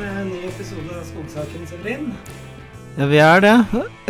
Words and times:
med 0.00 0.16
en 0.20 0.28
ny 0.32 0.40
episode 0.48 0.94
av 0.96 1.04
Skogsaken, 1.08 1.66
Severin. 1.68 2.08
Ja, 2.98 3.06
vi 3.10 3.18
er 3.22 3.42
det. 3.44 3.52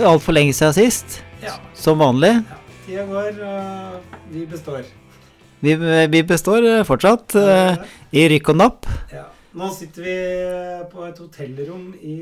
Altfor 0.06 0.34
lenge 0.36 0.54
siden 0.56 0.74
sist. 0.76 1.18
Ja. 1.42 1.56
Som 1.76 2.00
vanlig. 2.02 2.32
ja. 2.40 2.56
Tida 2.86 3.04
går, 3.06 3.36
og 3.46 4.16
vi 4.32 4.44
består. 4.50 4.86
Vi, 5.60 5.74
vi 6.10 6.22
består 6.26 6.64
eh, 6.66 6.80
fortsatt 6.88 7.36
Ja. 7.36 7.76
i 8.16 8.24
rykk 8.32 8.48
og 8.54 8.56
napp. 8.58 8.88
Ja. 9.12 9.26
Nå 9.54 9.68
sitter 9.74 10.02
vi 10.06 10.16
på 10.92 11.04
et 11.08 11.18
hotellrom 11.18 11.90
i 12.00 12.16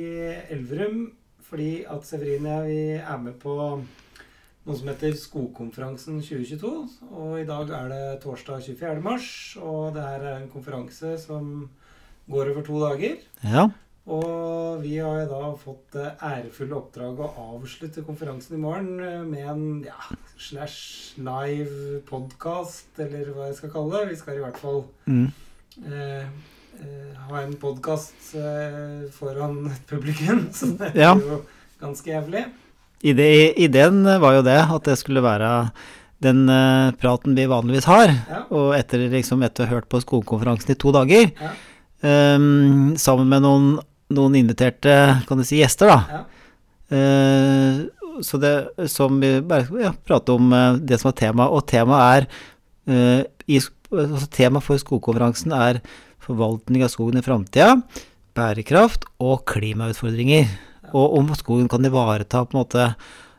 Elverum 0.50 1.12
fordi 1.48 1.84
at 1.88 2.04
Severin 2.04 2.44
og 2.44 2.66
jeg 2.68 2.98
er 3.00 3.20
med 3.22 3.38
på 3.40 3.54
noe 4.68 4.76
som 4.76 4.88
heter 4.90 5.14
Skogkonferansen 5.16 6.18
2022. 6.20 6.72
Og 7.08 7.38
i 7.40 7.46
dag 7.48 7.70
er 7.72 7.88
det 7.88 8.02
torsdag 8.24 8.60
24. 8.66 9.00
mars, 9.00 9.28
og 9.56 9.94
det 9.96 10.02
her 10.04 10.26
er 10.28 10.42
en 10.42 10.50
konferanse 10.52 11.14
som 11.22 11.70
går 12.30 12.50
over 12.52 12.62
to 12.66 12.80
dager. 12.82 13.16
Ja. 13.44 13.68
Og 14.08 14.80
vi 14.80 14.94
har 15.04 15.26
da 15.28 15.50
fått 15.60 15.92
det 15.92 16.14
ærefulle 16.24 16.76
oppdraget 16.78 17.20
å 17.26 17.46
avslutte 17.58 18.04
konferansen 18.06 18.56
i 18.56 18.60
morgen 18.62 18.94
eh, 19.04 19.18
med 19.28 19.48
en 19.52 19.64
ja, 19.84 19.98
slash 20.40 21.18
live 21.20 22.00
podkast, 22.08 22.88
eller 23.04 23.28
hva 23.36 23.50
jeg 23.50 23.58
skal 23.58 23.74
kalle 23.74 23.98
det. 24.00 24.14
Vi 24.14 24.20
skal 24.22 24.38
i 24.38 24.44
hvert 24.46 24.60
fall 24.62 24.80
Mm. 25.08 25.26
eh, 25.84 26.24
eh, 26.80 27.12
ha 27.28 27.42
en 27.42 27.52
podkast 27.60 28.32
eh, 28.40 29.04
foran 29.12 29.66
et 29.74 29.84
publikum, 29.90 30.46
så 30.56 30.72
det 30.78 30.94
er 30.94 31.00
Ja. 31.02 31.14
jo 31.20 31.42
ganske 31.80 32.08
jævlig. 32.08 32.46
Ideen 33.04 34.02
var 34.20 34.34
jo 34.40 34.42
det, 34.42 34.58
at 34.58 34.84
det 34.88 34.96
skulle 34.98 35.22
være 35.22 35.70
den 36.24 36.48
eh, 36.50 36.90
praten 36.98 37.36
vi 37.36 37.44
vanligvis 37.46 37.86
har. 37.86 38.08
Ja. 38.26 38.40
Og 38.50 38.72
etter, 38.74 39.04
liksom, 39.12 39.44
etter 39.46 39.64
å 39.64 39.68
ha 39.68 39.74
hørt 39.76 39.88
på 39.92 40.00
skogkonferansen 40.02 40.72
i 40.74 40.78
to 40.80 40.90
dager, 40.96 41.30
Ja. 41.38 41.52
Ehm, 42.06 42.96
sammen 43.00 43.30
med 43.30 43.44
noen, 43.44 43.70
noen 44.14 44.36
inviterte 44.38 44.96
kan 45.28 45.40
du 45.40 45.46
si, 45.46 45.60
gjester, 45.62 45.90
da. 45.92 46.00
Ja. 46.12 46.24
Eh, 46.98 47.80
så 48.24 48.40
det 48.42 48.88
som 48.90 49.20
vi 49.20 49.38
bare 49.44 49.82
ja, 49.82 49.92
prate 50.06 50.34
om 50.34 50.52
eh, 50.52 50.78
det 50.80 51.00
som 51.00 51.12
er 51.12 51.18
tema, 51.20 51.48
og 51.52 51.66
temaet 51.70 52.28
er 52.28 52.28
eh, 52.88 53.24
i, 53.48 53.60
altså 53.92 54.28
Temaet 54.34 54.66
for 54.66 54.80
skogkonferansen 54.80 55.54
er 55.54 55.82
forvaltning 56.24 56.84
av 56.84 56.92
skogen 56.92 57.20
i 57.20 57.24
framtida, 57.24 57.78
bærekraft 58.36 59.06
og 59.22 59.46
klimautfordringer. 59.48 60.48
Og 60.96 61.18
om 61.20 61.30
skogen 61.36 61.68
kan 61.68 61.84
ivareta 61.84 62.44
på 62.44 62.56
en 62.56 62.62
måte 62.62 62.90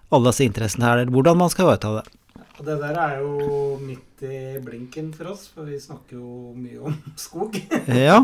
alle 0.09 0.31
disse 0.31 0.45
interessene 0.45 0.85
her, 0.85 1.03
eller 1.03 1.13
hvordan 1.13 1.37
man 1.37 1.51
skal 1.53 1.67
ivareta 1.67 1.99
det. 1.99 2.18
Og 2.59 2.65
det 2.67 2.75
der 2.81 2.97
er 2.99 3.19
jo 3.21 3.77
midt 3.79 4.23
i 4.27 4.59
blinken 4.59 5.13
for 5.15 5.29
oss, 5.31 5.45
for 5.47 5.63
vi 5.69 5.77
snakker 5.79 6.17
jo 6.17 6.51
mye 6.59 6.79
om 6.89 6.95
skog. 7.15 7.55
Ja, 7.87 8.17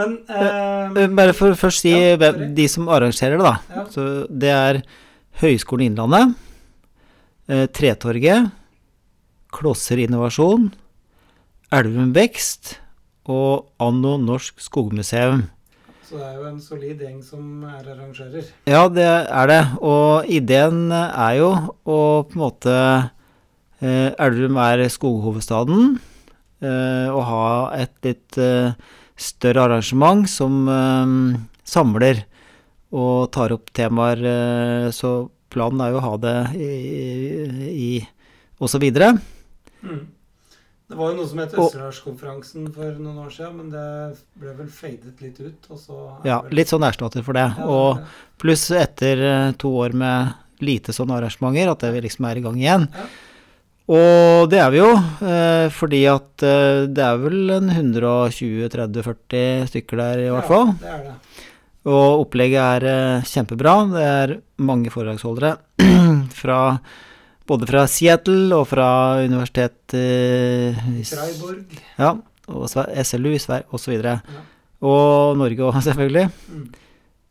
Men 0.00 0.14
eh, 0.32 1.02
eh, 1.02 1.10
Bare 1.12 1.34
for 1.36 1.52
å 1.52 1.58
først 1.60 1.84
si 1.84 1.92
Ja, 1.92 2.30
de 2.32 2.66
som 2.72 2.88
arrangerer 2.88 3.36
det, 3.36 3.44
da. 3.44 3.76
Ja. 3.76 3.84
Så 3.92 4.06
det 4.32 4.52
er 4.54 4.80
Høgskolen 5.42 5.90
Innlandet, 5.90 6.32
eh, 7.52 7.66
Tretorget, 7.68 8.48
Klosser 9.52 10.00
Innovasjon, 10.00 10.70
Elven 11.76 12.14
Vekst 12.16 12.78
og 13.28 13.68
Anno 13.82 14.14
Norsk 14.22 14.62
Skogmuseum. 14.64 15.44
Så 16.06 16.16
det 16.16 16.26
er 16.30 16.34
jo 16.38 16.46
en 16.48 16.60
solid 16.62 17.00
gjeng 17.02 17.18
som 17.26 17.64
er 17.66 17.82
arrangører. 17.92 18.48
Ja, 18.70 18.86
det 18.88 19.04
er 19.04 19.48
det. 19.50 19.60
Og 19.82 20.28
ideen 20.32 20.86
er 20.94 21.32
jo 21.40 21.48
å 21.82 21.98
på 22.24 22.36
en 22.38 22.42
måte 22.44 22.72
eh, 22.72 23.08
Elverum 23.84 24.56
er 24.62 24.84
skoghovedstaden. 24.92 25.98
Eh, 26.64 27.08
å 27.12 27.20
ha 27.28 27.42
et 27.76 27.92
litt 28.06 28.38
eh, 28.40 28.72
større 29.20 29.66
arrangement 29.68 30.24
som 30.30 30.62
eh, 30.72 31.38
samler 31.68 32.22
og 32.96 33.30
tar 33.36 33.52
opp 33.52 33.68
temaer. 33.76 34.22
Eh, 34.24 34.88
så 34.96 35.28
planen 35.52 35.80
er 35.84 35.92
jo 35.92 36.00
å 36.00 36.04
ha 36.06 36.14
det 36.22 36.36
i, 36.56 36.70
i 37.68 37.90
og 38.60 38.70
så 38.72 38.80
videre. 38.80 39.12
Mm. 39.84 40.06
Det 40.86 40.94
var 40.94 41.10
jo 41.10 41.16
noe 41.18 41.26
som 41.28 41.40
het 41.42 41.54
Østerdalskonferansen 41.58 42.68
for 42.72 42.94
noen 43.02 43.16
år 43.24 43.32
siden, 43.34 43.56
men 43.58 43.70
det 43.72 43.86
ble 44.38 44.52
vel 44.54 44.68
fadet 44.70 45.16
litt 45.20 45.40
ut. 45.42 45.64
Og 45.74 45.80
så 45.82 45.96
Ja, 46.24 46.40
vel- 46.44 46.54
litt 46.60 46.70
sånn 46.70 46.86
erstatter 46.86 47.24
for 47.26 47.34
det. 47.36 47.48
Ja, 47.58 47.66
Og 47.66 47.98
pluss 48.40 48.68
etter 48.70 49.20
eh, 49.28 49.52
to 49.58 49.72
år 49.82 49.92
med 49.98 50.32
lite 50.64 50.94
sånne 50.96 51.18
arrangementer, 51.18 51.68
at 51.74 51.82
det 51.84 52.04
liksom 52.06 52.24
er 52.30 52.38
i 52.38 52.44
gang 52.46 52.56
igjen. 52.62 52.86
Ja. 52.94 53.08
Og 53.86 54.48
det 54.50 54.58
er 54.58 54.72
vi 54.74 54.80
jo, 54.80 54.90
eh, 55.22 55.68
fordi 55.70 56.02
at 56.10 56.42
eh, 56.42 56.86
det 56.90 57.04
er 57.06 57.20
vel 57.22 57.52
en 57.54 57.70
120-30-40 57.70 59.68
stykker 59.70 60.00
der 60.02 60.22
i 60.24 60.30
hvert 60.34 60.48
fall. 60.50 60.72
Ja, 60.72 60.80
det 60.82 60.94
er 60.94 61.04
det. 61.04 61.44
Og 61.86 62.24
opplegget 62.24 62.82
er 62.82 62.86
eh, 62.90 63.26
kjempebra. 63.30 63.74
Det 63.92 64.06
er 64.06 64.32
mange 64.58 64.90
foredragsholdere 64.90 65.54
fra 66.40 66.60
både 67.46 67.68
fra 67.70 67.84
Seattle 67.86 68.56
og 68.56 68.66
fra 68.72 68.88
universitet 69.22 69.94
eh, 69.94 70.74
Freiburg. 71.06 71.78
Ja, 72.00 72.16
og 72.50 72.66
SLU 73.06 73.30
i 73.36 73.42
Sverige 73.42 73.70
osv. 73.70 73.94
Ja. 74.02 74.18
Og 74.82 75.38
Norge 75.38 75.68
òg, 75.68 75.78
selvfølgelig. 75.86 76.26
Mm. 76.50 76.66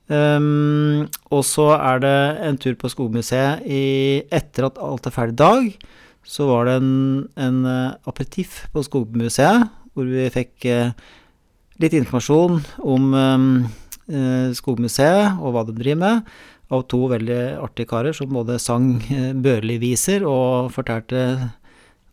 Um, 0.05 1.07
og 1.33 1.41
så 1.47 1.71
er 1.75 2.01
det 2.03 2.17
en 2.45 2.57
tur 2.61 2.75
på 2.77 2.91
Skogmuseet 2.93 3.65
i, 3.65 4.21
etter 4.29 4.69
at 4.69 4.77
alt 4.79 5.09
er 5.09 5.15
ferdig 5.15 5.33
i 5.33 5.41
dag. 5.41 5.87
Så 6.25 6.47
var 6.49 6.65
det 6.65 6.79
en, 6.81 6.93
en 7.37 7.59
eh, 7.69 7.93
aperitiff 8.09 8.63
på 8.73 8.81
Skogmuseet, 8.85 9.69
hvor 9.93 10.09
vi 10.09 10.25
fikk 10.33 10.65
eh, 10.71 10.95
litt 11.81 11.93
informasjon 11.97 12.57
om 12.81 13.11
eh, 13.13 14.49
Skogmuseet 14.57 15.37
og 15.37 15.53
hva 15.53 15.65
de 15.67 15.75
driver 15.77 16.01
med, 16.01 16.33
av 16.73 16.81
to 16.89 17.03
veldig 17.11 17.39
artige 17.61 17.91
karer 17.91 18.15
som 18.17 18.31
både 18.33 18.57
sang 18.61 18.95
Børli-viser 19.45 20.25
og 20.25 20.71
fortalte 20.73 21.21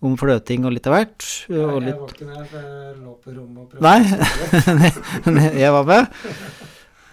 om 0.04 0.16
fløting 0.20 0.66
og 0.68 0.74
litt 0.76 0.88
av 0.90 0.98
hvert. 0.98 1.26
Ja, 1.48 1.62
jeg 1.62 1.82
litt 1.86 2.00
var 2.02 2.12
ikke 2.12 2.28
med, 2.28 2.44
for 2.50 2.68
jeg 2.68 2.94
lå 3.00 3.16
på 3.22 3.34
rommet 3.38 3.62
og 3.62 3.66
prøvde 3.72 5.32
Nei. 5.38 5.48
jeg 5.62 5.72
var 5.78 5.88
med. 5.88 6.24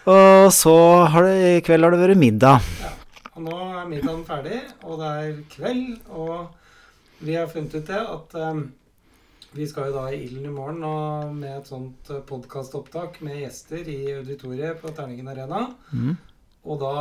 Og 0.10 0.52
så 0.58 0.76
har 1.14 1.28
det, 1.30 1.36
i 1.60 1.64
kveld 1.64 1.86
har 1.86 1.96
det 1.96 2.02
vært 2.02 2.20
middag. 2.20 2.72
Ja. 2.82 2.96
Og 3.40 3.46
nå 3.46 3.56
er 3.56 3.86
middagen 3.88 4.24
ferdig, 4.28 4.58
og 4.84 5.00
det 5.00 5.10
er 5.16 5.36
kveld, 5.54 5.84
og 6.12 6.50
vi 7.20 7.36
har 7.36 7.48
funnet 7.52 7.76
ut 7.76 7.88
det 7.88 8.00
at 8.00 8.36
um, 8.40 8.62
vi 9.52 9.66
skal 9.68 9.90
jo 9.90 9.96
da 9.98 10.06
i 10.14 10.20
Ilden 10.28 10.46
i 10.46 10.54
morgen 10.54 10.84
og 10.86 11.32
med 11.36 11.56
et 11.58 11.68
sånt 11.70 12.12
podkastopptak 12.30 13.18
med 13.26 13.40
gjester 13.42 13.88
i 13.90 13.98
auditoriet 14.20 14.78
på 14.82 14.92
Terningen 14.94 15.28
Arena. 15.32 15.64
Mm. 15.92 16.14
Og 16.70 16.80
da 16.84 16.94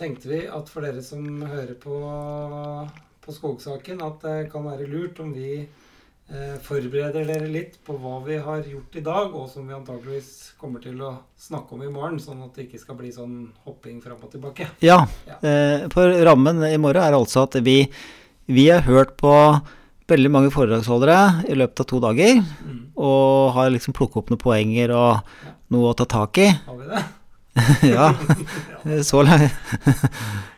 tenkte 0.00 0.30
vi 0.32 0.40
at 0.50 0.70
for 0.72 0.82
dere 0.82 1.02
som 1.04 1.22
hører 1.46 1.76
på, 1.78 1.94
på 3.22 3.34
skogsaken, 3.36 4.02
at 4.02 4.24
det 4.24 4.50
kan 4.52 4.64
være 4.66 4.88
lurt 4.90 5.20
om 5.22 5.30
vi 5.36 5.60
eh, 5.62 6.56
forbereder 6.64 7.28
dere 7.28 7.50
litt 7.52 7.76
på 7.86 7.94
hva 8.02 8.16
vi 8.26 8.38
har 8.42 8.64
gjort 8.66 8.96
i 8.98 9.04
dag, 9.06 9.36
og 9.38 9.46
som 9.52 9.68
vi 9.68 9.76
antakeligvis 9.76 10.32
kommer 10.58 10.82
til 10.82 10.98
å 11.06 11.12
snakke 11.38 11.76
om 11.76 11.84
i 11.86 11.92
morgen, 11.92 12.18
sånn 12.24 12.42
at 12.48 12.56
det 12.58 12.66
ikke 12.66 12.80
skal 12.82 12.98
bli 12.98 13.12
sånn 13.14 13.36
hopping 13.68 14.00
fram 14.02 14.18
og 14.26 14.32
tilbake. 14.34 14.72
Ja, 14.82 15.04
Ja. 15.28 15.38
eh, 15.38 15.86
for 15.92 16.10
rammen 16.26 16.64
i 16.66 16.78
morgen 16.82 17.04
er 17.04 17.14
altså 17.20 17.44
at 17.46 17.60
vi, 17.62 17.84
vi 18.46 18.68
har 18.70 18.82
hørt 18.86 19.16
på 19.20 19.32
veldig 20.12 20.30
mange 20.34 20.50
foredragsholdere 20.52 21.44
i 21.48 21.54
løpet 21.56 21.80
av 21.80 21.86
to 21.88 22.00
dager, 22.02 22.42
Mm. 22.42 22.80
og 22.96 23.52
har 23.54 23.70
liksom 23.70 23.94
plukket 23.96 24.16
opp 24.20 24.30
noen 24.30 24.40
poenger 24.42 24.90
og 24.92 25.20
noe 25.72 25.92
å 25.92 25.96
ta 25.96 26.04
tak 26.04 26.38
i. 26.38 26.48
Har 26.66 26.76
vi 26.76 26.88
det? 26.90 27.02
ja, 27.94 28.10
så 29.04 29.22
langt. 29.24 29.52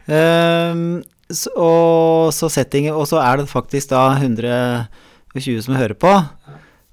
Ehm, 0.07 1.03
så, 1.31 1.51
og 1.57 2.33
så 2.37 2.51
settingen, 2.53 2.95
og 2.95 3.07
så 3.11 3.21
er 3.23 3.41
det 3.41 3.49
faktisk 3.51 3.91
da 3.95 4.03
120 4.19 5.63
som 5.65 5.75
hører 5.79 5.97
på, 5.99 6.13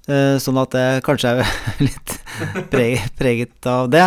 eh, 0.08 0.38
sånn 0.42 0.58
at 0.62 0.72
det 0.74 0.86
kanskje 1.06 1.34
er 1.42 1.52
litt 1.86 2.16
preget, 2.72 3.12
preget 3.18 3.68
av 3.68 3.90
det. 3.92 4.06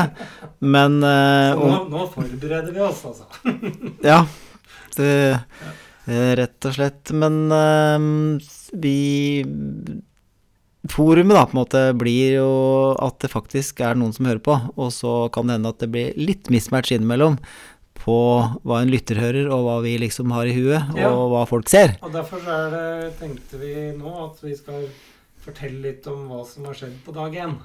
Men 0.66 0.98
uh, 1.04 1.54
Så 1.54 1.68
nå, 1.70 1.80
nå 1.92 2.06
forbereder 2.14 2.72
vi 2.74 2.82
oss, 2.82 3.04
altså. 3.06 3.28
Ja, 4.04 4.24
det, 4.98 5.12
eh, 5.36 5.74
rett 6.08 6.68
og 6.70 6.76
slett. 6.78 7.12
Men 7.18 7.40
eh, 7.52 8.40
vi 8.78 8.98
Forumet 10.92 11.34
da 11.34 11.46
på 11.50 11.56
en 11.56 11.62
måte 11.64 11.80
blir 11.98 12.36
jo 12.38 12.50
at 13.02 13.18
det 13.24 13.32
faktisk 13.34 13.80
er 13.82 13.96
noen 13.98 14.12
som 14.14 14.28
hører 14.30 14.42
på, 14.46 14.54
og 14.78 14.92
så 14.94 15.14
kan 15.34 15.48
det 15.50 15.56
hende 15.58 15.72
at 15.74 15.80
det 15.82 15.90
blir 15.90 16.12
litt 16.20 16.52
mismatch 16.54 16.92
innimellom 16.94 17.40
på 17.98 18.18
hva 18.62 18.84
en 18.84 18.92
lytter 18.94 19.18
hører, 19.18 19.48
og 19.50 19.64
hva 19.66 19.80
vi 19.82 19.96
liksom 20.04 20.30
har 20.36 20.46
i 20.46 20.54
huet, 20.54 20.92
Ja. 20.94 21.10
og 21.10 21.32
hva 21.34 21.42
folk 21.50 21.72
ser. 21.72 21.96
Og 22.06 22.14
derfor 22.14 22.44
så 22.46 22.54
er 22.68 22.70
det, 22.76 23.16
tenkte 23.18 23.58
vi 23.64 23.74
nå 23.98 24.14
at 24.28 24.44
vi 24.46 24.54
skal 24.60 24.86
fortelle 25.42 25.82
litt 25.88 26.06
om 26.12 26.28
hva 26.30 26.44
som 26.46 26.70
har 26.70 26.78
skjedd 26.78 27.00
på 27.06 27.16
dag 27.18 27.34
én. 27.34 27.56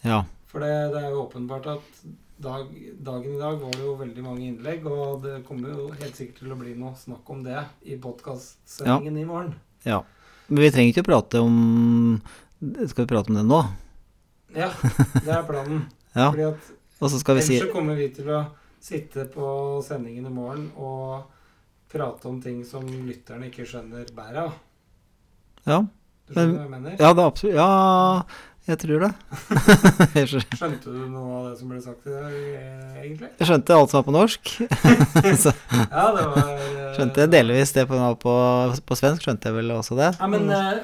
Ja. 0.00 0.22
For 0.48 0.64
det, 0.64 0.72
det 0.94 1.02
er 1.04 1.10
jo 1.12 1.26
åpenbart 1.26 1.68
at 1.74 2.00
dag, 2.42 2.66
dagen 3.00 3.34
i 3.34 3.38
dag 3.38 3.60
var 3.60 3.70
det 3.72 3.84
jo 3.84 3.94
veldig 4.00 4.22
mange 4.24 4.46
innlegg, 4.48 4.86
og 4.86 5.22
det 5.22 5.36
kommer 5.46 5.70
jo 5.74 5.88
helt 6.00 6.16
sikkert 6.18 6.38
til 6.42 6.52
å 6.54 6.58
bli 6.58 6.74
noe 6.78 6.94
snakk 6.98 7.28
om 7.30 7.42
det 7.46 7.60
i 7.86 7.96
podkastsendingen 8.00 9.18
i 9.20 9.24
morgen. 9.28 9.54
ja. 9.84 10.02
Men 10.48 10.60
vi 10.60 10.70
trenger 10.74 10.90
ikke 10.92 11.02
å 11.06 11.06
prate 11.08 11.40
om 11.40 12.20
Skal 12.60 13.06
vi 13.06 13.08
prate 13.14 13.30
om 13.32 13.36
det 13.38 13.44
nå? 13.48 13.62
Ja, 14.54 14.66
det 15.24 15.30
er 15.32 15.46
planen. 15.48 15.86
Ja. 16.14 16.26
Fordi 16.30 16.44
at 16.50 16.66
Og 17.00 17.08
så 17.10 17.18
skal 17.18 17.38
vi 17.38 17.42
si 17.46 17.54
Ellers 17.56 17.70
så 17.70 17.72
kommer 17.72 17.96
vi 17.96 18.10
til 18.12 18.28
å 18.30 18.42
sitte 18.84 19.24
på 19.32 19.46
sendingen 19.82 20.28
i 20.28 20.34
morgen 20.34 20.66
og 20.76 21.24
prate 21.90 22.28
om 22.28 22.36
ting 22.44 22.60
som 22.68 22.84
lytterne 22.84 23.48
ikke 23.48 23.64
skjønner 23.66 24.04
bæret 24.14 24.42
av. 24.44 24.52
Ja, 25.64 25.80
Du 26.28 26.34
skjønner 26.36 26.52
Men- 26.52 26.54
hva 26.58 26.62
jeg 26.62 26.70
mener? 26.76 26.96
ja 27.00 27.12
det 27.14 27.22
er 27.24 27.30
absolutt 27.32 27.56
Ja, 27.56 28.22
jeg 28.64 28.80
tror 28.80 29.02
det. 29.02 29.10
jeg 30.16 30.40
Skjønte 30.56 30.88
du 30.88 31.00
noe 31.12 31.32
av 31.36 31.48
det 31.50 31.56
som 31.58 31.68
ble 31.68 31.80
sagt 31.84 32.06
i 32.08 32.14
dag, 32.14 32.32
eh, 32.32 32.94
egentlig? 33.02 33.28
jeg 33.36 33.48
skjønte 33.50 33.76
alt 33.76 33.92
som 33.92 33.98
var 33.98 34.06
på 34.06 34.14
norsk. 34.14 34.52
så 35.42 35.52
Ja, 35.52 36.04
det 36.16 36.22
var 36.30 36.48
uh, 36.48 36.86
skjønte 36.96 37.24
jeg 37.26 37.32
delvis 37.34 37.74
det 37.76 37.84
på, 37.90 37.98
på, 38.22 38.36
på 38.88 38.96
svensk. 38.96 39.26
Skjønte 39.26 39.50
jeg 39.50 39.58
vel 39.58 39.74
også 39.74 39.98
det. 39.98 40.08
Ja, 40.16 40.28
men 40.32 40.48
eh, 40.54 40.80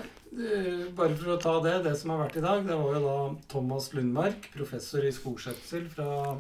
bare 0.99 1.17
for 1.17 1.33
å 1.33 1.39
ta 1.41 1.55
det, 1.65 1.79
det 1.87 1.95
som 2.03 2.13
har 2.13 2.21
vært 2.27 2.37
i 2.37 2.45
dag, 2.45 2.67
det 2.69 2.77
var 2.83 2.99
jo 2.99 3.01
da 3.07 3.17
Thomas 3.55 3.89
Lundmark, 3.97 4.51
professor 4.53 5.09
i 5.09 5.15
skogskjøtsel 5.17 5.89
fra 5.95 6.37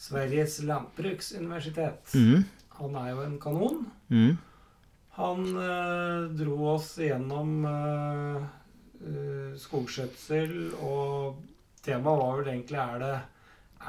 Sveriges 0.00 0.56
lantbruksuniversitet. 0.64 2.16
Mm. 2.16 2.48
Han 2.80 2.96
er 3.02 3.12
jo 3.12 3.26
en 3.26 3.36
kanon. 3.44 3.84
Mm. 4.08 4.32
Han 5.20 5.46
uh, 5.52 6.32
dro 6.32 6.56
oss 6.72 6.94
gjennom 6.96 7.60
skogskjøtsel, 9.58 10.72
og 10.82 11.40
temaet 11.84 12.20
var 12.22 12.40
vel 12.40 12.50
egentlig 12.54 12.78
er 12.82 12.98
det, 13.02 13.14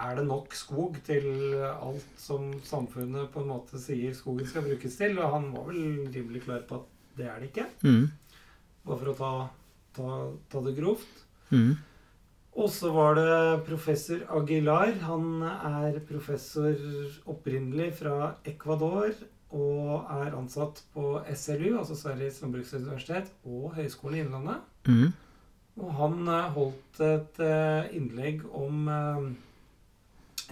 er 0.04 0.15
det 0.18 0.25
nok 0.25 0.56
skog 0.57 0.95
til 1.06 1.27
alt 1.69 2.18
som 2.18 2.48
samfunnet 2.65 3.30
på 3.33 3.44
en 3.44 3.51
måte 3.54 3.77
sier 3.81 4.15
skogen 4.18 4.48
skal 4.50 4.65
brukes 4.65 4.98
til? 4.98 5.19
Og 5.21 5.33
han 5.36 5.51
var 5.54 5.68
vel 5.69 6.07
rimelig 6.13 6.44
klar 6.48 6.63
på 6.69 6.81
at 6.81 6.89
det 7.18 7.27
er 7.30 7.39
det 7.44 7.51
ikke, 7.51 7.68
Mm. 7.86 8.07
bare 8.86 8.98
for 9.00 9.12
å 9.12 9.18
ta, 9.18 9.33
ta, 9.94 10.07
ta 10.50 10.62
det 10.65 10.75
grovt. 10.80 11.19
Mm. 11.51 11.75
Og 12.56 12.69
så 12.69 12.89
var 12.94 13.15
det 13.18 13.65
professor 13.65 14.19
Aguilar. 14.30 14.92
Han 15.06 15.42
er 15.44 16.00
professor 16.10 16.74
opprinnelig 17.30 17.94
fra 18.01 18.36
Ecuador 18.45 19.13
og 19.54 20.10
er 20.10 20.34
ansatt 20.38 20.82
på 20.96 21.22
SLU, 21.36 21.78
altså 21.80 21.96
Sveriges 21.98 22.42
landbruksuniversitet, 22.42 23.30
og 23.46 23.74
Høgskolen 23.78 24.18
i 24.18 24.24
Innlandet. 24.26 24.60
Mm. 24.90 25.14
Og 25.84 25.94
han 25.98 26.28
eh, 26.28 26.50
holdt 26.58 27.02
et 27.06 27.42
eh, 27.46 27.94
innlegg 27.98 28.44
om 28.54 28.88
eh, 28.94 29.24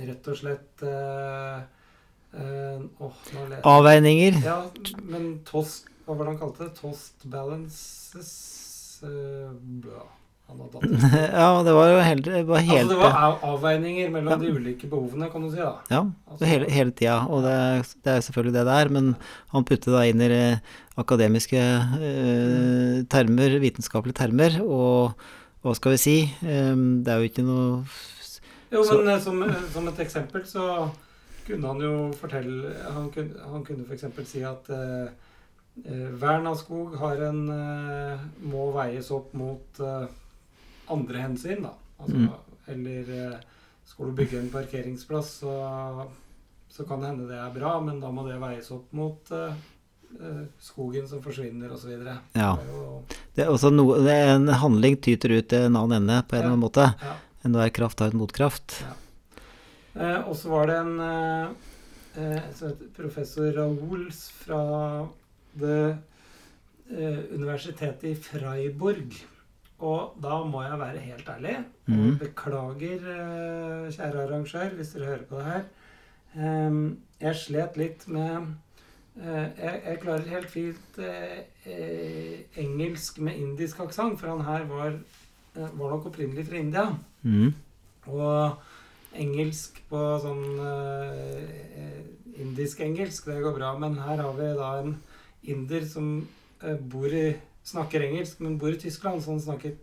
rett 0.07 0.31
og 0.31 0.38
slett 0.39 0.86
le- 2.31 3.62
Avveininger. 3.68 4.39
Ja, 4.45 4.62
men 5.04 5.42
tost 5.45 5.89
Hva 6.06 6.15
var 6.15 6.25
det 6.25 6.31
han 6.31 6.39
kalte 6.42 6.63
det? 6.65 6.74
Tost 6.80 7.25
balances 7.30 8.31
Uh. 9.01 9.50
Han 10.51 10.62
og 10.65 10.74
datteren. 10.74 11.18
ja, 11.42 11.48
det 11.63 11.74
var 11.77 11.89
jo 11.94 12.00
helt, 12.03 12.25
det 12.27 12.44
var 12.50 12.63
helt 12.68 12.81
Altså, 12.83 12.94
det 12.94 13.00
var 13.01 13.18
av- 13.25 13.44
avveininger 13.53 14.09
mellom 14.12 14.42
de 14.44 14.50
ulike 14.57 14.89
behovene, 14.92 15.30
kan 15.31 15.45
du 15.48 15.50
si. 15.53 15.62
da. 15.63 15.74
Ja, 15.94 16.01
Altså, 16.27 16.45
hele, 16.51 16.68
hele 16.75 16.92
tida. 16.92 17.18
Og 17.31 17.45
det, 17.48 17.56
det 18.03 18.12
er 18.13 18.19
jo 18.19 18.25
selvfølgelig 18.27 18.56
det 18.59 18.65
det 18.68 18.77
er, 18.83 18.92
men 19.00 19.12
han 19.56 19.68
putter 19.71 19.95
det 19.98 20.03
inn 20.12 20.25
i 20.27 20.31
eh, 20.36 20.74
akademiske 21.00 21.62
eh, 21.62 22.98
termer, 23.12 23.56
vitenskapelige 23.63 24.19
termer, 24.19 24.59
og 24.65 25.15
hva 25.63 25.75
skal 25.77 25.95
vi 25.95 26.01
si? 26.01 26.18
Eh, 26.44 26.75
det 27.06 27.13
er 27.15 27.21
jo 27.24 27.31
ikke 27.31 27.45
noe 27.47 27.83
jo, 28.71 28.83
men 28.88 29.09
eh, 29.12 29.19
som, 29.19 29.42
eh, 29.44 29.57
som 29.74 29.88
et 29.92 29.97
eksempel 30.00 30.45
så 30.47 30.68
kunne 31.47 31.68
han 31.74 31.81
jo 31.83 31.94
fortelle 32.15 32.69
Han 32.95 33.09
kunne, 33.12 33.33
han 33.51 33.63
kunne 33.68 33.83
f.eks. 33.83 34.06
si 34.30 34.44
at 34.47 34.69
eh, 34.71 35.09
vern 36.21 36.47
av 36.47 36.56
skog 36.59 36.94
har 37.01 37.19
en 37.30 37.42
må 38.44 38.69
veies 38.75 39.07
opp 39.15 39.33
mot 39.39 39.80
andre 40.89 41.18
hensyn, 41.28 41.62
da. 41.63 41.74
Altså, 42.00 42.16
Mm. 42.18 42.30
Eller 42.68 43.10
eh, 43.33 43.38
skal 43.86 44.06
du 44.06 44.12
bygge 44.12 44.39
en 44.39 44.50
parkeringsplass, 44.50 45.30
så, 45.42 46.07
så 46.69 46.83
kan 46.88 47.01
det 47.01 47.07
hende 47.10 47.28
det 47.28 47.38
er 47.38 47.51
bra, 47.54 47.80
men 47.81 48.00
da 48.00 48.12
må 48.12 48.24
det 48.28 48.39
veies 48.39 48.69
opp 48.72 48.92
mot 48.94 49.31
eh, 49.31 49.54
skogen 50.60 51.07
som 51.07 51.22
forsvinner, 51.24 51.72
osv. 51.74 51.92
Ja. 52.33 52.54
Det 52.57 52.68
er 52.68 52.72
jo 52.75 53.04
Det 53.36 53.44
er 53.45 53.50
også 53.51 53.72
noe, 53.74 53.98
det 54.04 54.12
er 54.13 54.36
en 54.36 54.48
handling 54.48 54.98
tyter 55.01 55.31
ut 55.38 55.48
til 55.50 55.68
en 55.68 55.75
annen 55.80 56.01
ende 56.04 56.22
på 56.28 56.36
en 56.36 56.39
Ja. 56.39 56.44
eller 56.45 56.54
annen 56.54 56.66
måte. 56.66 56.88
Ja. 57.01 57.16
Enhver 57.44 57.69
kraft 57.74 58.00
har 58.00 58.12
en 58.12 58.18
motkraft. 58.22 58.83
Eh, 59.95 60.19
og 60.30 60.36
så 60.38 60.50
var 60.50 60.68
det 60.68 60.75
en 60.78 61.00
eh, 62.16 62.42
professor 62.95 63.51
Raols 63.57 64.30
fra 64.31 65.07
det 65.54 65.98
eh, 66.92 67.19
universitetet 67.33 68.04
i 68.12 68.16
Freiburg. 68.16 69.16
Og 69.81 70.18
da 70.22 70.44
må 70.45 70.62
jeg 70.62 70.78
være 70.80 71.00
helt 71.07 71.30
ærlig, 71.30 71.56
Mhm. 71.88 72.18
beklager, 72.19 73.01
eh, 73.12 73.92
kjære 73.92 74.24
arrangør, 74.28 74.75
hvis 74.75 74.94
dere 74.94 75.06
hører 75.06 75.24
på 75.30 75.38
det 75.38 75.45
her. 75.45 75.63
Jeg 77.22 77.36
slet 77.36 77.78
litt 77.78 78.07
med 78.07 78.48
eh, 79.22 79.50
jeg, 79.60 79.81
jeg 79.86 80.00
klarer 80.01 80.30
helt 80.30 80.50
fint 80.50 81.00
eh, 81.00 82.38
engelsk 82.57 83.19
med 83.19 83.36
indisk 83.36 83.80
aksent, 83.80 84.19
for 84.19 84.28
han 84.30 84.45
her 84.45 84.63
var, 84.69 85.00
var 85.56 85.89
nok 85.89 86.06
opprinnelig 86.06 86.48
fra 86.48 86.56
India. 86.62 86.86
Mm. 87.24 87.54
Og 88.07 88.57
engelsk 89.16 89.81
på 89.89 89.98
sånn 90.24 90.45
indisk-engelsk, 92.39 93.25
det 93.25 93.42
går 93.44 93.57
bra. 93.57 93.74
Men 93.80 93.98
her 94.00 94.22
har 94.24 94.33
vi 94.38 94.50
da 94.57 94.72
en 94.81 94.95
inder 95.44 95.86
som 95.86 96.28
bor 96.92 97.12
i 97.13 97.36
Snakker 97.63 98.01
engelsk, 98.07 98.39
men 98.41 98.57
bor 98.57 98.69
i 98.73 98.79
Tyskland, 98.81 99.21
så 99.23 99.31
han 99.35 99.41
snakket 99.43 99.77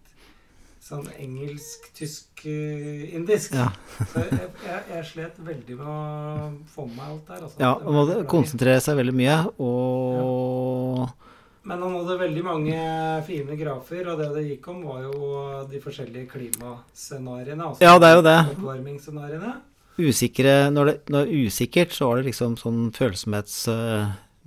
sånn 0.82 1.06
engelsk-tysk-indisk. 1.18 3.54
Ja. 3.58 3.68
Så 4.12 4.18
jeg, 4.24 4.48
jeg, 4.64 4.80
jeg 4.92 5.04
slet 5.10 5.34
veldig 5.44 5.74
med 5.78 5.88
å 5.90 5.92
få 6.72 6.82
med 6.88 6.96
meg 6.96 7.06
alt 7.12 7.26
der. 7.28 7.40
Altså. 7.46 7.58
ja, 7.60 7.70
han 7.74 7.82
man 7.84 7.94
var 7.94 7.98
må 7.98 8.02
beklager. 8.08 8.28
konsentrere 8.32 8.80
seg 8.84 8.94
veldig 9.00 9.16
mye, 9.18 9.38
og 9.58 9.66
Men 11.68 11.78
han 11.84 11.92
hadde 11.98 12.14
veldig 12.22 12.44
mange 12.46 12.76
fine 13.26 13.54
grafer, 13.60 14.02
og 14.08 14.14
det 14.22 14.28
det 14.36 14.44
gikk 14.52 14.64
om, 14.72 14.78
var 14.88 15.00
jo 15.04 15.14
de 15.68 15.78
forskjellige 15.84 16.26
klimascenariene. 16.32 17.64
Altså 17.72 17.82
Ja, 17.84 17.92
det 18.00 18.08
er 18.08 18.14
jo 18.16 18.24
det. 18.28 18.38
Oppvarmingsscenariene. 18.54 19.52
usikre 19.98 20.54
Når 20.70 20.84
det 20.86 20.96
når 21.10 21.18
det 21.26 21.28
er 21.28 21.32
usikkert, 21.50 21.90
så 21.92 22.02
var 22.08 22.14
det 22.16 22.24
liksom 22.30 22.56
sånn 22.56 22.92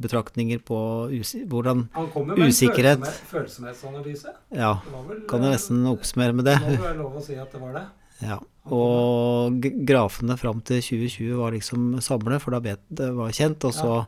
følsomhetsbetraktninger 0.02 0.62
på 0.66 1.10
usi 1.20 1.46
hvordan 1.48 1.90
Han 1.94 2.08
kommer 2.12 2.38
med 2.38 2.48
Usikkerhet. 2.50 2.98
en 3.00 3.04
følsomhetsanalyse. 3.32 4.34
Ja, 4.56 4.80
vel, 5.08 5.22
kan 5.28 5.42
jeg 5.44 5.54
nesten 5.54 5.86
oppsummere 5.88 6.34
med 6.36 6.46
det. 6.46 6.58
Må 6.62 6.70
det 6.70 6.80
være 6.82 6.98
lov 6.98 7.16
å 7.18 7.22
si 7.24 7.36
at 7.36 7.52
det 7.52 7.62
var 7.62 7.74
det. 7.74 7.86
Ja. 8.22 8.40
Og 8.70 9.62
grafene 9.86 10.38
fram 10.38 10.62
til 10.62 10.82
2020 10.82 11.36
var 11.38 11.52
liksom 11.52 12.02
samlet, 12.02 12.42
for 12.42 12.52
da 12.52 12.60
vet 12.60 12.80
det 12.90 13.12
var 13.16 13.32
kjent, 13.32 13.64
og 13.66 13.74
så 13.74 14.06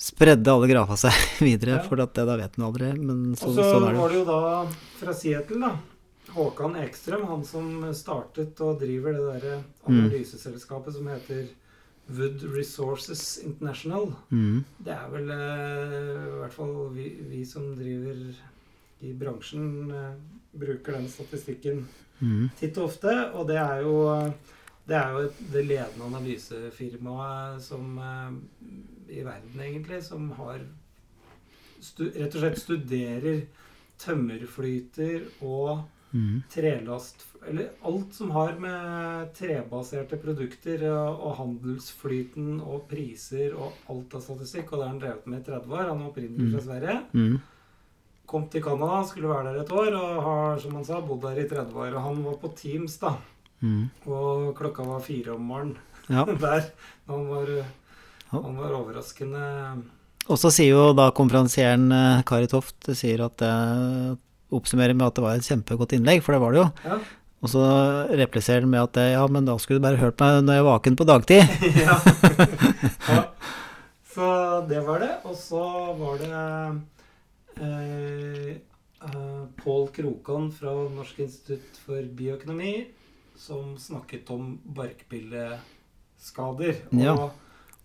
spredde 0.00 0.48
alle 0.48 0.68
grafa 0.68 0.96
seg 0.96 1.12
videre, 1.40 1.78
Ja. 1.78 1.82
for 1.86 1.96
det 1.96 2.12
da 2.14 2.36
vet 2.36 2.58
en 2.58 2.64
aldri. 2.64 2.92
Men 2.98 3.34
så, 3.36 3.48
Og 3.48 3.54
så 3.56 3.70
sånn 3.72 3.96
var 3.96 4.08
det 4.08 4.18
jo 4.20 4.24
da 4.24 4.66
fra 5.00 5.12
Seattle, 5.14 5.60
da. 5.60 5.72
Håkan 6.30 6.76
Ekstrøm, 6.78 7.24
han 7.26 7.40
som 7.44 7.92
startet 7.92 8.60
og 8.60 8.78
driver 8.80 9.12
det 9.12 9.42
derre 9.42 9.64
Mm. 9.88 10.04
analyseselskapet 10.04 10.92
som 10.94 11.06
heter 11.08 11.48
Wood 12.16 12.44
Resources 12.54 13.38
International. 13.44 14.12
Mm. 14.30 14.64
Det 14.84 14.92
er 14.94 15.08
vel 15.12 15.30
eh, 15.34 15.96
i 16.26 16.38
hvert 16.40 16.54
fall 16.54 16.74
vi, 16.94 17.08
vi 17.30 17.44
som 17.48 17.70
driver 17.78 18.22
i 19.00 19.12
bransjen, 19.16 19.90
eh, 19.94 20.14
bruker 20.60 20.98
den 20.98 21.08
statistikken 21.08 21.84
Mm. 22.20 22.50
titt 22.58 22.76
og 22.78 22.90
ofte. 22.90 23.12
Og 23.32 23.46
det 23.48 23.56
er 23.56 23.78
jo, 23.80 23.94
det, 24.88 24.96
er 24.96 25.14
jo 25.14 25.22
et, 25.28 25.38
det 25.52 25.62
ledende 25.66 26.08
analysefirmaet 26.10 27.62
som 27.64 27.96
eh, 27.98 28.34
i 29.16 29.24
verden, 29.24 29.56
egentlig, 29.60 30.02
som 30.04 30.30
har 30.38 30.60
rett 31.80 32.34
og 32.36 32.42
slett 32.42 32.60
studerer 32.60 33.40
tømmerflyter 34.00 35.24
og 35.40 35.86
Mm. 36.12 36.42
trelast 36.50 37.26
Eller 37.48 37.70
alt 37.86 38.14
som 38.14 38.30
har 38.34 38.56
med 38.60 39.30
trebaserte 39.38 40.18
produkter 40.20 40.82
og, 40.90 41.30
handelsflyten 41.38 42.58
og 42.60 42.82
priser 42.90 43.54
og 43.54 43.78
alt 43.88 44.16
av 44.18 44.24
statistikk, 44.24 44.72
og 44.72 44.80
det 44.80 44.84
har 44.84 44.90
han 44.90 45.00
drevet 45.00 45.30
med 45.30 45.40
i 45.40 45.46
30 45.46 45.72
år. 45.72 45.86
Han 45.88 46.02
er 46.02 46.10
opprinnelig 46.10 46.50
fra 46.52 46.64
Sverige. 46.66 46.96
Mm. 47.14 47.38
Kom 48.30 48.44
til 48.52 48.62
Canada, 48.62 49.00
skulle 49.08 49.32
være 49.32 49.54
der 49.54 49.62
et 49.62 49.72
år, 49.72 49.96
og 49.96 50.22
har 50.26 50.60
som 50.62 50.76
han 50.76 50.84
sa, 50.84 51.00
bodd 51.00 51.24
der 51.24 51.40
i 51.40 51.48
30 51.48 51.80
år. 51.80 51.94
Og 51.94 52.04
han 52.10 52.22
var 52.26 52.36
på 52.42 52.52
Teams, 52.60 52.98
da. 53.00 53.14
Mm. 53.64 53.88
Og 54.06 54.52
klokka 54.58 54.84
var 54.84 55.00
fire 55.04 55.34
om 55.38 55.48
morgenen 55.48 55.78
Ja. 56.10 56.26
der. 56.46 56.68
Han 57.06 57.28
var, 57.28 57.50
han 58.30 58.56
var 58.56 58.74
overraskende 58.74 59.44
Og 60.28 60.38
så 60.38 60.50
sier 60.52 60.74
jo 60.74 60.92
da 60.96 61.10
konferansieren 61.14 61.88
eh, 61.92 62.22
Kari 62.26 62.48
Toft 62.50 62.92
sier 62.98 63.24
at 63.26 63.42
det 64.50 64.58
oppsummerer 64.58 64.96
med 64.96 65.06
at 65.06 65.16
det 65.16 65.24
var 65.24 65.38
et 65.38 65.46
kjempegodt 65.46 65.94
innlegg, 65.96 66.22
for 66.26 66.34
det 66.34 66.42
var 66.42 66.54
det 66.54 66.60
jo. 66.60 66.68
Ja. 66.84 66.98
Og 67.40 67.48
så 67.54 67.62
repliserer 68.20 68.66
han 68.66 68.72
med 68.72 68.82
at 68.84 68.96
ja, 69.14 69.24
men 69.32 69.46
da 69.48 69.54
skulle 69.60 69.80
du 69.80 69.84
bare 69.86 70.00
hørt 70.00 70.20
meg 70.20 70.42
når 70.44 70.58
jeg 70.58 70.62
er 70.62 70.66
vaken 70.68 70.96
på 70.98 71.06
dagtid. 71.08 71.42
ja. 71.86 71.96
ja. 73.14 73.22
Så 74.10 74.26
det 74.68 74.80
var 74.84 74.98
det. 75.00 75.14
Og 75.24 75.36
så 75.38 75.62
var 75.96 76.14
det 76.20 76.30
eh, 77.64 78.50
eh, 79.08 79.44
Pål 79.62 79.88
Krokan 79.96 80.50
fra 80.52 80.72
Norsk 80.92 81.22
institutt 81.24 81.78
for 81.86 82.02
bioøkonomi 82.18 82.74
som 83.40 83.78
snakket 83.80 84.30
om 84.34 84.60
barkbilleskader. 84.76 86.74
Ja. 87.00 87.14
Og 87.14 87.30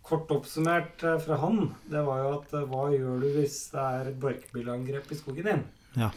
kort 0.05 0.31
oppsummert 0.35 1.03
eh, 1.03 1.19
fra 1.23 1.35
han, 1.41 1.73
det 1.89 2.01
var 2.05 2.17
jo 2.23 2.29
at 2.41 2.53
eh, 2.53 2.67
hva 2.69 2.91
gjør 2.93 3.19
du 3.23 3.29
hvis 3.37 3.57
det 3.73 3.83
er 3.99 4.11
barkbilleangrep 4.21 5.11
i 5.11 5.19
skogen 5.19 5.45
din? 5.47 5.63
Ja. 5.95 6.09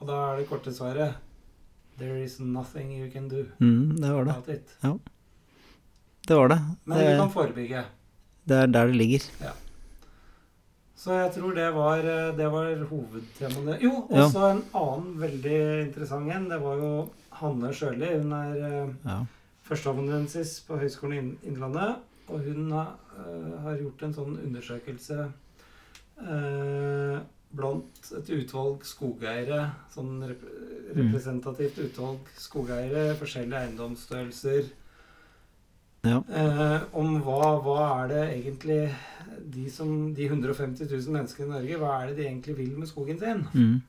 Og 0.00 0.06
da 0.08 0.16
er 0.32 0.36
det 0.40 0.48
korte 0.48 0.72
svaret 0.74 1.14
There 1.98 2.22
is 2.24 2.40
nothing 2.40 2.90
you 2.98 3.10
can 3.10 3.28
do 3.28 3.44
Mm, 3.60 3.96
det 4.00 4.10
var 4.12 4.24
det. 4.24 4.54
it. 4.56 4.68
Det 6.26 6.34
var 6.36 6.48
det. 6.48 6.58
Men 6.86 6.98
du 6.98 7.20
kan 7.20 7.30
forebygge. 7.30 7.84
det 8.48 8.56
er 8.56 8.66
der 8.66 8.86
det 8.86 8.96
ligger. 8.96 9.20
Så 10.96 11.12
jeg 11.12 11.32
tror 11.34 11.54
det 11.54 11.68
var, 11.74 11.98
eh, 11.98 12.36
det 12.36 12.46
var 12.52 12.84
hovedtemaet. 12.88 13.82
Jo, 13.82 14.08
Ja. 14.10 14.24
også 14.24 14.50
en 14.50 14.62
annen 14.74 15.18
veldig 15.20 15.86
interessant 15.86 16.30
en. 16.32 16.48
Det 16.48 16.60
var 16.62 16.76
jo 16.76 17.10
Hanne 17.30 17.72
Sjøli. 17.74 18.22
Hun 18.22 18.32
er 18.32 18.54
eh, 18.56 18.88
Ja. 19.04 19.24
førsteamanuensis 19.68 20.60
på 20.66 20.78
Høgskolen 20.80 21.18
Inn- 21.18 21.38
Innlandet. 21.44 21.96
Og 22.28 22.40
hun 22.40 22.70
har, 22.72 22.94
eh, 23.18 23.60
har 23.62 23.76
gjort 23.76 24.02
en 24.02 24.14
sånn 24.14 24.38
undersøkelse 24.46 25.32
eh, 26.22 27.20
blant 27.54 28.12
et 28.18 28.30
utvalg 28.34 28.84
skogeiere. 28.86 29.66
Sånn 29.94 30.16
rep 30.28 30.44
representativt 30.94 31.78
utvalg 31.82 32.28
skogeiere, 32.38 33.14
forskjellige 33.18 33.64
eiendomsstørrelser. 33.64 34.68
Ja. 36.04 36.20
Eh, 36.20 36.82
om 37.00 37.16
hva, 37.24 37.54
hva 37.64 37.78
er 38.02 38.10
det 38.12 38.22
egentlig 38.36 38.78
de, 39.40 39.64
som, 39.72 40.12
de 40.14 40.28
150 40.28 40.86
000 40.90 41.16
menneskene 41.16 41.48
i 41.48 41.52
Norge, 41.54 41.80
hva 41.80 41.96
er 41.96 42.10
det 42.10 42.18
de 42.20 42.28
egentlig 42.28 42.56
vil 42.58 42.76
med 42.78 42.90
skogen 42.90 43.18
sin? 43.18 43.46
Mm. 43.54 43.80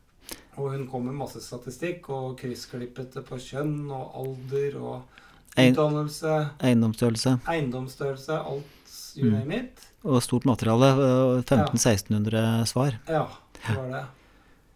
Og 0.56 0.72
hun 0.72 0.88
kom 0.90 1.06
med 1.10 1.18
masse 1.20 1.42
statistikk 1.44 2.08
og 2.16 2.38
kryssklippet 2.40 3.20
det 3.20 3.26
på 3.28 3.38
kjønn 3.44 3.92
og 3.92 4.16
alder 4.22 4.80
og 4.80 5.22
utdannelse, 5.56 6.32
Eiendomsstørrelse 6.64 7.38
eiendomsstørrelse, 7.52 8.40
alt 8.40 8.75
you 9.18 9.30
Mm. 9.32 9.40
name 9.40 9.56
it. 9.64 9.88
og 10.04 10.22
stort 10.24 10.46
materiale. 10.46 10.86
øh, 10.96 11.44
1500-1600 11.44 12.66
svar. 12.66 13.00
Ja, 13.10 13.26
det 13.68 13.76
var 13.78 13.90
det. 13.94 14.06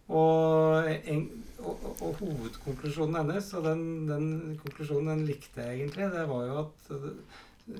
Og, 0.08 0.90
en, 1.06 1.28
og, 1.62 1.76
og, 2.02 2.14
hovedkonklusjonen 2.18 3.14
hennes, 3.20 3.52
og 3.54 3.62
den, 3.64 3.82
den 4.08 4.58
konklusjonen 4.64 5.06
den 5.18 5.26
likte 5.28 5.60
jeg 5.62 5.80
egentlig, 5.84 6.08
det 6.12 6.24
var 6.28 6.46
jo 6.48 6.58
at 6.64 6.90
eh, 6.90 7.76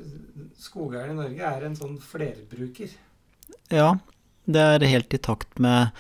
skogeieren 0.61 1.17
i 1.17 1.19
Norge 1.19 1.49
er 1.57 1.67
en 1.67 1.75
sånn 1.79 1.97
flerbruker. 2.03 2.93
Ja, 3.75 3.95
det 4.47 4.63
er 4.63 4.87
helt 4.93 5.15
i 5.15 5.19
takt 5.19 5.59
med 5.63 5.91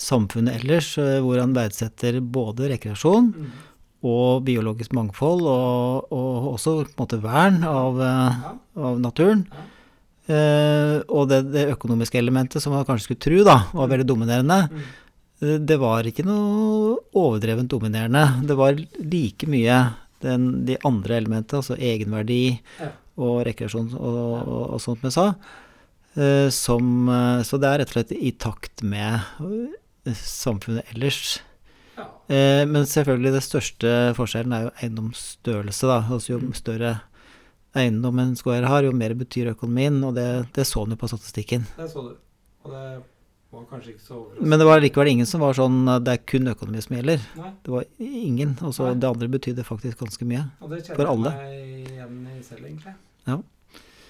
samfunnet 0.00 0.62
ellers, 0.62 0.94
øh, 0.98 1.20
hvor 1.22 1.38
han 1.42 1.52
verdsetter 1.56 2.20
både 2.20 2.70
rekreasjon 2.72 3.32
Mm. 3.36 3.52
og 4.04 4.44
biologisk 4.44 4.92
mangfold, 4.96 5.42
og, 5.48 6.12
og 6.12 6.48
også 6.54 6.78
på 6.84 6.88
en 6.88 6.98
måte 7.04 7.20
vern 7.22 7.62
av, 7.64 7.98
Ja, 8.00 8.56
av 8.76 8.98
naturen. 9.00 9.46
Ja. 9.52 9.70
Eh, 10.24 10.98
og 11.12 11.28
det, 11.28 11.42
det 11.52 11.66
økonomiske 11.74 12.16
elementet, 12.16 12.62
som 12.62 12.72
man 12.72 12.86
kanskje 12.88 13.10
skulle 13.10 13.24
tro 13.26 13.42
da, 13.44 13.58
var 13.76 13.90
veldig 13.92 14.06
dominerende, 14.08 14.60
mm. 14.72 14.84
eh, 15.44 15.58
det 15.60 15.76
var 15.82 16.08
ikke 16.08 16.24
noe 16.24 16.94
overdrevent 17.12 17.72
dominerende. 17.72 18.24
Det 18.48 18.56
var 18.56 18.78
like 19.04 19.48
mye 19.52 19.80
den, 20.24 20.64
de 20.64 20.78
andre 20.88 21.18
elementene, 21.20 21.60
altså 21.60 21.76
egenverdi 21.76 22.56
og 23.20 23.44
rekreasjon 23.46 23.92
og, 23.98 24.20
og, 24.40 24.62
og 24.74 24.80
sånt 24.82 25.04
jeg 25.04 25.14
sa. 25.14 25.28
eh, 26.16 26.48
som, 26.54 27.10
så 27.44 27.60
det 27.60 27.70
er 27.70 27.82
rett 27.82 27.92
og 27.92 27.98
slett 27.98 28.14
i 28.16 28.32
takt 28.32 28.84
med 28.86 29.20
samfunnet 30.20 30.94
ellers. 30.94 31.40
ja. 31.98 32.08
Eh, 32.28 32.64
men 32.68 32.88
selvfølgelig 32.88 33.34
det 33.36 33.44
største 33.44 33.90
forskjellen 34.16 34.56
er 34.56 34.66
jo 34.66 34.74
eiendomsstørrelse, 34.80 35.90
da. 35.90 36.00
Altså 36.08 36.34
jo 36.34 36.40
større 36.56 36.96
eiendom 37.78 38.20
en 38.22 38.36
skogeier 38.38 38.68
har, 38.70 38.86
jo 38.86 38.94
mer 38.96 39.16
betyr 39.18 39.52
økonomien, 39.54 39.98
og 40.06 40.14
det, 40.18 40.28
det 40.56 40.66
så 40.68 40.84
jo 40.86 41.00
på 41.00 41.10
statistikken. 41.10 41.66
Det 41.78 41.90
så 41.90 42.06
du. 42.06 42.14
Og 42.64 42.72
det 42.72 42.84
var 43.54 43.66
kanskje 43.70 43.94
ikke 43.94 44.04
så 44.04 44.16
overraskende. 44.18 44.48
Men 44.50 44.62
det 44.62 44.68
var 44.68 44.82
likevel 44.84 45.12
ingen 45.12 45.28
som 45.30 45.44
var 45.44 45.58
sånn 45.58 45.82
det 46.06 46.16
er 46.16 46.24
kun 46.30 46.50
økonomi 46.54 46.82
som 46.84 46.96
gjelder. 46.98 47.28
Nei, 47.40 47.52
Det 47.66 47.74
var 47.74 47.86
ingen. 47.98 48.56
Og 48.62 48.74
så 48.76 48.90
det 48.94 49.10
andre 49.10 49.30
betydde 49.36 49.66
faktisk 49.66 50.02
ganske 50.06 50.28
mye. 50.28 50.46
og 50.60 50.74
det 50.74 50.82
For 50.88 51.04
kjenner 51.04 51.30
jeg 51.30 51.54
meg 51.54 51.94
igjen 51.94 52.18
i 52.32 52.42
selv, 52.46 52.66
egentlig. 52.66 52.96
Ja. 53.28 53.38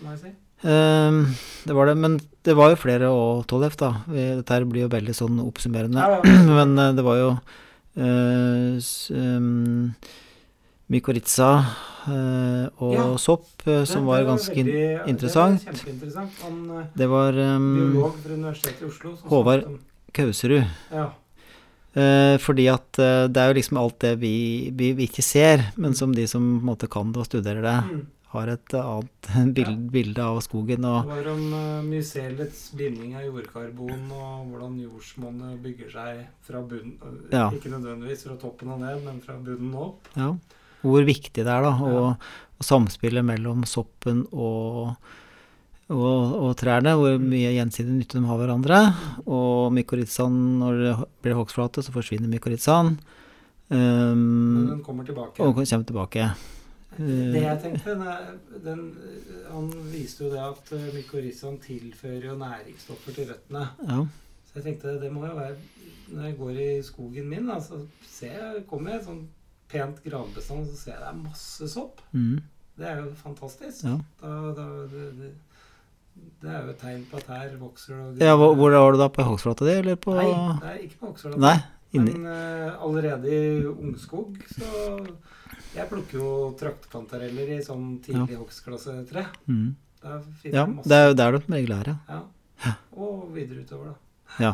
Må 0.04 0.14
jeg 0.14 0.22
si. 0.22 0.34
Ehm, 0.64 1.20
det 1.66 1.76
var 1.76 1.86
det, 1.86 1.94
men 2.00 2.16
det 2.46 2.56
var 2.56 2.72
jo 2.72 2.80
flere 2.80 3.10
og 3.12 3.44
Tollef, 3.50 3.76
da. 3.80 3.90
Dette 4.08 4.56
her 4.56 4.64
blir 4.68 4.86
jo 4.86 4.92
veldig 4.92 5.14
sånn 5.16 5.40
oppsummerende. 5.44 6.00
Ja, 6.00 6.20
ja. 6.24 6.42
Men 6.58 6.78
eh, 6.80 6.94
det 6.96 7.04
var 7.04 7.20
jo 7.20 7.30
uh, 8.00 8.78
um, 9.12 9.92
mykorrhiza 10.92 11.50
eh, 12.08 12.68
og 12.84 12.94
Ja. 12.94 13.06
sopp 13.18 13.66
eh, 13.66 13.84
som 13.88 14.06
var 14.06 14.24
ganske 14.24 14.54
veldig- 14.54 15.08
interessant. 15.08 15.60
Det 15.64 15.72
var 15.72 15.78
kjempeinteressant. 15.80 16.32
Han 16.42 16.70
eh, 16.78 16.86
Det 16.96 17.06
var 17.08 17.32
um, 17.32 17.92
biolog 17.92 18.16
fra 18.22 18.32
Universitetet 18.34 18.82
i 18.82 18.84
Oslo 18.90 19.16
Håvard. 19.30 19.64
om- 19.66 19.78
Kauserud. 20.14 20.64
Ja. 20.92 21.10
Eh, 21.94 22.36
fordi 22.38 22.66
at 22.70 22.98
eh, 22.98 23.26
det 23.28 23.36
er 23.38 23.48
jo 23.52 23.54
liksom 23.60 23.78
alt 23.78 23.98
det 24.00 24.18
vi, 24.18 24.70
vi, 24.74 24.92
vi 24.92 25.06
ikke 25.08 25.22
ser, 25.22 25.72
men 25.76 25.94
som 25.94 26.12
de 26.14 26.26
som 26.26 26.42
på 26.58 26.60
en 26.60 26.66
måte 26.74 26.88
kan 26.90 27.12
det 27.12 27.18
og 27.22 27.26
studerer 27.26 27.62
det, 27.62 27.76
Mm. 27.90 28.06
har 28.34 28.48
et 28.48 28.74
annet 28.74 29.28
bilde, 29.54 29.90
bilde 29.92 30.18
av 30.22 30.40
skogen. 30.42 30.82
Det 30.82 31.06
var 31.06 31.28
om 31.30 31.52
uh, 31.54 31.82
mycelets 31.86 32.72
binding 32.74 33.14
av 33.14 33.22
jordkarbon 33.28 34.10
og 34.10 34.48
hvordan 34.50 34.80
jordsmonnet 34.82 35.62
bygger 35.62 35.90
seg 35.92 36.26
fra 36.42 36.60
bunnen 36.62 36.98
Ja. 37.30 37.48
Ikke 37.50 37.70
nødvendigvis 37.70 38.24
fra 38.26 38.34
toppen 38.36 38.68
og 38.74 38.80
ned, 38.80 39.02
men 39.04 39.20
fra 39.22 39.34
bunnen 39.38 39.72
og 39.74 39.82
opp. 39.94 40.08
ja, 40.16 40.32
hvor 40.84 41.04
viktig 41.08 41.42
det 41.44 41.46
er, 41.50 41.62
da. 41.66 41.74
Og, 41.80 42.00
Ja. 42.14 42.40
og 42.54 42.64
samspillet 42.64 43.24
mellom 43.26 43.64
soppen 43.66 44.22
og, 44.32 44.94
og, 45.90 46.34
og 46.44 46.56
trærne, 46.56 46.94
hvor 46.96 47.18
Mm. 47.18 47.28
mye 47.32 47.50
gjensidig 47.56 47.92
nytte 47.98 48.20
de 48.20 48.26
har 48.28 48.38
hverandre. 48.38 48.78
Og 49.26 49.72
mykorrhizaen, 49.74 50.58
når 50.60 50.72
det 50.84 50.94
blir 51.22 51.34
hogstflate, 51.40 51.82
så 51.82 51.92
forsvinner 51.92 52.28
mykorrhizaen. 52.30 52.98
Men 53.70 53.80
Um, 54.12 54.66
den 54.68 54.82
kommer 54.84 55.04
tilbake. 55.04 55.40
og 55.40 55.54
kommer 55.56 55.84
tilbake. 55.88 56.30
Det 56.98 57.40
jeg 57.42 57.60
tenkte, 57.62 57.94
den, 57.98 58.62
den, 58.64 58.82
Han 59.50 59.70
viste 59.90 60.24
jo 60.24 60.30
det 60.30 60.38
at 60.38 60.72
uh, 60.76 60.94
mykorrhizaen 60.94 61.56
tilfører 61.58 62.26
jo 62.28 62.36
næringsstoffer 62.38 63.14
til 63.16 63.26
røttene. 63.32 63.64
Ja. 63.88 64.04
Så 64.46 64.60
jeg 64.60 64.64
tenkte 64.64 65.00
det 65.00 65.10
må 65.12 65.24
jo 65.26 65.34
være 65.34 65.56
Når 66.12 66.22
jeg 66.28 66.36
går 66.38 66.50
i 66.60 66.82
skogen 66.82 67.26
min, 67.28 67.46
da, 67.48 67.58
så 67.60 67.80
ser 68.06 68.26
jeg, 68.36 68.66
kommer 68.68 68.90
jeg 68.90 69.00
et 69.00 69.06
sånn 69.08 69.22
pent 69.70 70.02
gravbestand, 70.04 70.68
så 70.70 70.76
ser 70.76 70.92
jeg 70.94 71.02
det 71.02 71.10
er 71.10 71.18
masse 71.22 71.68
sopp. 71.72 72.00
Mm, 72.12 72.40
Det 72.78 72.86
er 72.90 73.02
jo 73.02 73.10
fantastisk. 73.14 73.84
ja. 73.86 73.98
Da, 74.20 74.32
da, 74.56 74.64
det, 74.90 75.04
det, 75.18 75.30
det 76.42 76.50
er 76.50 76.64
jo 76.64 76.72
et 76.74 76.80
tegn 76.82 77.04
på 77.10 77.20
at 77.20 77.30
her 77.30 77.54
vokser 77.60 78.02
det 78.14 78.26
ja 78.26 78.34
hvor, 78.38 78.54
var 78.58 78.92
du 78.94 78.98
da? 78.98 79.08
På 79.10 79.26
hogstflata 79.26 79.66
di, 79.66 79.76
eller 79.82 79.96
på 79.96 80.14
Nei, 80.14 80.26
er 80.72 80.82
ikke 80.86 80.98
på 81.00 81.12
hogstflata. 81.12 81.40
Nei, 81.42 81.56
Men 81.94 82.26
uh, 82.26 82.74
allerede 82.82 83.30
i 83.30 83.64
ungskog 83.70 84.34
så 84.50 85.06
Jeg 85.74 85.88
plukker 85.90 86.18
jo 86.18 86.28
traktkantareller 86.58 87.56
i 87.56 87.62
sånn 87.62 87.98
tidlig 88.02 88.38
hogstklasse 88.38 89.00
3. 89.10 89.24
mm. 89.46 89.74
Ja, 90.52 90.66
det 90.84 90.96
er 90.96 91.06
jo 91.08 91.14
der 91.16 91.32
du 91.32 91.38
som 91.40 91.54
regel 91.56 91.72
er, 91.78 91.88
ja. 91.94 92.18
Ja. 92.64 92.72
Og 92.92 93.30
videre 93.34 93.62
utover, 93.64 93.94
da. 94.38 94.50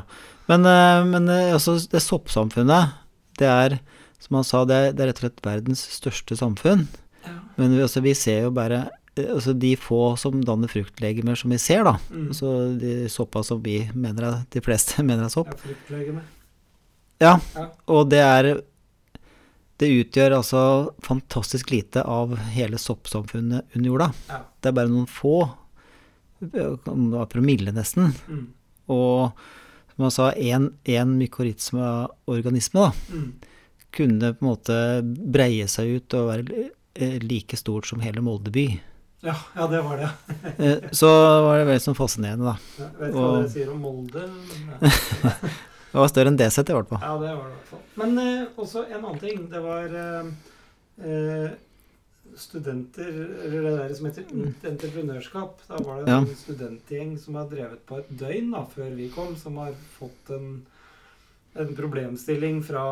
Men, 0.48 0.66
eh, 0.66 1.04
men 1.08 1.28
eh, 1.28 1.52
altså, 1.56 1.74
det 1.90 2.02
soppsamfunnet, 2.04 2.94
det 3.40 3.48
er, 3.50 3.78
som 4.20 4.36
han 4.38 4.44
sa, 4.46 4.64
det 4.68 4.76
er, 4.76 4.92
det 4.94 5.02
er 5.04 5.10
rett 5.10 5.20
og 5.22 5.26
slett 5.26 5.44
verdens 5.46 5.82
største 5.96 6.36
samfunn. 6.38 6.86
Ja. 7.24 7.36
Men 7.56 7.74
vi, 7.76 7.82
altså, 7.84 8.02
vi 8.04 8.12
ser 8.16 8.42
jo 8.46 8.50
bare 8.56 8.82
eh, 9.16 9.30
altså, 9.34 9.54
de 9.56 9.74
få 9.80 10.16
som 10.20 10.40
danner 10.44 10.68
fruktlegemer 10.72 11.36
som 11.40 11.52
vi 11.52 11.58
ser, 11.60 11.84
da. 11.88 11.96
Mm. 12.12 12.26
Altså 12.34 12.52
de 12.80 12.94
soppa 13.12 13.42
som 13.46 13.62
vi 13.64 13.78
mener 13.94 14.28
er, 14.28 14.42
de 14.52 14.62
fleste 14.64 15.02
mener 15.08 15.24
er 15.28 15.32
sopp. 15.32 15.54
Ja. 15.90 16.20
Ja, 17.20 17.34
Ja. 17.56 17.66
og 17.92 18.06
det 18.08 18.20
er 18.24 18.46
Det 19.80 19.88
utgjør 19.88 20.34
altså 20.38 20.60
fantastisk 21.04 21.70
lite 21.72 22.02
av 22.04 22.34
hele 22.52 22.76
soppsamfunnet 22.80 23.64
under 23.76 23.88
jorda. 23.88 24.08
Ja. 24.28 24.38
Det 24.60 24.68
er 24.68 24.76
bare 24.76 24.92
noen 24.92 25.06
få, 25.08 25.38
Det 26.40 26.64
var 26.84 27.26
promille 27.32 27.72
nesten. 27.72 28.12
Mm. 28.28 28.42
Og 28.92 29.32
som 29.94 30.04
han 30.06 30.12
sa, 30.12 30.30
én 30.36 30.70
mykorrhizma-organisme 31.20 32.80
da, 32.80 32.92
Mm. 33.12 33.32
Kunne 33.92 34.32
på 34.34 34.44
en 34.44 34.50
måte 34.50 34.76
breie 35.34 35.66
seg 35.68 35.96
ut 35.98 36.14
og 36.18 36.28
være 36.30 36.70
eh, 36.94 37.18
like 37.22 37.56
stort 37.58 37.86
som 37.90 38.00
hele 38.04 38.20
Molde 38.24 38.50
by. 38.54 38.66
Ja, 39.22 39.34
ja, 39.56 39.66
det 39.68 39.82
var 39.84 39.98
det. 40.00 40.10
Eh, 40.58 40.90
Så 40.96 41.08
var 41.44 41.58
det 41.58 41.66
veldig 41.68 41.82
sånn 41.84 41.96
fascinerende, 41.98 42.54
da. 42.54 42.56
Jeg 42.78 42.94
vet 43.00 43.08
ikke 43.10 43.18
hva 43.18 43.26
Og- 43.30 43.40
dere 43.42 43.50
sier 43.52 43.70
om 43.74 43.80
Molde. 43.84 44.22
men 44.66 44.80
Det 45.90 45.98
var 45.98 46.06
større 46.12 46.30
enn 46.30 46.36
DZ 46.38 46.58
i 46.62 46.72
hvert 46.76 46.86
fall. 46.88 47.00
ja 47.02 47.14
det 47.18 47.30
var 47.34 47.48
det 47.48 47.50
i 47.50 47.56
hvert 47.56 47.70
fall. 47.72 47.80
Men 47.98 48.18
eh, 48.22 48.46
også 48.62 48.84
en 48.86 49.00
annen 49.04 49.18
ting. 49.18 49.40
Det 49.50 49.60
var 49.64 49.96
eh, 50.04 50.30
eh, 51.02 51.50
studenter, 52.38 53.08
eller 53.44 53.64
det 53.66 53.72
der 53.80 53.94
som 53.98 54.06
heter 54.06 54.28
ungt 54.32 54.64
entreprenørskap. 54.70 55.64
Da 55.68 55.80
var 55.82 56.04
det 56.04 56.12
en 56.14 56.26
Ja. 56.28 56.34
studentgjeng 56.44 57.16
som 57.18 57.34
har 57.34 57.48
drevet 57.50 57.82
på 57.86 57.98
et 57.98 58.08
døgn 58.16 58.52
da, 58.54 58.64
før 58.74 58.94
vi 58.96 59.08
kom, 59.10 59.34
som 59.36 59.56
har 59.58 59.74
fått 59.98 60.30
en 60.36 60.62
en 61.54 61.74
problemstilling 61.76 62.62
fra 62.62 62.84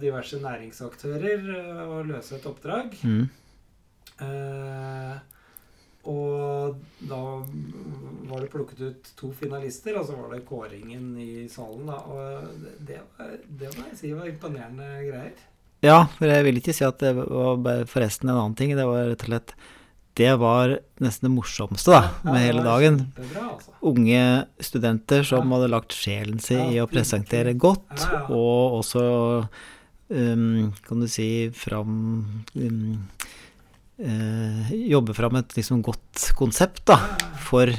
diverse 0.00 0.40
næringsaktører 0.42 1.50
eh, 1.56 1.82
å 1.88 2.02
løse 2.06 2.36
et 2.36 2.46
oppdrag. 2.48 2.94
Mm. 3.02 3.26
Eh, 4.26 5.16
og 6.08 6.78
da 7.04 7.22
var 8.28 8.44
det 8.44 8.50
plukket 8.52 8.80
ut 8.80 9.10
to 9.18 9.30
finalister, 9.36 9.98
og 9.98 10.08
så 10.08 10.16
var 10.16 10.34
det 10.34 10.46
kåringen 10.48 11.10
i 11.20 11.48
salen. 11.52 11.88
da, 11.88 11.98
Og 12.08 12.52
det, 12.78 13.00
det, 13.18 13.68
var, 13.68 13.78
må 13.80 13.88
jeg 13.90 13.98
si 14.00 14.12
var 14.16 14.30
imponerende 14.30 14.88
greier. 15.08 15.34
Ja, 15.84 16.06
for 16.16 16.30
jeg 16.30 16.46
vil 16.46 16.58
ikke 16.58 16.74
si 16.74 16.86
at 16.86 17.02
det 17.02 17.12
var 17.18 17.84
forresten 17.90 18.30
en 18.30 18.38
annen 18.38 18.56
ting. 18.58 18.72
Det 18.76 18.86
var 18.88 19.10
rett 19.10 19.26
og 19.26 19.30
slett 19.30 19.52
Det 20.18 20.32
var 20.40 20.74
nesten 20.98 21.28
det 21.28 21.34
morsomste 21.36 21.94
da, 21.94 22.00
med 22.26 22.42
hele 22.42 22.64
dagen. 22.66 23.00
Altså. 23.38 23.74
Unge 23.86 24.22
studenter 24.66 25.26
som 25.26 25.52
hadde 25.54 25.70
lagt 25.70 25.94
sjelen 25.94 26.40
sin 26.42 26.72
i 26.74 26.80
å 26.82 26.88
presentere 26.90 27.54
godt, 27.54 28.02
og 28.26 28.80
også 28.80 29.04
um, 30.10 30.72
kan 30.88 31.04
du 31.04 31.06
si 31.10 31.28
fram 31.54 31.92
um, 32.58 32.96
uh, 34.02 34.72
Jobbe 34.74 35.14
fram 35.14 35.38
et 35.38 35.54
liksom 35.54 35.84
godt 35.86 36.32
konsept 36.38 36.82
da, 36.90 36.98
for 37.46 37.70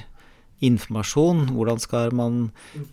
informasjon. 0.64 1.50
Hvordan 1.56 1.80
skal 1.80 2.16
man 2.16 2.40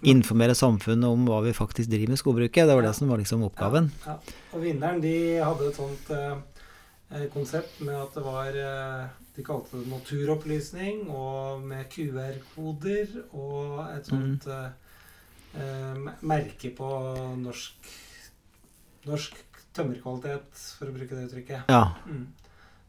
informere 0.07 0.57
samfunnet 0.59 1.07
om 1.09 1.27
hva 1.29 1.43
vi 1.47 1.55
faktisk 1.57 1.91
driver 1.91 2.15
med 2.15 2.21
skogbruket? 2.21 2.67
Det 2.67 2.75
var 2.75 2.87
det 2.87 2.95
som 2.99 3.11
var 3.11 3.23
liksom 3.23 3.45
oppgaven. 3.47 3.91
Ja, 4.07 4.17
ja. 4.17 4.35
Og 4.55 4.63
vinneren 4.65 5.03
de 5.03 5.15
hadde 5.43 5.71
et 5.71 5.79
sånt 5.79 6.11
eh, 6.15 6.35
eh, 7.13 7.27
konsept 7.35 7.81
med 7.83 7.99
at 7.99 8.15
det 8.17 8.27
var 8.27 8.61
eh, 8.63 9.07
De 9.37 9.45
kalte 9.45 9.77
det 9.77 9.91
naturopplysning, 9.93 11.05
og 11.13 11.61
med 11.69 11.91
QR-koder 11.93 13.19
og 13.37 13.83
et 13.91 14.09
sånt 14.09 14.47
mm. 14.49 15.61
eh, 15.61 16.07
merke 16.25 16.73
på 16.77 16.91
norsk 17.43 17.95
Norsk 19.07 19.37
tømmerkvalitet, 19.77 20.63
for 20.79 20.91
å 20.91 20.95
bruke 20.97 21.15
det 21.15 21.29
uttrykket. 21.29 21.69
Ja. 21.71 21.93
Mm. 22.09 22.25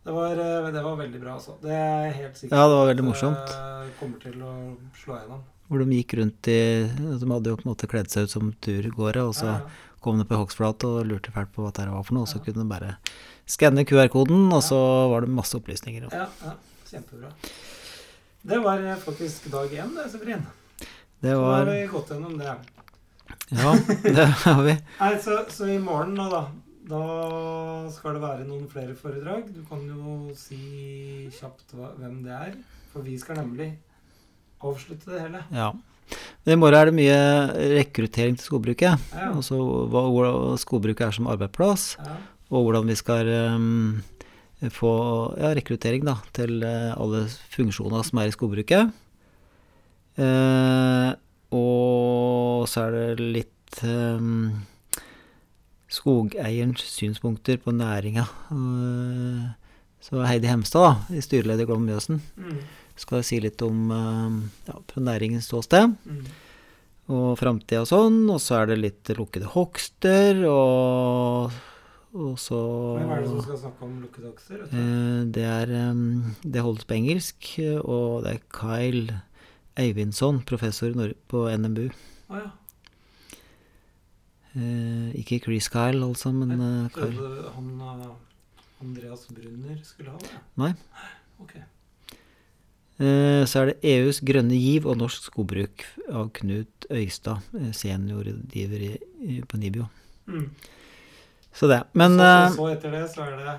Det, 0.08 0.14
var, 0.16 0.40
eh, 0.40 0.70
det 0.74 0.82
var 0.82 0.96
veldig 0.98 1.20
bra, 1.22 1.36
altså. 1.36 1.58
Det 1.62 1.76
er 1.76 2.16
helt 2.16 2.40
sikker 2.40 2.56
Ja, 2.56 2.64
det 2.72 2.80
var 2.80 2.90
veldig 2.94 3.06
morsomt. 3.06 3.54
eh, 3.54 3.92
kommer 4.00 4.24
til 4.24 4.42
å 4.42 4.54
slå 4.96 5.20
gjennom. 5.20 5.44
Hvor 5.68 5.84
de 5.84 5.98
gikk 6.00 6.14
rundt 6.16 6.48
i 6.48 6.88
De 6.88 7.28
hadde 7.28 7.52
jo 7.52 7.58
på 7.60 7.66
en 7.66 7.72
måte 7.74 7.90
kledd 7.92 8.10
seg 8.10 8.24
ut 8.24 8.32
som 8.32 8.54
turgåere, 8.64 9.26
og 9.28 9.36
så 9.36 9.50
Ja, 9.52 9.58
ja. 9.60 9.87
Kom 10.08 10.22
det 10.22 10.28
på 10.30 10.40
hogstflate 10.40 10.88
og 10.88 11.08
lurte 11.10 11.34
fælt 11.36 11.52
på 11.56 11.66
hva 11.66 11.74
det 11.76 11.90
var 11.92 12.06
for 12.08 12.16
noe, 12.16 12.24
og 12.24 12.32
så 12.32 12.40
kunne 12.44 12.64
du 12.64 12.72
bare 12.72 12.96
skanne 13.48 13.84
QR-koden, 13.88 14.48
og 14.56 14.64
så 14.64 14.80
var 15.12 15.26
det 15.26 15.34
masse 15.36 15.58
opplysninger. 15.60 16.08
Ja, 16.16 16.28
ja, 16.44 16.54
kjempebra. 16.88 17.34
Det 18.48 18.60
var 18.64 18.84
eh, 18.84 18.96
faktisk 19.04 19.50
dag 19.52 19.74
én, 19.76 19.92
det, 19.98 20.08
Severin. 20.14 20.46
Det 21.20 21.34
Så 21.34 21.42
var 21.42 21.58
har 21.58 21.72
vi 21.74 21.88
gått 21.92 22.14
gjennom 22.14 22.38
det. 22.40 22.54
Ja, 23.50 23.74
det 24.04 24.26
har 24.44 24.64
vi. 24.64 24.78
Nei, 25.02 25.12
så, 25.24 25.42
så 25.52 25.68
i 25.72 25.80
morgen 25.84 26.16
nå, 26.16 26.30
da 26.32 26.46
Da 26.88 27.02
skal 27.92 28.16
det 28.16 28.24
være 28.24 28.46
noen 28.48 28.70
flere 28.72 28.94
foredrag. 28.96 29.50
Du 29.52 29.60
kan 29.68 29.82
jo 29.90 30.32
si 30.40 31.28
kjapt 31.36 31.76
hvem 31.76 32.22
det 32.24 32.32
er. 32.32 32.54
For 32.94 33.04
vi 33.04 33.18
skal 33.20 33.42
nemlig 33.42 33.74
avslutte 34.64 35.12
det 35.12 35.26
hele. 35.26 35.42
Ja. 35.52 35.74
I 36.48 36.56
morgen 36.56 36.78
er 36.80 36.90
det 36.90 36.96
mye 36.96 37.18
rekruttering 37.76 38.38
til 38.40 38.46
skogbruket. 38.48 39.02
Ja. 39.14 39.32
Altså 39.34 39.58
hva, 39.92 40.06
hvordan 40.14 40.58
skogbruket 40.62 41.08
er 41.10 41.12
som 41.18 41.28
arbeidsplass, 41.28 41.98
Ja. 42.00 42.16
og 42.52 42.64
hvordan 42.68 42.88
vi 42.88 42.96
skal 42.96 43.28
um, 43.58 44.04
få 44.72 44.94
ja, 45.38 45.52
rekruttering 45.58 46.06
da, 46.08 46.16
til 46.34 46.64
eh, 46.64 46.94
alle 46.96 47.26
funksjoner 47.52 48.06
som 48.08 48.20
er 48.24 48.32
i 48.32 48.36
skogbruket. 48.38 48.94
Uh, 50.18 51.12
og 51.54 52.64
så 52.72 52.88
er 52.88 52.96
det 53.18 53.28
litt 53.36 53.84
um, 53.86 54.64
skogeierens 55.92 56.82
synspunkter 56.96 57.60
på 57.62 57.72
næringa. 57.76 58.26
Uh, 58.52 59.46
så 60.02 60.24
Heidi 60.26 60.48
Hemstad, 60.50 60.88
da, 61.10 61.16
i 61.18 61.22
styreleder 61.24 61.64
i 61.68 61.70
Glom 61.70 61.86
Mjøsen, 61.88 62.22
Mm. 62.38 62.60
Skal 62.98 63.24
si 63.24 63.40
litt 63.44 63.62
om 63.66 63.92
eh, 63.92 64.36
ja, 64.70 64.76
fra 64.92 65.02
næringens 65.12 65.48
ståsted 65.50 65.96
Mm. 66.06 66.26
og 67.14 67.38
framtida 67.40 67.82
og 67.86 67.88
sånn. 67.88 68.20
Og 68.34 68.40
så 68.44 68.62
er 68.62 68.66
det 68.74 68.78
litt 68.82 69.12
lukkede 69.18 69.48
hogster, 69.54 70.42
og, 70.50 71.52
og 72.18 72.36
så 72.42 72.60
Hva 73.00 73.18
er 73.18 73.22
det 73.24 73.30
som 73.32 73.42
skal 73.46 73.62
snakke 73.64 73.88
om 73.88 73.98
lukkede 74.04 74.32
hogster? 74.34 74.64
eh, 74.68 75.24
Det 75.32 75.46
er 75.46 75.74
Det 76.44 76.62
holdes 76.66 76.86
på 76.90 76.98
engelsk, 77.00 77.52
og 77.84 78.24
det 78.26 78.36
er 78.36 78.46
Kyle 78.52 79.22
Eivindsson, 79.78 80.42
professor 80.44 80.92
på 81.30 81.46
NMBU. 81.54 81.92
Oh, 82.30 82.38
ja. 82.42 82.50
Eh, 84.58 85.12
ikke 85.22 85.38
Chris 85.44 85.68
Kyle, 85.70 86.02
altså, 86.02 86.32
men 86.34 86.56
Nei, 86.58 86.90
Kyle. 86.96 87.52
han 87.54 87.68
Andreas 88.82 89.28
Brunner 89.30 89.78
skulle 89.86 90.12
ha 90.14 90.18
det. 90.22 90.40
Nei. 90.58 90.72
Ok. 91.42 91.54
Eh, 92.98 93.44
så 93.46 93.62
er 93.62 93.72
det 93.72 93.94
EUs 93.94 94.22
grønne 94.26 94.58
giv 94.58 94.88
og 94.90 94.98
norsk 95.02 95.30
skogbruk 95.30 95.86
av 96.10 96.32
Knut 96.40 96.88
Øystad, 96.90 97.46
eh, 97.60 97.72
seniorrådgiver 97.76 98.86
på 99.48 99.62
NIBIO. 99.62 99.88
Mm. 100.28 100.50
Så 101.54 101.70
det. 101.70 101.84
Men 101.94 102.18
så, 102.18 102.28
så, 102.28 102.56
så 102.58 102.70
etter 102.74 102.96
det 102.98 103.06
så 103.14 103.26
er 103.26 103.38
det 103.38 103.58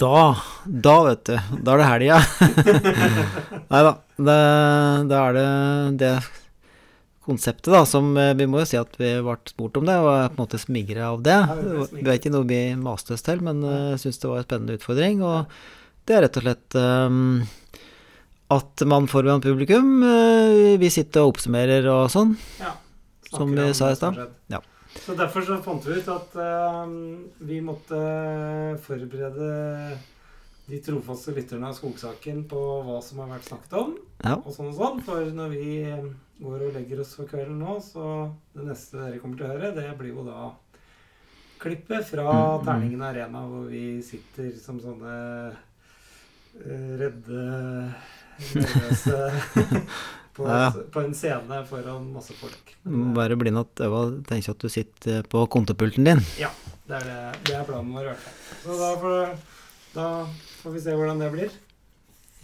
Da, 0.00 0.24
da 0.64 0.96
vet 1.06 1.24
du. 1.26 1.36
Da 1.64 1.74
er 1.74 1.80
det 1.80 1.88
helga. 1.90 2.20
Nei 3.72 3.82
da. 3.86 3.96
Da 4.20 5.20
er 5.24 5.36
det 5.38 5.48
det 6.02 6.14
konseptet, 7.30 7.72
da, 7.72 7.84
som 7.86 8.16
eh, 8.16 8.34
Vi 8.34 8.46
må 8.50 8.62
jo 8.62 8.68
si 8.68 8.78
at 8.80 8.96
vi 9.00 9.12
ble 9.22 9.36
spurt 9.48 9.78
om 9.80 9.86
det, 9.88 9.96
og 10.02 10.10
er 10.12 10.30
på 10.32 10.38
en 10.38 10.44
måte 10.44 10.60
smigra 10.60 11.10
av 11.12 11.22
det. 11.26 11.38
Vi 11.92 12.06
var 12.06 12.16
ikke 12.16 12.32
noe 12.34 12.48
vi 12.48 12.62
maste 12.80 13.14
oss 13.16 13.24
til, 13.26 13.42
men 13.44 13.62
uh, 13.64 13.98
syns 14.00 14.20
det 14.22 14.30
var 14.30 14.42
en 14.42 14.48
spennende 14.48 14.78
utfordring. 14.78 15.22
Og 15.26 15.52
det 16.08 16.16
er 16.16 16.24
rett 16.26 16.40
og 16.40 16.46
slett 16.46 16.78
um, 16.80 17.42
at 18.50 18.82
man 18.90 19.06
foran 19.10 19.40
publikum 19.44 20.02
eh, 20.02 20.76
Vi 20.80 20.88
sitter 20.90 21.22
og 21.24 21.34
oppsummerer 21.36 21.86
og 21.92 22.08
sånn. 22.10 22.36
Ja. 22.60 22.72
Som 23.30 23.52
vi 23.54 23.68
sa 23.78 23.92
i 23.92 23.98
stad. 23.98 24.18
Ja. 24.50 24.58
Så 25.04 25.14
derfor 25.14 25.44
så 25.46 25.60
fant 25.62 25.84
vi 25.86 26.00
ut 26.00 26.08
at 26.10 26.32
uh, 26.34 26.90
vi 27.46 27.60
måtte 27.62 28.00
forberede 28.82 29.50
de 30.70 30.78
trofaste 30.82 31.30
lytterne 31.34 31.68
av 31.70 31.76
Skogsaken 31.78 32.42
på 32.50 32.58
hva 32.86 32.96
som 33.02 33.18
har 33.22 33.30
vært 33.36 33.46
snakket 33.48 33.72
om, 33.78 33.94
Ja. 34.22 34.34
og 34.38 34.50
sånn 34.54 34.68
og 34.72 34.76
sånn. 34.78 35.00
For 35.06 35.30
når 35.34 35.48
vi 35.54 35.68
eh, 35.82 36.04
går 36.42 36.66
og 36.68 36.74
legger 36.76 37.00
oss 37.02 37.14
for 37.18 37.26
kvelden 37.30 37.58
nå, 37.62 37.78
så 37.82 38.04
det 38.54 38.66
neste 38.68 38.98
dere 38.98 39.18
kommer 39.22 39.38
til 39.40 39.46
å 39.48 39.54
høre, 39.54 39.72
det 39.78 39.86
blir 39.98 40.12
jo 40.14 40.26
da 40.26 40.50
klippet 41.62 42.06
fra 42.10 42.26
Mm. 42.30 42.64
Terningen 42.66 43.02
Arena, 43.02 43.42
hvor 43.46 43.66
vi 43.70 44.00
sitter 44.02 44.50
som 44.58 44.78
sånne 44.82 45.16
eh, 45.50 46.92
redde, 47.02 47.42
på, 50.36 50.46
på 50.92 51.00
en 51.04 51.14
scene 51.14 51.60
foran 51.68 52.12
masse 52.14 52.34
folk. 52.38 52.74
Du 52.82 52.94
Bare 53.16 53.36
bli 53.38 53.52
at 53.60 53.82
øva 53.86 54.02
tenker 54.28 54.54
at 54.54 54.62
du 54.62 54.68
sitter 54.72 55.22
på 55.30 55.42
kontopulten 55.52 56.06
din. 56.06 56.22
Det 56.38 56.96
er, 56.96 57.04
det, 57.06 57.18
det 57.46 57.56
er 57.60 57.66
planen 57.68 57.92
vår. 57.94 58.14
Så 58.64 58.76
da 58.80 58.90
får, 59.00 59.34
da 59.94 60.06
får 60.62 60.74
vi 60.76 60.80
se 60.86 60.96
hvordan 60.96 61.20
det 61.22 61.30
blir. 61.34 61.52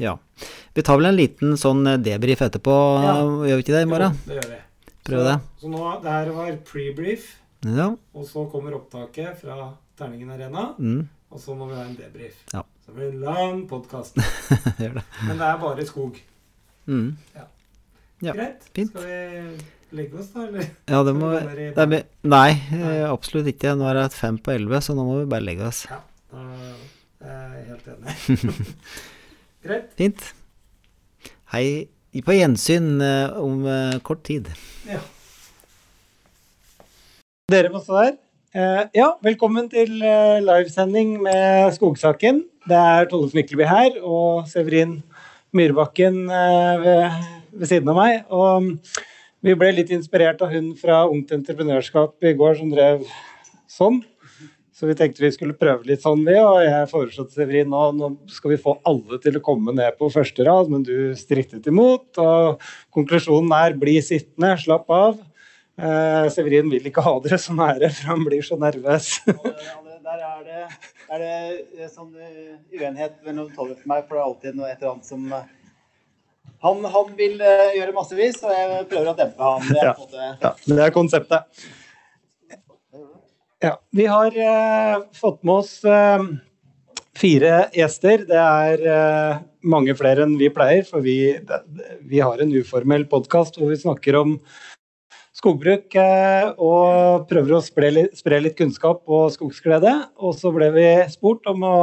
Ja. 0.00 0.18
Vi 0.76 0.84
tar 0.84 0.98
vel 1.00 1.08
en 1.08 1.16
liten 1.16 1.56
sånn 1.56 1.86
eh, 1.88 1.96
debrief 2.04 2.42
etterpå, 2.44 2.74
Ja. 3.00 3.14
gjør 3.48 3.56
vi 3.56 3.64
ikke 3.64 3.76
det 3.78 3.82
i 3.86 3.90
morgen? 3.90 4.12
Jo, 4.12 4.28
det 4.28 4.36
gjør 4.42 4.50
vi. 4.52 4.60
Prøv 5.06 5.20
så, 5.22 5.26
det. 5.30 5.36
Så 5.62 5.70
nå, 5.72 5.82
det 6.04 6.12
her 6.18 6.30
var 6.36 6.56
pre-brief, 6.68 7.28
Ja. 7.64 7.86
og 8.12 8.26
så 8.28 8.44
kommer 8.52 8.76
opptaket 8.76 9.40
fra 9.40 9.70
Terningen 9.96 10.30
Arena, 10.34 10.74
Mm. 10.78 11.08
og 11.32 11.40
så 11.40 11.54
må 11.56 11.70
vi 11.70 11.78
ha 11.78 11.84
en 11.88 11.96
debrief. 11.96 12.34
Ja. 12.52 12.62
Så 12.86 12.92
det 12.92 12.96
blir 13.00 13.08
en 13.10 13.20
lang 13.26 13.62
podkast. 13.68 14.16
Men 15.26 15.38
det 15.40 15.46
er 15.48 15.56
bare 15.58 15.86
skog. 15.88 16.18
Mm. 16.86 17.16
Ja, 18.22 18.32
Greit? 18.32 18.62
fint. 18.76 18.92
Skal 18.94 19.08
vi 19.10 19.96
legge 19.98 20.20
oss, 20.22 20.28
da, 20.32 20.44
eller? 20.46 20.68
Ja, 20.88 21.00
det 21.04 21.14
må 21.18 21.32
vi 21.34 21.66
det 21.74 21.82
er, 21.82 21.90
be- 21.90 22.04
Nei, 22.30 22.52
eh, 22.78 23.02
absolutt 23.10 23.50
ikke. 23.50 23.74
Nå 23.76 23.88
er 23.90 23.98
det 23.98 24.06
fem 24.14 24.38
på 24.38 24.54
elleve, 24.54 24.78
så 24.86 24.94
nå 24.96 25.02
må 25.08 25.18
vi 25.24 25.26
bare 25.34 25.44
legge 25.44 25.66
oss. 25.66 25.82
Ja, 25.90 25.98
da 26.30 26.44
er 27.26 27.58
jeg 27.58 27.66
helt 27.72 27.90
enig. 27.96 28.70
Greit. 29.66 29.90
Fint. 29.98 30.28
Hei. 31.56 31.66
På 32.24 32.32
gjensyn 32.32 32.94
eh, 33.04 33.34
om 33.42 33.66
eh, 33.68 33.98
kort 34.06 34.22
tid. 34.24 34.46
Ja. 34.88 35.02
Dere 37.52 37.68
må 37.74 37.82
stå 37.84 37.98
der. 37.98 38.14
Eh, 38.56 38.84
ja, 38.96 39.10
velkommen 39.20 39.66
til 39.68 39.98
eh, 40.00 40.38
livesending 40.40 41.10
med 41.20 41.74
Skogsaken. 41.74 42.38
Det 42.64 42.78
er 42.78 43.08
Tolle 43.10 43.28
Mikkelby 43.36 43.66
her 43.68 43.98
og 44.00 44.46
Severin 44.48 44.94
Myrbakken 45.52 46.22
eh, 46.32 46.78
ved, 46.80 47.18
ved 47.52 47.68
siden 47.68 47.92
av 47.92 47.98
meg. 47.98 48.22
Og 48.32 48.64
mm, 48.64 48.70
vi 49.44 49.56
ble 49.60 49.74
litt 49.76 49.92
inspirert 49.92 50.40
av 50.40 50.54
hun 50.56 50.70
fra 50.80 51.02
Ungt 51.04 51.36
Entreprenørskap 51.36 52.16
i 52.24 52.32
går 52.38 52.56
som 52.62 52.72
drev 52.72 53.04
sånn. 53.68 54.00
Så 54.72 54.88
vi 54.88 54.96
tenkte 54.96 55.26
vi 55.26 55.34
skulle 55.36 55.58
prøve 55.60 55.84
litt 55.90 56.06
sånn, 56.06 56.24
vi. 56.24 56.40
Og 56.40 56.62
jeg 56.64 56.88
foreslo 56.94 57.28
til 57.28 57.42
Severin 57.42 57.68
nå, 57.74 57.84
nå 57.98 58.12
skal 58.32 58.54
vi 58.54 58.62
få 58.64 58.78
alle 58.88 59.20
til 59.20 59.36
å 59.36 59.44
komme 59.44 59.76
ned 59.76 60.00
på 60.00 60.08
første 60.16 60.48
rad, 60.48 60.72
men 60.72 60.86
du 60.86 61.12
strittet 61.18 61.68
imot. 61.68 62.08
Og 62.24 62.68
konklusjonen 62.96 63.52
er 63.60 63.76
bli 63.76 64.00
sittende, 64.00 64.56
slapp 64.64 64.88
av. 64.88 65.20
Eh, 65.76 66.26
Severin 66.32 66.70
vil 66.72 66.88
ikke 66.88 67.04
ha 67.04 67.14
dere 67.24 67.38
så 67.40 67.56
nære, 67.56 67.90
for 67.92 68.12
han 68.12 68.24
blir 68.24 68.44
så 68.46 68.58
nervøs. 68.60 69.12
Der 70.06 70.20
er 70.22 70.42
det, 70.46 70.60
er 71.10 71.22
det 71.76 71.88
sånn 71.90 72.12
uenighet 72.14 73.16
mellom 73.26 73.48
Tollef 73.56 73.82
og 73.82 73.90
meg, 73.90 74.04
for 74.06 74.16
det 74.16 74.20
er 74.20 74.26
alltid 74.26 74.58
noe 74.58 74.68
et 74.70 74.78
eller 74.78 74.92
annet 74.94 75.08
som 75.08 75.24
han, 75.32 76.86
han 76.94 77.10
vil 77.18 77.42
gjøre 77.42 77.94
massevis, 77.96 78.38
og 78.46 78.54
jeg 78.54 78.86
prøver 78.92 79.10
å 79.10 79.16
dempe 79.18 79.50
ham. 79.50 79.66
Det 79.66 79.80
er, 79.82 79.90
ja. 79.90 79.96
Måte... 79.98 80.30
ja, 80.46 80.52
det 80.70 80.86
er 80.86 80.94
konseptet. 80.94 81.66
Ja, 83.58 83.80
vi 83.90 84.06
har 84.06 84.36
eh, 84.36 84.96
fått 85.16 85.42
med 85.42 85.54
oss 85.54 85.84
eh, 85.84 86.24
fire 87.16 87.54
gjester. 87.74 88.26
Det 88.28 88.40
er 88.40 88.82
eh, 88.92 89.38
mange 89.64 89.96
flere 89.96 90.26
enn 90.26 90.36
vi 90.40 90.50
pleier, 90.52 90.84
for 90.88 91.04
vi, 91.04 91.16
det, 91.48 91.62
vi 92.04 92.20
har 92.20 92.42
en 92.42 92.52
uformell 92.52 93.06
podkast 93.08 93.56
hvor 93.56 93.72
vi 93.72 93.80
snakker 93.80 94.20
om 94.20 94.36
skogbruk 95.36 95.94
eh, 96.00 96.48
og 96.56 97.26
prøver 97.30 97.56
å 97.56 97.62
spre 97.64 97.92
litt, 97.92 98.16
spre 98.16 98.40
litt, 98.42 98.56
kunnskap 98.58 99.02
og 99.04 99.28
skogsglede. 99.34 99.92
Og 100.22 100.36
så 100.38 100.52
ble 100.54 100.70
vi 100.74 100.86
spurt 101.12 101.46
om 101.50 101.66
å 101.66 101.76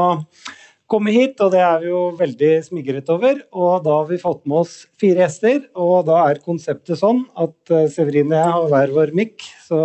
komme 0.90 1.14
hit, 1.14 1.40
og 1.42 1.54
det 1.54 1.62
er 1.64 1.84
vi 1.84 1.92
jo 1.92 2.02
veldig 2.20 2.54
smigret 2.66 3.12
over. 3.14 3.44
Og 3.54 3.86
da 3.86 4.00
har 4.00 4.10
vi 4.10 4.22
fått 4.22 4.44
med 4.50 4.64
oss 4.64 4.76
fire 5.02 5.26
gjester, 5.26 5.64
og 5.78 6.10
da 6.10 6.24
er 6.28 6.42
konseptet 6.44 7.00
sånn 7.00 7.24
at 7.40 7.76
Severine 7.94 8.34
og 8.34 8.42
jeg 8.42 8.56
har 8.58 8.74
hver 8.74 8.98
vår 8.98 9.14
mikk, 9.22 9.46
så, 9.68 9.84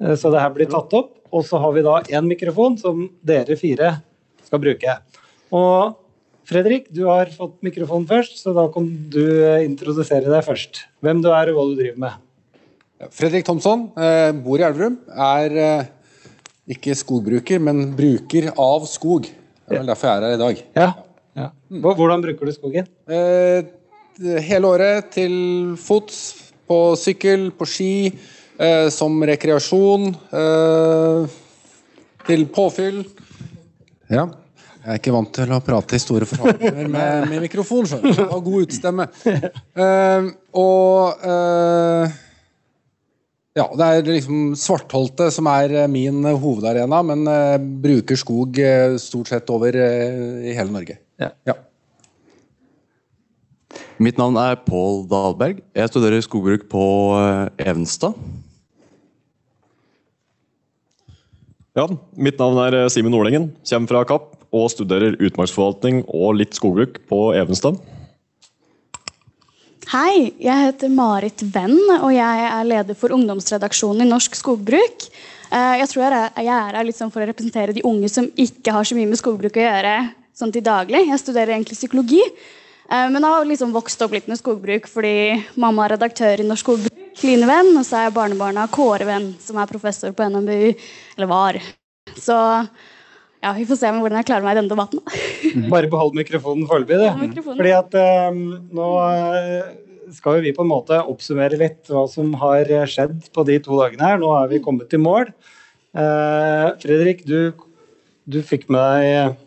eh, 0.00 0.16
så 0.16 0.32
det 0.32 0.42
her 0.44 0.56
blir 0.56 0.72
tatt 0.72 0.96
opp. 0.96 1.12
Og 1.36 1.44
så 1.44 1.60
har 1.60 1.72
vi 1.76 1.84
da 1.84 2.00
én 2.16 2.28
mikrofon 2.30 2.78
som 2.80 3.08
dere 3.26 3.58
fire 3.60 3.96
skal 4.46 4.62
bruke. 4.62 5.00
Og 5.52 6.02
Fredrik, 6.46 6.84
du 6.94 7.08
har 7.10 7.26
fått 7.34 7.56
mikrofonen 7.66 8.06
først, 8.06 8.38
så 8.38 8.52
da 8.54 8.68
kan 8.70 8.86
du 9.10 9.24
introdusere 9.66 10.30
deg 10.30 10.46
først. 10.46 10.84
Hvem 11.02 11.24
du 11.24 11.32
er 11.34 11.50
og 11.50 11.58
hva 11.58 11.64
du 11.66 11.74
driver 11.80 11.98
med. 12.04 12.25
Fredrik 13.12 13.44
Thomsson 13.44 13.90
eh, 14.00 14.30
bor 14.32 14.60
i 14.60 14.64
Elverum. 14.64 14.96
Er 15.12 15.56
eh, 15.60 15.88
ikke 16.76 16.96
skogbruker, 16.96 17.60
men 17.62 17.90
bruker 17.96 18.48
av 18.52 18.86
skog. 18.88 19.28
Det 19.28 19.74
er 19.74 19.82
vel 19.82 19.90
derfor 19.90 20.08
jeg 20.08 20.16
er 20.16 20.24
her 20.24 20.36
i 20.36 20.40
dag. 20.40 20.62
Ja. 20.78 20.88
ja. 21.36 21.50
Hvordan 21.84 22.24
bruker 22.24 22.48
du 22.48 22.54
skogen? 22.56 22.88
Eh, 23.10 23.68
hele 24.46 24.72
året 24.72 25.12
til 25.12 25.36
fots, 25.80 26.24
på 26.66 26.80
sykkel, 26.98 27.50
på 27.54 27.68
ski, 27.68 27.92
eh, 28.58 28.88
som 28.94 29.20
rekreasjon. 29.28 30.08
Eh, 30.40 31.36
til 32.26 32.48
påfyll. 32.50 33.04
Ja. 34.10 34.26
Jeg 34.86 34.94
er 34.94 34.98
ikke 35.00 35.12
vant 35.14 35.32
til 35.34 35.50
å 35.50 35.58
prate 35.66 35.98
i 35.98 36.00
store 36.00 36.26
forhandlinger 36.30 36.88
med, 36.90 37.24
med 37.28 37.42
mikrofon, 37.42 37.86
skjønner 37.90 38.14
du. 38.14 38.20
Har 38.30 38.42
god 38.46 38.66
utstemme. 38.68 39.06
Og 40.66 41.24
ja, 43.56 43.64
det 43.72 43.86
er 43.86 44.08
liksom 44.10 44.50
Svartholte 44.60 45.30
som 45.32 45.48
er 45.48 45.72
eh, 45.72 45.88
min 45.88 46.20
eh, 46.28 46.36
hovedarena, 46.36 47.00
men 47.08 47.24
uh, 47.24 47.56
bruker 47.56 48.18
skog 48.20 48.58
uh, 48.60 48.98
stort 49.00 49.30
sett 49.32 49.48
over 49.52 49.72
uh, 49.80 50.44
i 50.44 50.52
hele 50.52 50.68
Norge. 50.74 50.98
Ja. 51.16 51.30
ja. 51.48 51.56
Mitt 53.96 54.20
navn 54.20 54.36
er 54.36 54.60
Pål 54.66 55.06
Dahlberg. 55.08 55.64
Jeg 55.72 55.88
studerer 55.88 56.20
skogbruk 56.24 56.68
på 56.68 56.84
Evenstad. 57.64 58.12
Ja, 61.76 61.88
mitt 62.12 62.36
navn 62.40 62.60
er 62.60 62.90
Simen 62.92 63.12
Nordengen. 63.12 63.50
Kommer 63.68 63.92
fra 63.92 64.04
Kapp 64.08 64.34
og 64.52 64.68
studerer 64.72 65.16
utmarksforvaltning 65.16 66.04
og 66.12 66.36
litt 66.42 66.56
skogbruk 66.56 67.00
på 67.08 67.30
Evenstad. 67.36 67.80
Hei, 69.86 70.32
jeg 70.42 70.64
heter 70.64 70.90
Marit 70.90 71.44
Venn, 71.54 71.76
og 72.00 72.08
jeg 72.10 72.46
er 72.48 72.64
leder 72.66 72.96
for 72.98 73.14
ungdomsredaksjonen 73.14 74.02
i 74.02 74.08
Norsk 74.08 74.34
Skogbruk. 74.34 75.04
Eh, 75.54 75.74
jeg 75.78 75.86
tror 75.92 76.02
jeg 76.02 76.32
er 76.42 76.74
her 76.74 76.78
liksom 76.88 77.12
for 77.14 77.22
å 77.22 77.28
representere 77.30 77.76
de 77.76 77.84
unge 77.86 78.10
som 78.10 78.26
ikke 78.34 78.74
har 78.74 78.88
så 78.88 78.96
mye 78.98 79.06
med 79.06 79.20
skogbruk 79.20 79.54
å 79.54 79.62
gjøre 79.62 79.92
sånn 80.34 80.50
til 80.56 80.64
daglig. 80.66 81.04
Jeg 81.06 81.22
studerer 81.22 81.54
egentlig 81.54 81.78
psykologi, 81.78 82.18
men 82.90 83.14
men 83.14 83.28
har 83.30 83.46
liksom 83.46 83.70
vokst 83.74 84.02
opp 84.02 84.18
litt 84.18 84.26
med 84.26 84.38
skogbruk 84.38 84.90
fordi 84.90 85.38
mamma 85.54 85.86
er 85.86 85.94
redaktør 85.94 86.42
i 86.42 86.48
Norsk 86.50 86.66
Skogbruk, 86.66 87.22
Line 87.22 87.46
Venn, 87.46 87.70
og 87.78 87.86
så 87.86 88.00
er 88.00 88.08
jeg 88.08 88.16
barnebarna 88.18 88.66
Kåre 88.66 89.06
Venn, 89.06 89.32
som 89.38 89.62
er 89.62 89.70
professor 89.70 90.10
på 90.10 90.26
NMBU, 90.26 90.74
eller 91.14 91.30
var. 91.30 91.62
Så 92.18 92.36
ja, 93.42 93.52
Vi 93.52 93.66
får 93.68 93.78
se 93.80 93.90
hvordan 93.92 94.20
jeg 94.20 94.28
klarer 94.28 94.46
meg 94.46 94.56
i 94.56 94.60
denne 94.60 94.72
debatten. 94.72 95.02
Bare 95.72 95.90
behold 95.92 96.16
mikrofonen 96.16 96.68
foreløpig. 96.68 97.44
Fordi 97.44 97.74
at 97.76 97.96
um, 98.32 98.40
nå 98.74 98.88
eh, 99.04 99.68
skal 100.16 100.38
jo 100.38 100.46
vi 100.46 100.54
på 100.56 100.64
en 100.64 100.72
måte 100.72 100.98
oppsummere 101.02 101.60
litt 101.60 101.92
hva 101.92 102.06
som 102.10 102.32
har 102.40 102.70
skjedd 102.90 103.28
på 103.34 103.46
de 103.48 103.58
to 103.62 103.78
dagene 103.80 104.12
her. 104.12 104.22
Nå 104.22 104.32
er 104.38 104.50
vi 104.54 104.62
kommet 104.64 104.90
til 104.92 105.02
mål. 105.04 105.30
Uh, 105.96 106.72
Fredrik, 106.82 107.22
du, 107.28 107.52
du, 108.28 108.40
fikk 108.44 108.66
med 108.72 108.82
deg 108.82 109.38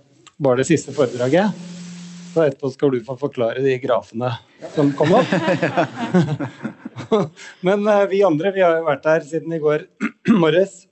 bare 0.41 0.61
det 0.61 0.69
siste 0.69 0.95
foredraget. 0.95 1.67
Så 2.29 2.45
etterpå 2.45 2.71
skal 2.71 2.93
du 2.93 3.01
få 3.05 3.17
forklare 3.19 3.61
de 3.65 3.75
grafene 3.81 4.31
som 4.75 4.93
kom 4.97 5.17
opp. 5.17 5.37
Men 7.65 7.87
uh, 7.89 8.05
vi 8.11 8.23
andre 8.25 8.53
vi 8.55 8.63
har 8.63 8.79
jo 8.79 8.89
vært 8.89 9.07
her 9.09 9.25
siden 9.27 9.55
i 9.57 9.63
går 9.63 9.87
morges. 10.43 10.83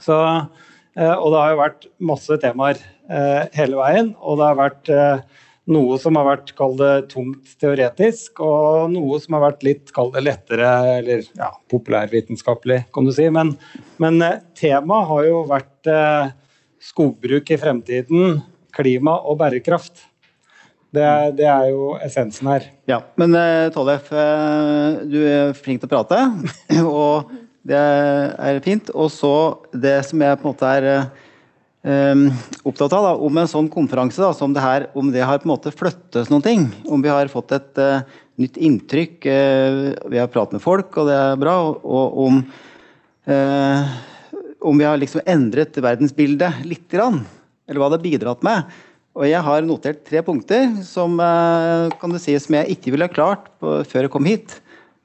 Så 0.00 0.16
Eh, 0.22 0.71
og 1.16 1.32
det 1.32 1.38
har 1.40 1.52
jo 1.52 1.60
vært 1.62 1.86
masse 2.04 2.36
temaer 2.42 2.80
eh, 3.08 3.46
hele 3.56 3.78
veien. 3.78 4.12
Og 4.20 4.38
det 4.40 4.48
har 4.50 4.58
vært 4.58 4.92
eh, 4.92 5.40
noe 5.72 5.96
som 6.02 6.18
har 6.18 6.26
vært 6.28 6.52
kall 6.58 6.76
det 6.80 6.92
tungt 7.12 7.54
teoretisk, 7.62 8.42
og 8.44 8.92
noe 8.92 9.20
som 9.22 9.38
har 9.38 9.46
vært 9.46 9.66
litt 9.66 9.92
kall 9.96 10.12
lettere 10.20 10.70
eller 10.98 11.24
ja, 11.38 11.52
populærvitenskapelig, 11.72 12.82
kan 12.92 13.08
du 13.08 13.12
si. 13.14 13.28
Men, 13.32 13.54
men 14.02 14.20
temaet 14.58 15.10
har 15.10 15.28
jo 15.28 15.44
vært 15.48 15.92
skogbruk 16.82 17.52
i 17.54 17.60
fremtiden, 17.62 18.40
klima 18.74 19.20
og 19.22 19.38
bærekraft. 19.40 20.08
Det, 20.92 21.06
det, 21.38 21.46
er 21.48 21.70
jo 21.70 21.94
essensen 22.04 22.50
her. 22.50 22.66
Ja, 22.90 22.98
Men 23.16 23.32
Tollef, 23.72 24.10
du 25.08 25.22
er 25.24 25.54
flink 25.56 25.80
til 25.80 25.88
å 25.88 25.92
prate. 25.94 26.18
og 26.82 27.30
det 27.66 27.78
er 27.78 28.62
fint. 28.64 28.90
Og 28.94 29.10
så 29.14 29.34
det 29.72 30.00
som 30.08 30.22
jeg 30.22 30.38
på 30.38 30.46
en 30.46 30.50
måte 30.50 30.70
er 30.70 30.88
um, 31.86 32.26
opptatt 32.68 32.94
av, 32.96 33.06
da, 33.06 33.14
om 33.22 33.38
en 33.38 33.50
sånn 33.50 33.70
konferanse 33.72 34.22
da, 34.22 34.32
som 34.36 34.54
det 34.54 34.64
her, 34.64 34.88
om 34.98 35.12
det 35.14 35.24
har 35.26 35.42
på 35.42 35.48
en 35.48 35.54
måte 35.54 35.74
flyttet 35.74 36.30
noen 36.32 36.44
ting. 36.44 36.68
Om 36.90 37.04
vi 37.04 37.12
har 37.12 37.30
fått 37.32 37.54
et 37.56 37.82
uh, 37.82 38.22
nytt 38.42 38.58
inntrykk. 38.58 39.18
Uh, 39.26 39.90
vi 40.12 40.22
har 40.22 40.30
pratet 40.32 40.58
med 40.58 40.64
folk, 40.64 40.90
og 40.98 41.10
det 41.10 41.18
er 41.18 41.42
bra. 41.42 41.58
Og, 41.68 41.84
og 41.86 42.22
om, 42.26 42.40
uh, 43.30 43.92
om 44.62 44.82
vi 44.82 44.88
har 44.88 44.98
liksom 44.98 45.22
endret 45.26 45.78
verdensbildet 45.78 46.64
litt, 46.66 46.88
grann, 46.92 47.22
eller 47.68 47.82
hva 47.82 47.92
det 47.92 48.00
har 48.00 48.08
bidratt 48.08 48.42
med. 48.46 48.74
Og 49.12 49.28
jeg 49.28 49.44
har 49.44 49.64
notert 49.66 50.06
tre 50.08 50.22
punkter 50.24 50.70
som, 50.88 51.18
kan 51.20 52.14
du 52.14 52.16
si, 52.16 52.32
som 52.40 52.54
jeg 52.56 52.78
ikke 52.78 52.94
ville 52.94 53.10
klart 53.12 53.50
på, 53.60 53.74
før 53.84 54.06
jeg 54.06 54.12
kom 54.14 54.24
hit. 54.24 54.54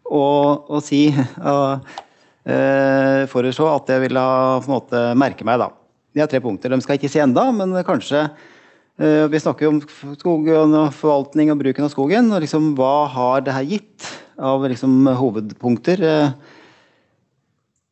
å 0.07 0.79
si 0.79 1.09
eh, 2.47 3.23
foreslå 3.31 3.69
at 3.73 3.91
jeg 3.91 4.05
ville 4.07 4.23
på 4.63 4.69
en 4.69 4.75
måte 4.75 5.03
merke 5.19 5.47
meg. 5.47 5.60
da. 5.62 5.71
De 6.15 6.23
har 6.23 6.29
tre 6.31 6.41
punkter. 6.43 6.73
De 6.73 6.81
skal 6.81 6.95
jeg 6.95 7.03
ikke 7.03 7.13
si 7.13 7.23
enda, 7.23 7.49
men 7.53 7.75
kanskje 7.86 8.23
eh, 8.25 9.25
Vi 9.29 9.41
snakker 9.43 9.67
jo 9.67 9.73
om 9.75 9.81
skog 10.17 10.47
og 10.49 10.77
forvaltning 10.97 11.51
og 11.53 11.60
bruken 11.62 11.88
av 11.88 11.93
skogen. 11.93 12.31
og 12.33 12.43
liksom, 12.43 12.73
Hva 12.77 13.07
har 13.13 13.43
det 13.45 13.55
her 13.55 13.67
gitt 13.75 14.13
av 14.38 14.65
liksom, 14.65 15.03
hovedpunkter? 15.19 16.03
Eh, 16.03 16.55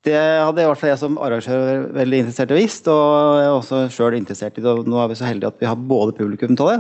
det 0.06 0.22
hadde 0.22 0.62
i 0.62 0.68
hvert 0.70 0.78
fall 0.78 0.92
jeg 0.92 1.02
som 1.02 1.16
arrangør 1.18 1.88
veldig 1.96 2.18
interessert 2.22 2.52
i 2.54 2.60
visst, 2.60 2.86
og 2.94 3.40
jeg 3.40 3.46
er 3.48 3.54
også 3.56 3.80
sjøl 3.90 4.18
interessert 4.20 4.60
i 4.60 4.62
det. 4.62 4.70
og 4.70 4.90
Nå 4.90 5.00
er 5.02 5.10
vi 5.10 5.18
så 5.18 5.26
heldige 5.26 5.50
at 5.50 5.64
vi 5.64 5.70
har 5.70 5.80
både 5.94 6.14
publikum 6.14 6.54
til 6.54 6.70
det, 6.70 6.76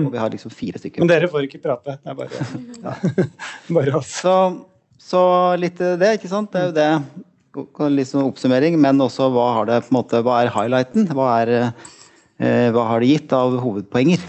og 0.00 0.08
vi 0.10 0.18
har 0.18 0.32
liksom 0.32 0.50
fire 0.50 0.80
stykker. 0.82 1.04
Men 1.04 1.12
dere 1.12 1.30
får 1.30 1.46
ikke 1.46 1.62
prate. 1.62 1.94
Det 2.02 2.10
er 2.10 2.18
bare, 2.18 2.48
ja. 2.82 2.96
bare 3.78 3.94
oss. 4.00 4.10
Så 4.24 4.34
så 5.06 5.22
litt 5.60 5.78
det, 5.78 6.16
ikke 6.16 6.30
sant. 6.30 6.50
Det 6.52 6.60
er 6.60 6.66
jo 6.66 6.76
det. 6.76 7.92
Litt 7.94 8.10
sånn 8.10 8.26
oppsummering, 8.26 8.74
men 8.82 9.00
også 9.00 9.30
hva, 9.32 9.46
har 9.60 9.68
det, 9.70 9.78
på 9.86 9.94
en 9.94 9.98
måte, 10.00 10.20
hva 10.26 10.40
er 10.42 10.52
highlighten? 10.52 11.06
Hva, 11.14 11.28
er, 11.44 11.52
eh, 12.42 12.66
hva 12.74 12.88
har 12.90 13.00
det 13.00 13.12
gitt 13.14 13.32
av 13.36 13.54
hovedpoenger? 13.62 14.24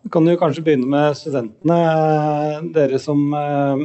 Vi 0.00 0.10
kan 0.10 0.26
jo 0.26 0.38
kanskje 0.40 0.64
begynne 0.64 0.88
med 0.88 1.18
studentene. 1.18 1.76
Dere 2.74 2.98
som 3.02 3.20
eh, 3.36 3.84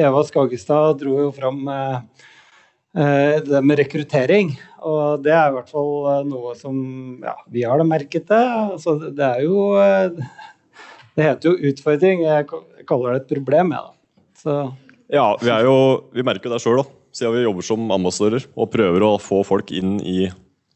Eva 0.00 0.22
Skagestad 0.24 1.00
dro 1.02 1.18
jo 1.26 1.30
fram 1.36 1.66
eh, 1.68 3.38
det 3.44 3.62
med 3.62 3.78
rekruttering. 3.82 4.54
Og 4.82 5.22
det 5.22 5.34
er 5.34 5.50
i 5.50 5.56
hvert 5.56 5.72
fall 5.72 5.92
eh, 6.14 6.22
noe 6.30 6.54
som 6.58 6.76
ja, 7.22 7.36
vi 7.52 7.66
har 7.68 7.78
da 7.78 7.86
merket 7.86 8.28
det. 8.30 8.44
Altså, 8.72 8.96
det 9.04 9.28
er 9.28 9.44
jo 9.46 9.66
eh, 9.80 10.24
Det 11.12 11.26
heter 11.26 11.50
jo 11.50 11.70
utfordring. 11.70 12.24
Jeg 12.24 12.86
kaller 12.88 13.12
det 13.12 13.20
et 13.22 13.34
problem, 13.34 13.74
jeg, 13.76 13.90
da. 13.90 13.98
Så 14.42 14.54
ja, 15.12 15.26
vi, 15.40 15.50
jo, 15.66 15.76
vi 16.14 16.24
merker 16.26 16.48
jo 16.48 16.54
det 16.54 16.62
sjøl, 16.64 16.84
siden 17.12 17.34
vi 17.36 17.44
jobber 17.44 17.66
som 17.66 17.90
ambassadører 17.92 18.46
og 18.56 18.70
prøver 18.72 19.04
å 19.04 19.16
få 19.20 19.42
folk 19.46 19.72
inn 19.76 19.98
i 20.00 20.24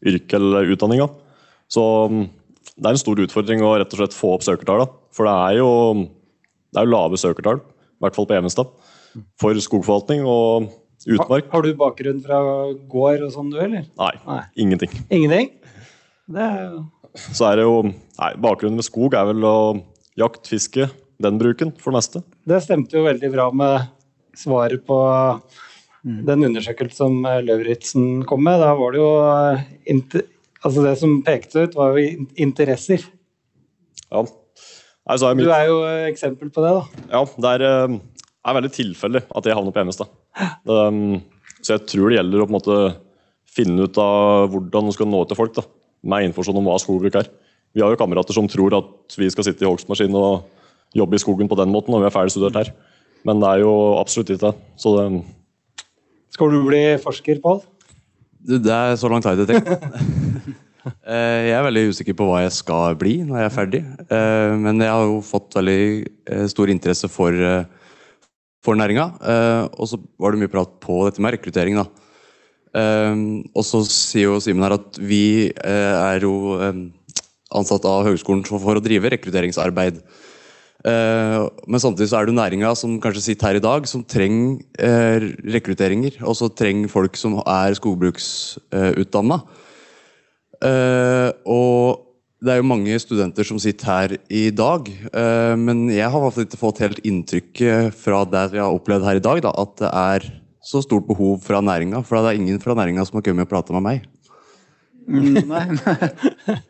yrket 0.07 0.37
eller 0.39 0.73
utdanninga. 0.75 1.09
Så 1.73 1.83
mm, 2.13 2.27
det 2.77 2.85
er 2.85 2.93
en 2.93 3.01
stor 3.01 3.23
utfordring 3.25 3.65
å 3.65 3.77
rett 3.81 3.95
og 3.95 4.03
slett 4.03 4.17
få 4.17 4.35
opp 4.37 4.45
søkertallene. 4.47 4.93
For 5.17 5.29
det 5.29 5.37
er 5.49 5.61
jo, 5.63 5.71
det 6.71 6.83
er 6.83 6.89
jo 6.89 6.93
lave 6.93 7.21
søkertall, 7.21 7.63
i 7.65 8.05
hvert 8.05 8.19
fall 8.19 8.29
på 8.29 8.37
Evenstad, 8.37 8.75
for 9.41 9.63
skogforvaltning. 9.65 10.27
Og 10.29 10.69
utmark. 11.07 11.49
Har 11.53 11.65
du 11.65 11.73
bakgrunn 11.79 12.21
fra 12.25 12.43
gård 12.91 13.25
og 13.27 13.33
sånn, 13.35 13.51
du, 13.53 13.59
eller? 13.63 13.89
Nei, 14.01 14.13
Nei. 14.27 14.43
ingenting. 14.67 14.93
Ingenting? 15.09 15.51
Det 16.27 16.43
er 16.43 16.63
jo 16.65 16.85
Så 17.31 17.45
er 17.47 17.61
det 17.61 17.65
jo 17.69 17.75
Nei, 17.87 18.31
bakgrunnen 18.43 18.81
med 18.81 18.87
skog 18.87 19.15
er 19.15 19.29
vel 19.29 19.45
å 19.47 19.57
jakt, 20.19 20.49
fiske, 20.49 20.89
den 21.23 21.39
bruken, 21.41 21.73
for 21.81 21.93
det 21.93 22.01
meste. 22.01 22.23
Det 22.49 22.61
stemte 22.65 22.97
jo 22.97 23.05
veldig 23.05 23.31
bra 23.33 23.51
med 23.53 23.87
svaret 24.37 24.85
på 24.87 24.99
den 26.07 26.47
undersøkelsen 26.47 26.97
som 26.97 27.27
eh, 27.27 27.43
Lauritzen 27.45 28.25
kom 28.29 28.45
med. 28.47 28.61
Da 28.63 28.75
var 28.79 28.95
det 28.95 29.03
jo 29.03 29.13
eh, 29.27 30.25
Altså 30.67 30.83
det 30.83 30.97
som 30.99 31.21
pekte 31.23 31.67
ut, 31.67 31.77
var 31.79 31.95
jo 31.95 32.27
interesser. 32.43 33.05
Ja. 34.11 34.23
Nei, 35.07 35.17
så 35.21 35.29
er 35.29 35.39
Du 35.39 35.51
er 35.53 35.67
jo 35.69 35.81
eh, 35.87 36.07
eksempel 36.11 36.51
på 36.51 36.65
det, 36.65 36.73
da. 36.75 37.03
ja, 37.13 37.21
det 37.45 37.53
er, 37.55 37.99
er 38.49 38.57
veldig 38.57 38.73
tilfeldig 38.75 39.23
at 39.29 39.47
jeg 39.47 39.59
havner 39.59 39.75
på. 39.75 40.07
Det, 40.67 40.79
um, 40.89 41.21
så 41.63 41.77
jeg 41.77 41.87
tror 41.93 42.11
det 42.11 42.19
gjelder 42.19 42.43
å 42.43 42.49
på 42.49 42.55
en 42.55 42.59
måte 42.59 42.79
finne 43.57 43.87
ut 43.87 44.01
av 44.03 44.51
hvordan 44.53 44.91
du 44.91 44.97
skal 44.97 45.11
nå 45.11 45.23
ut 45.23 45.31
til 45.31 45.39
folk 45.39 45.55
da, 45.55 45.65
med 46.07 46.27
informasjon 46.31 46.59
om 46.59 46.67
hva 46.67 46.81
skogbruk 46.83 47.21
er. 47.21 47.31
Vi 47.77 47.85
har 47.85 47.93
jo 47.93 48.01
kamerater 48.01 48.35
som 48.35 48.49
tror 48.51 48.75
at 48.79 49.17
vi 49.21 49.29
skal 49.31 49.47
sitte 49.47 49.65
i 49.65 49.69
hogstmaskin 49.69 50.19
og 50.19 50.49
jobbe 50.97 51.19
i 51.19 51.23
skogen 51.23 51.51
på 51.51 51.59
den 51.61 51.71
måten 51.73 51.95
når 51.95 52.07
vi 52.07 52.11
er 52.11 52.17
ferdig 52.17 52.35
studert 52.35 52.59
her. 52.59 52.75
Men 53.27 53.41
det 53.43 53.49
er 53.51 53.65
jo 53.65 53.73
absolutt 53.99 54.31
ikke 54.35 54.51
det. 54.53 54.55
Så 54.79 54.93
det, 54.97 55.07
Skal 56.37 56.53
du 56.53 56.61
bli 56.69 56.83
forsker, 57.03 57.41
Pål? 57.43 57.63
Det 58.47 58.71
er 58.71 58.95
så 59.01 59.09
langt 59.11 59.27
har 59.27 59.35
jeg 59.35 59.47
ikke 59.49 59.57
tenkt. 59.57 60.55
Eh, 61.03 61.49
Jeg 61.49 61.55
er 61.59 61.65
veldig 61.67 61.81
usikker 61.91 62.15
på 62.15 62.29
hva 62.29 62.45
jeg 62.45 62.53
skal 62.55 62.95
bli 62.95 63.17
når 63.27 63.41
jeg 63.41 63.47
er 63.49 63.55
ferdig. 63.57 63.79
Eh, 64.07 64.53
Men 64.63 64.79
jeg 64.79 64.93
har 64.95 65.03
jo 65.03 65.17
fått 65.27 65.57
veldig 65.59 65.81
eh, 66.31 66.45
stor 66.47 66.71
interesse 66.71 67.09
for, 67.11 67.35
for 68.63 68.79
næringa. 68.79 69.09
Eh, 69.19 69.63
Og 69.83 69.89
så 69.91 69.99
var 70.23 70.31
det 70.37 70.45
mye 70.45 70.53
prat 70.53 70.77
på 70.79 71.01
dette 71.09 71.19
med 71.27 71.35
rekruttering. 71.35 71.81
da. 71.83 71.89
Og 73.57 73.67
så 73.67 73.81
sier 73.89 74.29
jo 74.29 74.39
Simen 74.45 74.63
her 74.63 74.77
at 74.77 74.99
vi 75.03 75.51
er 75.65 76.23
jo 76.23 76.37
ansatt 77.51 77.87
av 77.89 78.07
høgskolen 78.07 78.47
for 78.47 78.63
for 78.63 78.79
å 78.79 78.85
drive 78.85 79.11
rekrutteringsarbeid. 79.17 79.99
Eh, 80.87 81.43
men 81.67 81.83
samtidig 81.83 82.11
så 82.13 82.21
er 82.21 82.29
det 82.29 82.37
næringa 82.37 82.71
som 82.79 82.99
kanskje 83.03 83.25
sitter 83.25 83.51
her 83.51 83.59
i 83.59 83.65
dag, 83.65 83.87
som 83.91 84.05
trenger 84.07 84.63
eh, 84.79 85.29
rekrutteringer. 85.57 86.21
Og 86.23 86.39
så 86.39 86.51
trenger 86.53 86.93
folk 86.93 87.19
som 87.19 87.41
er 87.43 87.75
skogbruksutdanna. 87.79 89.41
Eh, 90.63 91.31
og 91.45 92.07
det 92.45 92.53
er 92.53 92.61
jo 92.61 92.69
mange 92.69 92.97
studenter 93.01 93.47
som 93.49 93.59
sitter 93.61 93.89
her 93.89 94.17
i 94.31 94.49
dag, 94.55 94.89
eh, 94.93 95.55
men 95.59 95.87
jeg 95.91 96.09
har 96.13 96.27
ikke 96.43 96.61
fått 96.61 96.83
helt 96.85 97.01
inntrykket 97.09 97.97
fra 97.97 98.23
det 98.29 98.51
jeg 98.55 98.63
har 98.63 98.77
opplevd 98.77 99.09
her 99.09 99.21
i 99.21 99.25
dag, 99.25 99.41
da, 99.49 99.55
at 99.57 99.73
det 99.81 99.91
er 99.91 100.29
så 100.67 100.83
stort 100.85 101.07
behov 101.09 101.41
fra 101.47 101.63
næringa. 101.65 102.03
For 102.05 102.21
det 102.21 102.35
er 102.35 102.43
ingen 102.43 102.61
fra 102.63 102.77
næringa 102.79 103.07
som 103.07 103.19
har 103.19 103.27
kommet 103.27 103.49
og 103.49 103.51
prata 103.51 103.75
med 103.75 103.87
meg. 103.87 104.07
Mm, 105.07 105.43
nei. 105.53 106.61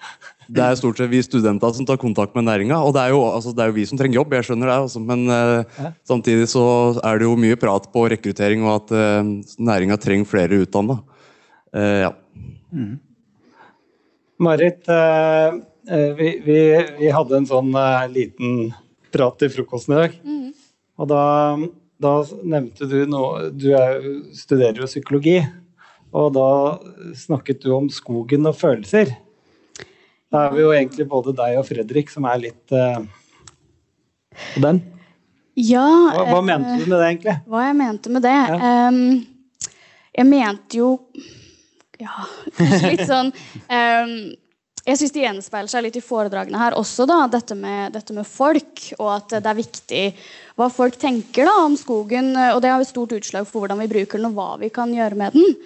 Det 0.47 0.63
er 0.63 0.77
stort 0.79 1.01
sett 1.01 1.11
vi 1.11 1.23
studenter 1.25 1.73
som 1.75 1.87
tar 1.89 1.99
kontakt 2.01 2.37
med 2.37 2.47
næringa. 2.47 2.79
Og 2.87 2.95
det 2.95 3.03
er, 3.03 3.15
jo, 3.15 3.23
altså, 3.29 3.53
det 3.57 3.65
er 3.65 3.73
jo 3.73 3.77
vi 3.79 3.87
som 3.89 3.99
trenger 3.99 4.21
jobb, 4.21 4.37
jeg 4.37 4.47
skjønner 4.49 4.71
det. 4.71 4.77
Altså, 4.85 5.03
men 5.03 5.25
eh, 5.33 5.89
samtidig 6.07 6.47
så 6.53 6.67
er 7.03 7.19
det 7.19 7.27
jo 7.27 7.35
mye 7.41 7.59
prat 7.61 7.89
på 7.93 8.07
rekruttering 8.13 8.63
og 8.67 8.73
at 8.77 8.95
eh, 8.95 9.33
næringa 9.71 9.99
trenger 10.03 10.31
flere 10.31 10.61
utdanna. 10.63 11.01
Eh, 11.75 11.99
ja. 12.05 12.13
Marit, 14.47 14.89
eh, 14.93 15.59
eh, 15.91 16.11
vi, 16.21 16.31
vi, 16.47 16.61
vi 17.01 17.13
hadde 17.19 17.41
en 17.41 17.51
sånn 17.51 17.75
eh, 17.75 18.07
liten 18.13 18.71
prat 19.15 19.39
til 19.41 19.53
frokosten 19.53 19.97
i 19.97 20.01
dag. 20.05 20.17
Og 20.97 21.11
da, 21.11 21.23
da 22.01 22.17
nevnte 22.41 22.89
du 22.89 23.03
noe 23.11 23.51
Du 23.53 23.69
er, 23.77 23.99
studerer 24.37 24.79
jo 24.81 24.89
psykologi. 24.89 25.41
Og 26.17 26.31
da 26.37 26.49
snakket 27.19 27.65
du 27.65 27.73
om 27.77 27.89
skogen 27.93 28.49
og 28.49 28.57
følelser. 28.57 29.11
Da 30.33 30.47
er 30.47 30.57
vi 30.57 30.65
jo 30.65 30.75
egentlig 30.75 31.07
både 31.11 31.35
deg 31.37 31.61
og 31.61 31.67
Fredrik 31.69 32.11
som 32.13 32.27
er 32.29 32.43
litt 32.49 32.75
uh, 32.75 32.99
på 34.55 34.63
den. 34.65 34.83
Ja, 35.57 35.87
Hva, 36.13 36.27
hva 36.29 36.41
eh, 36.43 36.47
mente 36.51 36.75
du 36.77 36.85
med 36.85 36.99
det, 36.99 37.07
egentlig? 37.07 37.35
Hva 37.49 37.63
jeg 37.65 37.77
mente 37.79 38.13
med 38.13 38.27
det? 38.27 38.35
Ja. 38.37 38.73
Um, 38.91 38.99
jeg 40.17 40.29
mente 40.29 40.81
jo 40.81 40.91
Ja, 42.01 42.27
kanskje 42.59 42.91
litt 42.93 43.07
sånn 43.09 43.31
um, 43.33 44.13
Jeg 44.85 45.01
syns 45.01 45.15
det 45.15 45.23
gjenspeiler 45.23 45.73
seg 45.73 45.87
litt 45.87 45.97
i 45.97 46.05
foredragene 46.05 46.61
her 46.61 46.77
også, 46.77 47.07
da, 47.09 47.23
dette 47.33 47.57
med, 47.57 47.97
dette 47.97 48.17
med 48.17 48.29
folk. 48.29 48.85
Og 49.01 49.09
at 49.15 49.33
det 49.39 49.49
er 49.49 49.59
viktig 49.63 50.05
hva 50.61 50.69
folk 50.73 51.01
tenker 51.01 51.49
da, 51.49 51.57
om 51.65 51.75
skogen. 51.81 52.35
Og 52.53 52.61
det 52.63 52.71
har 52.71 52.85
et 52.85 52.93
stort 52.93 53.17
utslag 53.17 53.49
for 53.49 53.65
hvordan 53.65 53.81
vi 53.83 53.91
bruker 53.97 54.21
den, 54.21 54.29
og 54.31 54.37
hva 54.37 54.61
vi 54.61 54.71
kan 54.71 54.93
gjøre 54.95 55.19
med 55.19 55.35
den. 55.35 55.57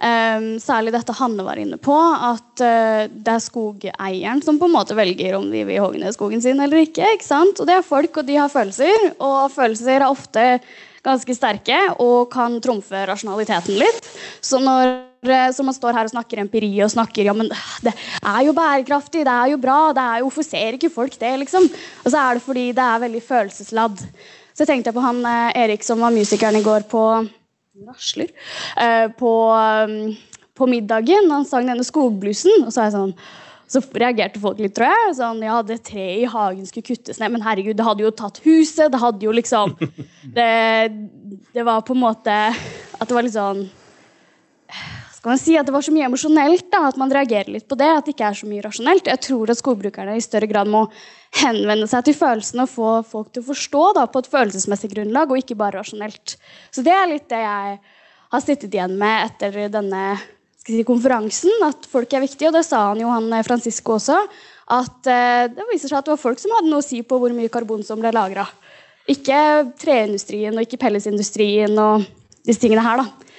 Ehm, 0.00 0.54
særlig 0.56 0.94
dette 0.94 1.12
Hanne 1.18 1.44
var 1.44 1.58
inne 1.60 1.76
på, 1.76 1.92
at 1.94 2.62
eh, 2.64 3.02
det 3.12 3.34
er 3.34 3.42
skogeieren 3.44 4.40
som 4.40 4.56
på 4.56 4.68
en 4.70 4.72
måte 4.78 4.96
velger 4.96 5.36
om 5.36 5.50
de 5.52 5.60
vil 5.68 5.82
hogge 5.82 6.00
ned 6.00 6.16
skogen 6.16 6.40
sin 6.40 6.60
eller 6.64 6.86
ikke. 6.86 7.04
ikke 7.18 7.26
sant? 7.26 7.60
Og 7.60 7.68
det 7.68 7.76
er 7.76 7.84
folk, 7.84 8.16
og 8.16 8.28
de 8.28 8.38
har 8.40 8.48
følelser. 8.52 9.10
Og 9.18 9.50
følelser 9.52 9.98
er 9.98 10.08
ofte 10.08 10.46
ganske 11.04 11.34
sterke 11.36 11.76
og 12.00 12.30
kan 12.32 12.56
trumfe 12.64 13.04
rasjonaliteten 13.08 13.76
litt. 13.80 14.08
Så 14.40 14.60
når 14.64 14.94
eh, 15.28 15.50
så 15.52 15.66
man 15.68 15.76
står 15.76 15.98
her 15.98 16.08
og 16.08 16.14
snakker 16.14 16.40
empiri 16.46 16.72
og 16.80 16.92
snakker 16.94 17.28
ja, 17.28 17.36
men 17.36 17.52
det 17.84 17.92
er 17.92 18.40
jo 18.46 18.56
bærekraftig, 18.56 19.26
det 19.28 19.34
er 19.36 19.52
jo 19.52 19.60
bra, 19.60 19.80
det 19.96 20.06
er 20.06 20.22
jo, 20.22 20.30
hvorfor 20.30 20.48
ser 20.48 20.78
ikke 20.78 20.92
folk 20.94 21.18
det? 21.20 21.34
liksom? 21.44 21.68
Og 22.06 22.08
så 22.08 22.24
er 22.24 22.40
det 22.40 22.46
fordi 22.46 22.70
det 22.72 22.86
er 22.86 23.04
veldig 23.04 23.22
følelsesladd. 23.28 24.06
Så 24.56 24.64
tenkte 24.64 24.88
jeg 24.88 24.96
på 24.96 25.04
han 25.04 25.20
eh, 25.28 25.60
Erik 25.66 25.84
som 25.84 26.00
var 26.00 26.16
musikeren 26.16 26.56
i 26.56 26.64
går 26.64 26.88
på 26.88 27.04
rasler 27.88 28.32
eh, 28.76 29.06
på, 29.18 29.32
um, 29.54 30.16
på 30.56 30.68
middagen. 30.70 31.30
Han 31.32 31.46
sang 31.48 31.68
denne 31.68 31.86
skogblusen, 31.86 32.66
Og 32.66 32.74
så 32.74 32.84
er 32.84 32.90
jeg 32.90 32.98
sånn 32.98 33.16
så 33.70 33.78
reagerte 34.02 34.40
folk 34.42 34.58
litt, 34.58 34.72
tror 34.74 34.90
jeg. 34.90 35.10
Sånn, 35.20 35.44
ja, 35.46 35.60
det 35.62 35.76
treet 35.86 36.24
i 36.24 36.30
hagen 36.30 36.66
skulle 36.66 36.88
kuttes 36.88 37.20
ned. 37.22 37.30
Men 37.36 37.44
herregud, 37.44 37.76
det 37.78 37.86
hadde 37.86 38.02
jo 38.02 38.10
tatt 38.18 38.40
huset. 38.42 38.90
Det 38.90 38.98
hadde 38.98 39.28
jo 39.28 39.34
liksom 39.36 39.76
Det, 40.36 40.48
det 41.54 41.66
var 41.66 41.84
på 41.86 41.94
en 41.94 42.02
måte 42.02 42.34
At 42.50 43.06
det 43.06 43.14
var 43.14 43.24
litt 43.26 43.36
sånn 43.36 43.62
skal 45.20 45.34
man 45.34 45.40
si 45.40 45.54
at 45.60 45.68
det 45.68 45.72
var 45.74 45.84
så 45.84 45.92
mye 45.92 46.06
emosjonelt 46.08 46.70
da, 46.72 46.86
at 46.88 46.96
man 46.96 47.10
reagerer 47.12 47.52
litt 47.52 47.66
på 47.68 47.76
det. 47.76 47.88
At 47.92 48.06
det 48.06 48.14
ikke 48.14 48.30
er 48.30 48.36
så 48.38 48.46
mye 48.48 48.62
rasjonelt. 48.64 49.10
Jeg 49.10 49.20
tror 49.26 49.50
at 49.52 49.60
skogbrukerne 49.60 50.14
i 50.16 50.22
større 50.24 50.48
grad 50.48 50.70
må 50.72 50.86
henvende 51.36 51.84
seg 51.90 52.06
til 52.06 52.16
følelsene 52.16 52.64
og 52.64 52.72
få 52.72 52.92
folk 53.10 53.28
til 53.34 53.44
å 53.44 53.48
forstå 53.50 53.82
da, 53.98 54.06
på 54.08 54.22
et 54.22 54.30
følelsesmessig 54.32 54.88
grunnlag, 54.94 55.28
og 55.28 55.42
ikke 55.42 55.58
bare 55.60 55.76
rasjonelt. 55.76 56.38
Så 56.72 56.80
det 56.86 56.96
er 56.96 57.10
litt 57.12 57.28
det 57.28 57.42
jeg 57.42 57.76
har 58.32 58.44
sittet 58.46 58.72
igjen 58.72 58.96
med 58.96 59.26
etter 59.26 59.60
denne 59.76 60.04
si, 60.64 60.80
konferansen. 60.88 61.52
At 61.68 61.84
folk 61.92 62.16
er 62.16 62.24
viktige, 62.24 62.48
og 62.48 62.56
det 62.56 62.64
sa 62.64 62.86
han 62.88 63.04
jo 63.04 63.12
han 63.12 63.28
eh, 63.36 63.44
Francisco 63.44 63.98
også. 63.98 64.16
At 64.72 65.10
eh, 65.12 65.50
det 65.52 65.68
viser 65.68 65.92
seg 65.92 66.00
at 66.00 66.08
det 66.08 66.16
var 66.16 66.24
folk 66.24 66.40
som 66.40 66.56
hadde 66.56 66.72
noe 66.72 66.80
å 66.80 66.86
si 66.88 67.02
på 67.04 67.20
hvor 67.20 67.36
mye 67.36 67.52
karbon 67.52 67.84
som 67.84 68.00
ble 68.00 68.16
lagra. 68.16 68.48
Ikke 69.10 69.68
treindustrien 69.84 70.56
og 70.56 70.64
ikke 70.64 70.80
pellesindustrien 70.80 71.76
og 71.76 72.08
disse 72.40 72.64
tingene 72.64 72.88
her, 72.88 73.04
da. 73.04 73.36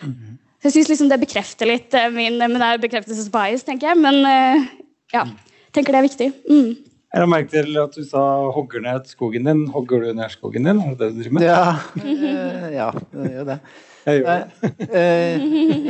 Så 0.61 0.69
jeg 0.69 0.75
synes 0.75 0.91
liksom 0.91 1.09
det 1.09 1.17
bekrefter 1.23 1.69
litt 1.69 1.95
eh, 1.97 2.11
min 2.13 2.37
Men 2.37 2.59
det 2.61 2.67
er 2.69 2.81
bekreftelsesbias, 2.83 3.65
tenker 3.65 3.91
jeg. 3.91 3.97
Men 3.97 4.21
eh, 4.29 4.67
ja, 5.15 5.25
tenker 5.73 5.95
det 5.95 6.01
er 6.01 6.05
viktig. 6.05 6.27
Mm. 6.45 6.71
Jeg 7.11 7.19
la 7.19 7.27
merke 7.27 7.51
til 7.51 7.75
at 7.81 7.95
du 7.97 8.03
sa 8.07 8.21
'hogger 8.55 8.83
ned 8.85 9.09
skogen 9.09 9.43
din'. 9.49 9.65
Hogger 9.73 10.05
du 10.05 10.13
ned 10.15 10.31
skogen 10.31 10.69
din? 10.69 10.79
Er 10.79 10.93
det 10.95 10.99
det 10.99 11.09
du 11.11 11.23
driver 11.23 11.33
med? 11.33 11.43
Ja, 11.43 11.63
eh, 11.97 12.67
ja 12.79 12.91
det 12.93 13.31
gjør 13.33 13.47
det. 13.49 13.59
Jeg 14.05 14.21
gjør 14.21 14.29
Nei, 14.29 14.39
det. 14.61 14.87
eh, 14.97 15.41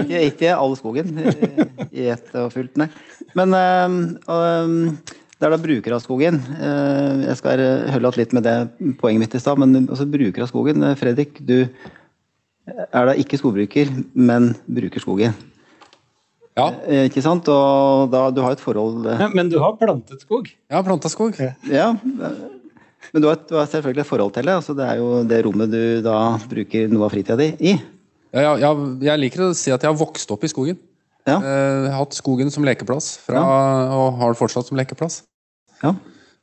ikke, 0.01 0.21
ikke 0.31 0.55
all 0.55 0.73
skogen 0.79 1.19
eh, 1.19 1.65
i 1.91 2.07
ett 2.11 2.33
og 2.35 2.49
fullt, 2.51 2.73
nei. 2.79 2.87
Men 3.35 3.53
eh, 3.53 3.99
og, 4.27 5.19
det 5.41 5.47
er 5.47 5.55
da 5.55 5.61
bruker 5.61 5.95
av 5.95 6.01
skogen. 6.03 6.41
Eh, 6.57 7.21
jeg 7.27 7.37
skal 7.39 7.61
eh, 7.63 7.87
holde 7.95 8.11
litt 8.17 8.33
med 8.37 8.45
det 8.45 8.55
poenget 8.99 9.23
mitt 9.23 9.37
i 9.37 9.41
stad, 9.41 9.57
men 9.57 9.87
altså 9.87 10.05
bruker 10.05 10.43
av 10.45 10.51
skogen. 10.51 10.83
Eh, 10.85 10.97
Fredrik, 10.99 11.39
du 11.41 11.63
er 12.67 13.05
da 13.09 13.13
ikke 13.17 13.39
skogbruker, 13.39 13.89
men 14.15 14.51
bruker 14.69 15.01
skogen. 15.03 15.33
Ja, 16.57 16.67
Eh, 16.85 17.05
ikke 17.07 17.21
sant? 17.23 17.47
Og 17.49 18.09
da, 18.11 18.25
du 18.29 18.41
har 18.43 18.51
et 18.51 18.59
forhold 18.59 19.05
eh, 19.07 19.17
Men- 19.17 19.33
Men 19.35 19.49
du 19.49 19.57
har 19.59 19.77
plantet 19.79 20.19
skog? 20.21 20.45
jeg 20.51 20.75
har 20.75 20.83
planta 20.83 21.09
skog. 21.09 21.33
Ja. 21.71 21.93
Men 23.13 23.21
du 23.21 23.27
har, 23.27 23.33
et- 23.39 23.47
du 23.47 23.55
har 23.55 23.65
selvfølgelig 23.65 24.01
et 24.01 24.07
forhold 24.07 24.33
til 24.33 24.43
det. 24.45 24.53
Altså, 24.53 24.75
det 24.75 24.85
er 24.87 24.97
jo 24.97 25.23
det 25.23 25.45
rommet 25.45 25.71
du 25.71 26.01
da 26.01 26.37
bruker 26.37 26.87
noe 26.91 27.05
av 27.05 27.11
fritida 27.11 27.37
di 27.37 27.55
i. 27.71 27.81
Ja, 28.33 28.41
ja, 28.41 28.55
ja, 28.57 28.73
jeg 29.01 29.19
liker 29.19 29.39
å 29.49 29.55
si 29.55 29.71
at 29.71 29.81
jeg 29.81 29.89
har 29.91 29.97
vokst 30.05 30.29
opp 30.31 30.43
i 30.43 30.47
skogen. 30.47 30.77
Ja. 31.27 31.37
Eh, 31.37 31.83
Jeg 31.87 31.91
har 31.91 31.97
hatt 32.05 32.13
skogen 32.13 32.51
som 32.51 32.63
lekeplass, 32.63 33.17
fra, 33.25 33.41
og 33.91 34.17
har 34.19 34.31
det 34.33 34.39
fortsatt 34.39 34.65
som 34.67 34.77
lekeplass. 34.77 35.23
Ja. 35.83 35.95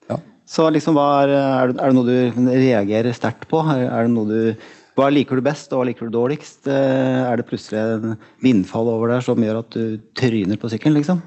Ja. 0.08 0.16
Så 0.46 0.70
liksom, 0.72 0.94
hva 0.94 1.24
er, 1.24 1.28
er, 1.28 1.72
det, 1.72 1.80
er 1.80 1.86
det 1.90 1.94
noe 1.94 2.04
du 2.04 2.30
reagerer 2.48 3.12
sterkt 3.14 3.46
på? 3.48 3.60
Er, 3.68 3.88
er 3.90 4.02
det 4.06 4.10
noe 4.14 4.26
du, 4.26 4.56
hva 4.98 5.08
liker 5.14 5.38
du 5.38 5.44
best, 5.46 5.70
og 5.72 5.80
hva 5.80 5.88
liker 5.88 6.08
du 6.08 6.16
dårligst? 6.16 6.66
Eh, 6.66 7.22
Er 7.30 7.38
det 7.38 7.46
plutselig 7.46 7.78
en 7.78 8.16
vindfall 8.42 8.90
over 8.90 9.14
der 9.14 9.22
som 9.22 9.38
gjør 9.38 9.60
at 9.62 9.70
du 9.76 9.98
tryner 10.18 10.58
på 10.58 10.70
sykkelen, 10.72 10.98
liksom? 10.98 11.22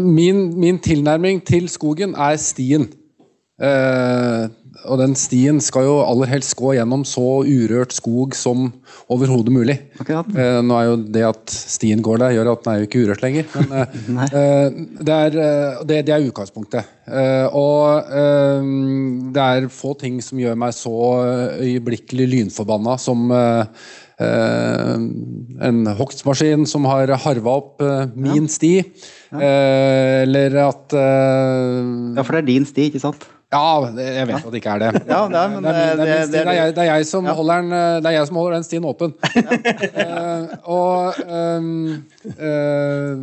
Min, 0.00 0.58
min 0.58 0.80
tilnærming 0.82 1.44
til 1.46 1.68
skogen 1.70 2.16
er 2.18 2.40
stien. 2.42 2.88
Eh, 3.60 4.48
og 4.88 5.00
den 5.00 5.14
stien 5.18 5.60
skal 5.62 5.86
jo 5.86 5.96
aller 6.04 6.30
helst 6.30 6.54
gå 6.58 6.74
gjennom 6.76 7.02
så 7.08 7.42
urørt 7.44 7.92
skog 7.94 8.36
som 8.38 8.70
overhodet 9.12 9.52
mulig. 9.52 9.76
Akkurat. 10.00 10.28
Eh, 10.34 10.60
nå 10.64 10.76
er 10.78 10.88
jo 10.88 10.98
det 11.16 11.24
at 11.28 11.54
stien 11.54 12.02
går 12.04 12.22
der, 12.22 12.34
gjør 12.36 12.52
at 12.54 12.64
den 12.64 12.72
er 12.72 12.80
jo 12.80 12.88
ikke 12.88 13.04
urørt 13.04 13.24
lenger. 13.24 13.48
Men 13.56 13.74
eh, 13.76 14.34
eh, 14.40 14.80
det, 15.00 15.16
er, 15.16 15.38
det, 15.88 16.02
det 16.08 16.16
er 16.16 16.28
utgangspunktet. 16.30 16.92
Eh, 17.10 17.46
og 17.56 18.12
det 19.34 19.46
er 19.46 19.70
få 19.74 19.94
ting 20.00 20.20
som 20.24 20.40
gjør 20.40 20.58
meg 20.60 20.76
så 20.76 20.94
øyeblikkelig 21.60 22.28
lynforbanna 22.34 22.96
som 23.00 23.28
en 24.20 25.82
hogstmaskin 25.98 26.66
som 26.68 26.84
har 26.88 27.08
harva 27.24 27.54
opp 27.60 27.80
eh, 27.84 28.06
min 28.14 28.48
sti. 28.52 28.74
Eh, 29.32 30.22
eller 30.24 30.56
at 30.68 30.92
eh, 30.96 31.84
Ja, 32.18 32.24
for 32.24 32.36
det 32.36 32.42
er 32.42 32.48
din 32.52 32.66
sti, 32.68 32.88
ikke 32.90 33.00
sant? 33.02 33.22
Ja, 33.50 33.80
jeg 33.98 34.28
vet 34.28 34.36
at 34.46 34.52
det 34.54 34.60
ikke 34.60 34.74
er 34.76 34.82
det. 34.84 34.90
Ja, 35.10 35.20
det 35.26 35.38
er, 35.40 35.54
det, 35.58 35.70
er 35.70 35.96
det, 35.98 36.08
er 36.08 36.26
det- 36.30 36.42
er 36.44 36.52
jeg, 36.54 36.74
det 36.76 36.82
er 36.84 36.90
jeg 36.92 37.06
som 37.08 37.26
holder 37.26 37.64
den 37.64 37.72
eh, 37.74 37.96
Det 37.98 38.10
er 38.12 38.14
jeg 38.20 38.28
som 38.28 38.36
holder 38.38 38.54
den 38.60 38.66
stien 38.68 38.84
åpen. 38.86 39.14
Eh, 40.00 40.42
og 40.70 41.18
eh, 41.26 43.16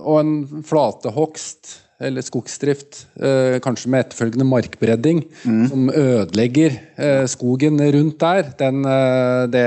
og 0.00 0.16
en 0.22 0.62
flatehogst 0.66 1.74
eller 2.00 2.20
skogsdrift, 2.22 3.06
eh, 3.20 3.56
kanskje 3.64 3.88
med 3.88 4.04
etterfølgende 4.06 4.44
markbredding, 4.48 5.22
Mm. 5.44 5.68
som 5.70 5.88
ødelegger 5.90 6.78
eh, 6.98 7.24
skogen 7.26 7.78
rundt 7.80 8.18
der, 8.20 8.42
den, 8.58 8.84
eh, 8.84 9.46
det, 9.48 9.64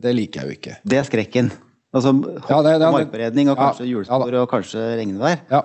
det 0.00 0.14
liker 0.16 0.40
jeg 0.40 0.46
jo 0.48 0.56
ikke. 0.58 0.76
Det 0.84 0.98
er 0.98 1.04
skrekken. 1.04 1.52
Altså 1.94 2.10
Ja, 2.50 2.62
det- 2.62 2.80
det- 2.80 2.92
markberedning 2.92 3.50
og 3.50 3.56
kanskje 3.58 3.84
ja 3.86 3.92
hjulspor 3.92 4.32
ja, 4.32 4.40
og 4.42 4.48
kanskje 4.50 4.80
regnvær. 4.98 5.38
Ja. 5.50 5.62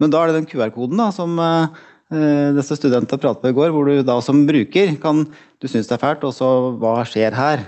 Men 0.00 0.10
da 0.10 0.22
er 0.22 0.32
det 0.32 0.36
den 0.42 0.46
QR-koden 0.46 0.96
da, 0.96 1.10
som 1.10 1.38
eh, 1.38 1.66
disse 2.56 2.76
studentene 2.76 3.18
pratet 3.20 3.42
med 3.42 3.52
i 3.52 3.58
går, 3.58 3.70
hvor 3.70 3.84
du 3.86 4.02
da 4.02 4.20
som 4.20 4.46
bruker 4.46 4.96
kan 5.00 5.26
Du 5.60 5.68
syns 5.68 5.86
det 5.86 5.92
er 5.94 6.02
fælt, 6.02 6.24
og 6.24 6.32
så 6.34 6.76
hva 6.78 7.04
skjer 7.06 7.32
her? 7.34 7.60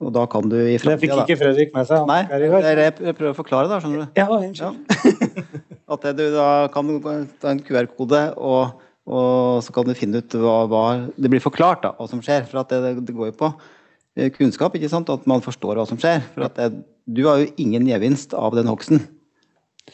Og 0.00 0.12
da 0.12 0.26
kan 0.26 0.42
du 0.48 0.56
i 0.56 0.76
Det 0.78 1.00
fikk 1.00 1.10
ikke 1.26 1.38
Fredrik 1.38 1.72
med 1.74 1.86
seg. 1.86 2.06
Nei, 2.06 2.22
jeg 2.28 3.14
prøver 3.16 3.32
å 3.32 3.36
forklare, 3.36 3.68
da, 3.68 3.78
skjønner 3.80 4.04
du. 4.04 4.06
Ja, 4.16 4.26
unnskyld. 4.26 4.76
At 5.92 6.06
du 6.16 6.24
da 6.32 6.48
kan 6.72 6.88
ta 7.42 7.52
en 7.52 7.62
QR-kode, 7.64 8.22
og, 8.40 8.82
og 9.06 9.62
så 9.64 9.74
kan 9.74 9.88
du 9.88 9.96
finne 9.98 10.22
ut 10.22 10.36
hva, 10.38 10.56
hva 10.70 10.84
Det 11.16 11.30
blir 11.32 11.42
forklart, 11.42 11.84
da, 11.84 11.92
hva 11.98 12.08
som 12.10 12.22
skjer. 12.24 12.46
For 12.48 12.64
det, 12.70 12.96
det 13.06 13.16
går 13.16 13.32
jo 13.32 13.38
på 13.44 13.50
eh, 14.16 14.32
kunnskap, 14.34 14.76
ikke 14.78 14.92
sant? 14.92 15.12
At 15.12 15.28
man 15.30 15.44
forstår 15.44 15.80
hva 15.80 15.88
som 15.88 16.00
skjer. 16.00 16.22
For 16.34 16.48
det, 16.48 16.70
du 17.04 17.24
har 17.26 17.42
jo 17.42 17.50
ingen 17.60 17.88
gevinst 17.90 18.36
av 18.38 18.56
den 18.56 18.70
hogsten. 18.70 19.04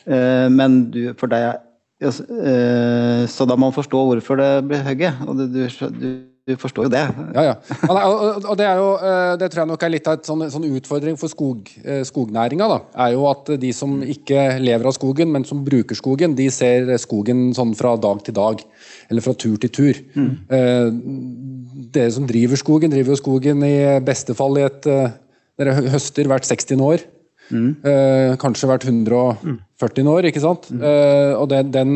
Eh, 0.04 0.46
men 0.52 0.82
du, 0.92 1.02
for 1.18 1.32
deg 1.32 1.56
eh, 2.04 3.22
Så 3.30 3.46
da 3.48 3.56
må 3.56 3.70
man 3.70 3.76
forstå 3.76 4.02
hvorfor 4.10 4.40
det 4.40 4.50
blir 4.68 4.84
hugget. 4.86 5.22
Og 5.26 5.40
du, 5.40 5.46
du, 5.48 6.10
du 6.48 6.54
forstår 6.56 6.86
jo 6.86 6.92
det. 6.92 7.02
Ja, 7.36 7.42
ja. 7.44 7.54
Og, 7.92 8.54
det 8.56 8.64
er 8.64 8.78
jo, 8.80 8.88
eh, 9.04 9.32
det 9.40 9.50
tror 9.52 9.62
jeg 9.62 9.70
nok 9.70 9.84
er 9.84 9.92
litt 9.92 10.08
av 10.08 10.16
en 10.16 10.24
sånn, 10.24 10.44
sånn 10.54 10.66
utfordring 10.78 11.18
for 11.20 11.32
skog, 11.32 11.68
eh, 11.82 12.00
skognæringa. 12.08 12.68
da, 12.72 12.78
er 13.04 13.12
jo 13.16 13.26
at 13.28 13.52
de 13.60 13.72
som 13.76 13.98
ikke 14.00 14.46
lever 14.62 14.88
av 14.88 14.96
skogen, 14.96 15.30
men 15.34 15.44
som 15.48 15.60
bruker 15.66 15.98
skogen, 15.98 16.36
de 16.38 16.48
ser 16.54 16.88
skogen 17.02 17.50
sånn 17.56 17.76
fra 17.76 17.96
dag 18.00 18.24
til 18.24 18.38
dag. 18.38 18.64
Eller 19.10 19.24
fra 19.24 19.36
tur 19.36 19.58
til 19.60 19.72
tur. 19.72 20.00
Mm. 20.16 20.32
Dere 21.92 22.12
som 22.12 22.26
driver 22.28 22.60
skogen, 22.60 22.92
driver 22.92 23.12
jo 23.12 23.20
skogen 23.20 23.62
i 23.64 24.00
beste 24.04 24.36
fall 24.36 24.58
i 24.58 24.66
et 24.68 24.88
eh, 24.88 25.16
Dere 25.58 25.72
høster 25.90 26.28
hvert 26.30 26.46
60. 26.46 26.78
år. 26.78 27.02
Mm. 27.48 27.80
kanskje 28.38 28.68
hvert 28.68 28.84
140 28.84 30.08
år, 30.12 30.26
ikke 30.28 30.42
sant? 30.42 30.66
Mm. 30.68 30.82
og 31.40 31.48
den, 31.48 31.70
den, 31.72 31.94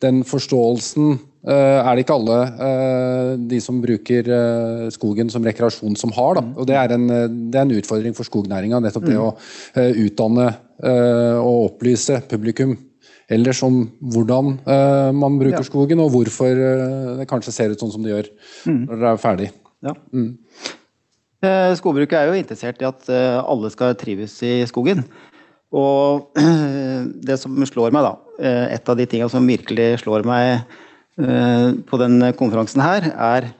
den 0.00 0.22
forståelsen 0.24 1.18
eh, 1.18 1.31
er 1.50 1.96
det 1.96 2.04
ikke 2.04 2.14
alle 2.14 2.36
eh, 2.66 3.30
de 3.50 3.58
som 3.62 3.80
bruker 3.82 4.28
eh, 4.30 4.84
skogen 4.94 5.30
som 5.32 5.42
rekreasjon 5.42 5.96
som 5.98 6.12
har. 6.14 6.38
Da. 6.38 6.44
Og 6.54 6.68
det 6.68 6.76
er, 6.78 6.94
en, 6.94 7.08
eh, 7.10 7.24
det 7.50 7.58
er 7.58 7.66
en 7.66 7.74
utfordring 7.80 8.14
for 8.14 8.28
skognæringa, 8.28 8.78
nettopp 8.84 9.08
det 9.08 9.18
å 9.18 9.32
eh, 9.74 10.04
utdanne 10.04 10.46
eh, 10.52 11.40
og 11.40 11.72
opplyse 11.72 12.20
publikum 12.30 12.76
ellers 13.32 13.62
om 13.64 13.80
hvordan 14.12 14.52
eh, 14.60 15.08
man 15.16 15.40
bruker 15.40 15.66
skogen, 15.66 16.02
og 16.04 16.12
hvorfor 16.14 16.62
eh, 16.68 17.10
det 17.22 17.26
kanskje 17.30 17.56
ser 17.56 17.74
ut 17.74 17.82
sånn 17.82 17.92
som 17.94 18.06
det 18.06 18.14
gjør 18.14 18.30
når 18.68 19.02
det 19.02 19.10
er 19.10 19.20
ferdig. 19.22 19.50
Ja. 19.82 19.96
Eh, 21.42 21.72
Skogbruket 21.78 22.20
er 22.20 22.30
jo 22.30 22.38
interessert 22.38 22.82
i 22.82 22.86
at 22.86 23.10
eh, 23.10 23.40
alle 23.40 23.72
skal 23.74 23.96
trives 23.98 24.36
i 24.46 24.60
skogen. 24.70 25.02
Og 25.72 26.38
det 27.26 27.38
som 27.40 27.56
slår 27.66 27.94
meg, 27.94 28.06
da, 28.06 28.38
eh, 28.38 28.64
et 28.76 28.88
av 28.92 28.98
de 28.98 29.08
tingene 29.08 29.32
som 29.32 29.48
virkelig 29.48 30.04
slår 30.04 30.26
meg 30.28 30.52
eh, 30.52 30.80
på 31.16 31.98
denne 32.00 32.30
konferansen 32.38 32.80
her, 32.80 33.04
er 33.12 33.50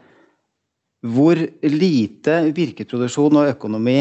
hvor 1.04 1.36
lite 1.66 2.38
virkeproduksjon 2.54 3.36
og 3.42 3.50
økonomi 3.50 3.98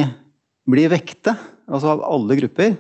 blir 0.70 0.92
vekta, 0.94 1.34
altså 1.68 1.96
av 1.96 2.04
alle 2.08 2.38
grupper. 2.40 2.78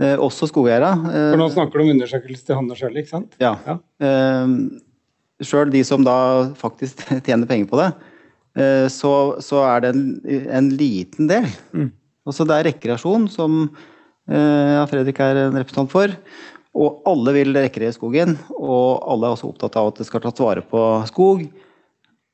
Eh, 0.00 0.14
også 0.18 0.48
skogeiere. 0.50 0.88
Eh, 1.10 1.28
For 1.34 1.38
nå 1.42 1.48
snakker 1.52 1.78
du 1.78 1.84
om 1.84 1.92
undersøkelse 1.96 2.46
til 2.48 2.56
Hanne 2.58 2.74
sjøl, 2.78 2.96
ikke 3.02 3.12
sant? 3.12 3.36
ja. 3.42 3.52
Ja. 3.66 3.76
Eh, 4.02 4.56
Sjøl 5.44 5.68
de 5.74 5.80
som 5.84 6.04
da 6.06 6.14
faktisk 6.56 7.00
tjener 7.26 7.48
penger 7.50 7.66
på 7.68 7.78
det, 7.80 7.88
eh, 8.56 8.86
så, 8.88 9.10
så 9.42 9.64
er 9.66 9.82
det 9.82 9.90
en, 9.96 10.04
en 10.46 10.68
liten 10.78 11.26
del. 11.28 11.48
Altså 12.24 12.46
det 12.48 12.54
er 12.60 12.68
rekreasjon, 12.70 13.26
som 13.34 13.64
eh, 14.30 14.70
ja, 14.78 14.84
Fredrik 14.88 15.18
er 15.20 15.42
en 15.48 15.58
representant 15.58 15.90
for. 15.92 16.14
Og 16.74 17.04
alle 17.06 17.34
vil 17.36 17.54
rekreere 17.54 17.94
i 17.94 17.96
skogen, 17.96 18.34
og 18.58 19.04
alle 19.06 19.28
er 19.28 19.36
også 19.36 19.52
opptatt 19.52 19.76
av 19.78 19.92
at 19.92 20.00
det 20.00 20.08
skal 20.08 20.24
tas 20.24 20.42
vare 20.42 20.64
på 20.66 20.80
skog. 21.10 21.44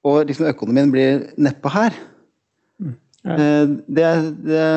Og 0.08 0.22
liksom 0.28 0.48
økonomien 0.48 0.92
blir 0.92 1.26
nedpå 1.36 1.72
her. 1.74 1.96
Eh, 2.80 3.66
Det, 3.84 4.08
det 4.48 4.70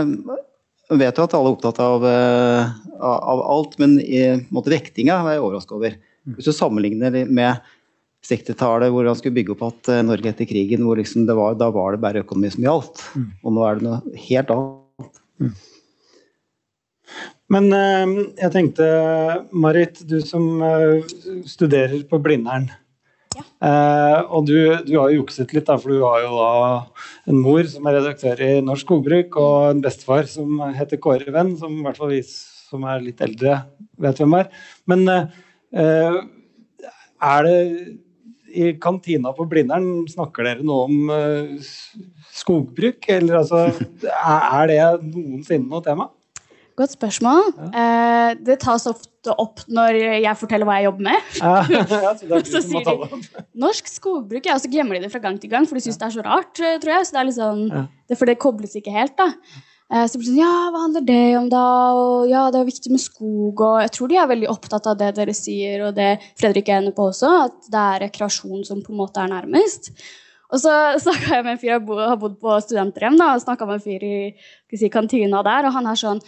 jeg 0.91 0.99
vet 0.99 1.17
jo 1.17 1.23
at 1.23 1.35
alle 1.37 1.47
er 1.47 1.55
opptatt 1.55 1.79
av, 1.79 2.03
eh, 2.05 2.73
av 2.99 3.43
alt, 3.49 3.77
men 3.79 3.95
i 4.03 4.25
måte, 4.53 4.73
vektinga 4.73 5.15
er 5.21 5.37
jeg 5.37 5.45
overrasket 5.45 5.77
over. 5.77 5.95
Hvis 6.35 6.49
du 6.49 6.53
sammenligner 6.55 7.15
med 7.25 7.63
60-tallet, 8.23 8.91
hvor 8.91 9.07
han 9.07 9.15
skulle 9.19 9.35
bygge 9.35 9.55
opp 9.55 9.63
at 9.71 9.89
eh, 9.91 10.03
Norge 10.05 10.29
etter 10.31 10.47
krigen, 10.47 10.83
hvor 10.83 10.99
liksom 10.99 11.25
det 11.27 11.35
var, 11.39 11.55
da 11.59 11.71
var 11.73 11.95
det 11.95 12.03
bare 12.03 12.23
økonomi 12.23 12.51
som 12.53 12.67
gjaldt. 12.67 13.01
Og 13.43 13.55
nå 13.55 13.63
er 13.67 13.79
det 13.79 13.87
noe 13.87 14.19
helt 14.27 14.53
annet. 14.53 15.23
Men 17.51 17.67
eh, 17.75 18.13
jeg 18.39 18.53
tenkte, 18.53 18.85
Marit, 19.51 19.99
du 20.07 20.19
som 20.23 20.63
eh, 20.63 21.03
studerer 21.49 22.05
på 22.07 22.19
Blindern. 22.23 22.69
Eh, 23.63 24.19
og 24.29 24.45
du, 24.47 24.55
du 24.85 24.93
har 24.99 25.11
jo 25.11 25.23
jukset 25.23 25.51
litt, 25.55 25.65
da, 25.67 25.77
for 25.81 25.91
du 25.91 26.05
har 26.05 26.23
jo 26.23 26.37
da 26.37 27.31
en 27.31 27.41
mor 27.41 27.65
som 27.69 27.89
er 27.89 27.97
redaktør 27.99 28.43
i 28.45 28.53
Norsk 28.63 28.87
Skogbruk, 28.87 29.35
og 29.41 29.73
en 29.73 29.83
bestefar 29.83 30.29
som 30.29 30.61
heter 30.77 31.01
Kåre 31.03 31.33
Venn, 31.35 31.55
som 31.59 31.75
i 31.75 31.83
hvert 31.85 31.99
fall 31.99 32.13
vi 32.13 32.21
som 32.27 32.85
er 32.89 33.03
litt 33.03 33.21
eldre, 33.23 33.59
vet 34.01 34.23
hvem 34.23 34.39
er. 34.39 34.49
Men 34.89 35.05
eh, 35.11 36.17
er 37.23 37.47
det 37.49 37.59
i 38.53 38.73
kantina 38.77 39.31
på 39.33 39.47
Blindern 39.49 40.05
snakker 40.09 40.45
dere 40.45 40.65
noe 40.65 40.85
om 40.85 41.13
skogbruk? 42.37 43.07
Eller 43.09 43.39
altså, 43.39 43.65
er 44.13 44.69
det 44.69 44.83
noensinne 45.07 45.71
noe 45.71 45.81
tema? 45.85 46.11
Godt 46.79 46.95
spørsmål. 46.95 47.51
Eh, 47.69 48.31
det 48.41 48.55
tas 48.63 48.87
ofte 48.89 49.33
opp 49.39 49.61
når 49.69 49.97
jeg 50.23 50.37
forteller 50.39 50.65
hva 50.65 50.79
jeg 50.79 50.87
jobber 50.87 51.05
med. 51.05 51.27
Ja, 51.37 51.51
ja, 51.69 52.13
så 52.17 52.39
Så 52.49 52.61
sier 52.65 52.87
de- 52.87 53.43
Norsk 53.61 53.91
skogbruk, 53.91 54.47
ja, 54.49 54.55
og 54.57 54.63
så 54.63 54.71
glemmer 54.73 54.97
de 54.97 55.03
det 55.05 55.11
fra 55.13 55.21
gang 55.21 55.37
til 55.39 55.51
gang, 55.51 55.67
for 55.69 55.77
de 55.77 55.83
syns 55.85 55.99
det 56.01 56.07
er 56.07 56.15
så 56.15 56.23
rart, 56.25 56.57
eh, 56.65 56.79
tror 56.81 56.95
jeg. 56.95 57.05
Så 57.05 57.13
det 57.13 57.21
er 57.21 57.53
Ja. 57.77 57.83
det, 58.09 58.17
for 58.17 58.25
det 58.25 58.39
kobles 58.41 58.73
ikke 58.75 58.91
helt, 58.95 59.15
da. 59.21 59.27
Eh, 59.93 60.07
Så 60.09 60.17
blir 60.17 60.25
det 60.25 60.33
sånn, 60.33 60.41
ja, 60.41 60.71
hva 60.73 60.81
handler 60.87 61.05
det 61.05 61.37
om 61.37 61.49
da? 61.53 61.63
Og 61.93 62.27
ja, 62.31 62.47
det 62.49 62.59
er 62.63 62.65
viktig 62.71 62.89
med 62.95 62.99
skog, 63.05 63.61
og 63.61 63.81
jeg 63.85 63.91
tror 63.91 64.07
de 64.09 64.15
er 64.17 64.27
veldig 64.33 64.49
opptatt 64.49 64.87
av 64.89 64.97
det 64.97 65.11
dere 65.15 65.33
sier, 65.37 65.85
og 65.87 65.93
det 65.93 66.09
Fredrik 66.41 66.69
er 66.73 66.81
inne 66.81 66.91
på 66.97 67.05
også, 67.11 67.29
at 67.45 67.69
det 67.69 67.83
er 67.85 68.01
rekreasjon 68.07 68.65
som 68.65 68.81
på 68.81 68.89
en 68.89 68.97
måte 68.97 69.21
er 69.21 69.29
nærmest. 69.29 69.91
Og 70.49 70.57
så 70.59 70.73
snakka 71.05 71.35
jeg 71.37 71.43
med 71.45 71.51
en 71.53 71.61
fyr 71.61 71.69
jeg 71.77 71.85
har 72.09 72.17
bodd 72.17 72.39
på 72.41 72.57
studenterhjem, 72.65 73.15
da, 73.21 73.35
og 73.35 73.41
snakka 73.45 73.67
med 73.69 73.75
en 73.77 73.85
fyr 73.85 74.03
i 74.09 74.77
si, 74.77 74.89
kantina 74.89 75.43
der, 75.45 75.65
og 75.69 75.73
han 75.77 75.85
er 75.85 75.95
sånn 76.01 76.19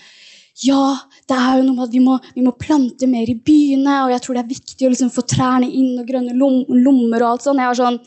ja, 0.64 0.95
det 1.28 1.36
er 1.36 1.58
jo 1.60 1.66
noe 1.66 1.76
med 1.76 1.88
at 1.89 1.95
vi 1.95 2.01
må, 2.03 2.16
vi 2.36 2.45
må 2.45 2.53
plante 2.56 3.10
mer 3.12 3.28
i 3.28 3.36
byene, 3.36 3.97
og 4.06 4.14
jeg 4.14 4.24
tror 4.24 4.38
det 4.38 4.45
er 4.45 4.53
viktig 4.53 4.88
å 4.88 4.93
liksom 4.93 5.12
få 5.12 5.26
trærne 5.28 5.68
inn 5.68 5.99
og 5.99 6.08
grønne 6.08 6.38
lom, 6.38 6.62
lommer 6.70 7.26
og 7.26 7.34
alt 7.34 7.45
sånn. 7.47 7.60
Jeg 7.60 7.72
er 7.74 7.82
sånn 7.82 8.01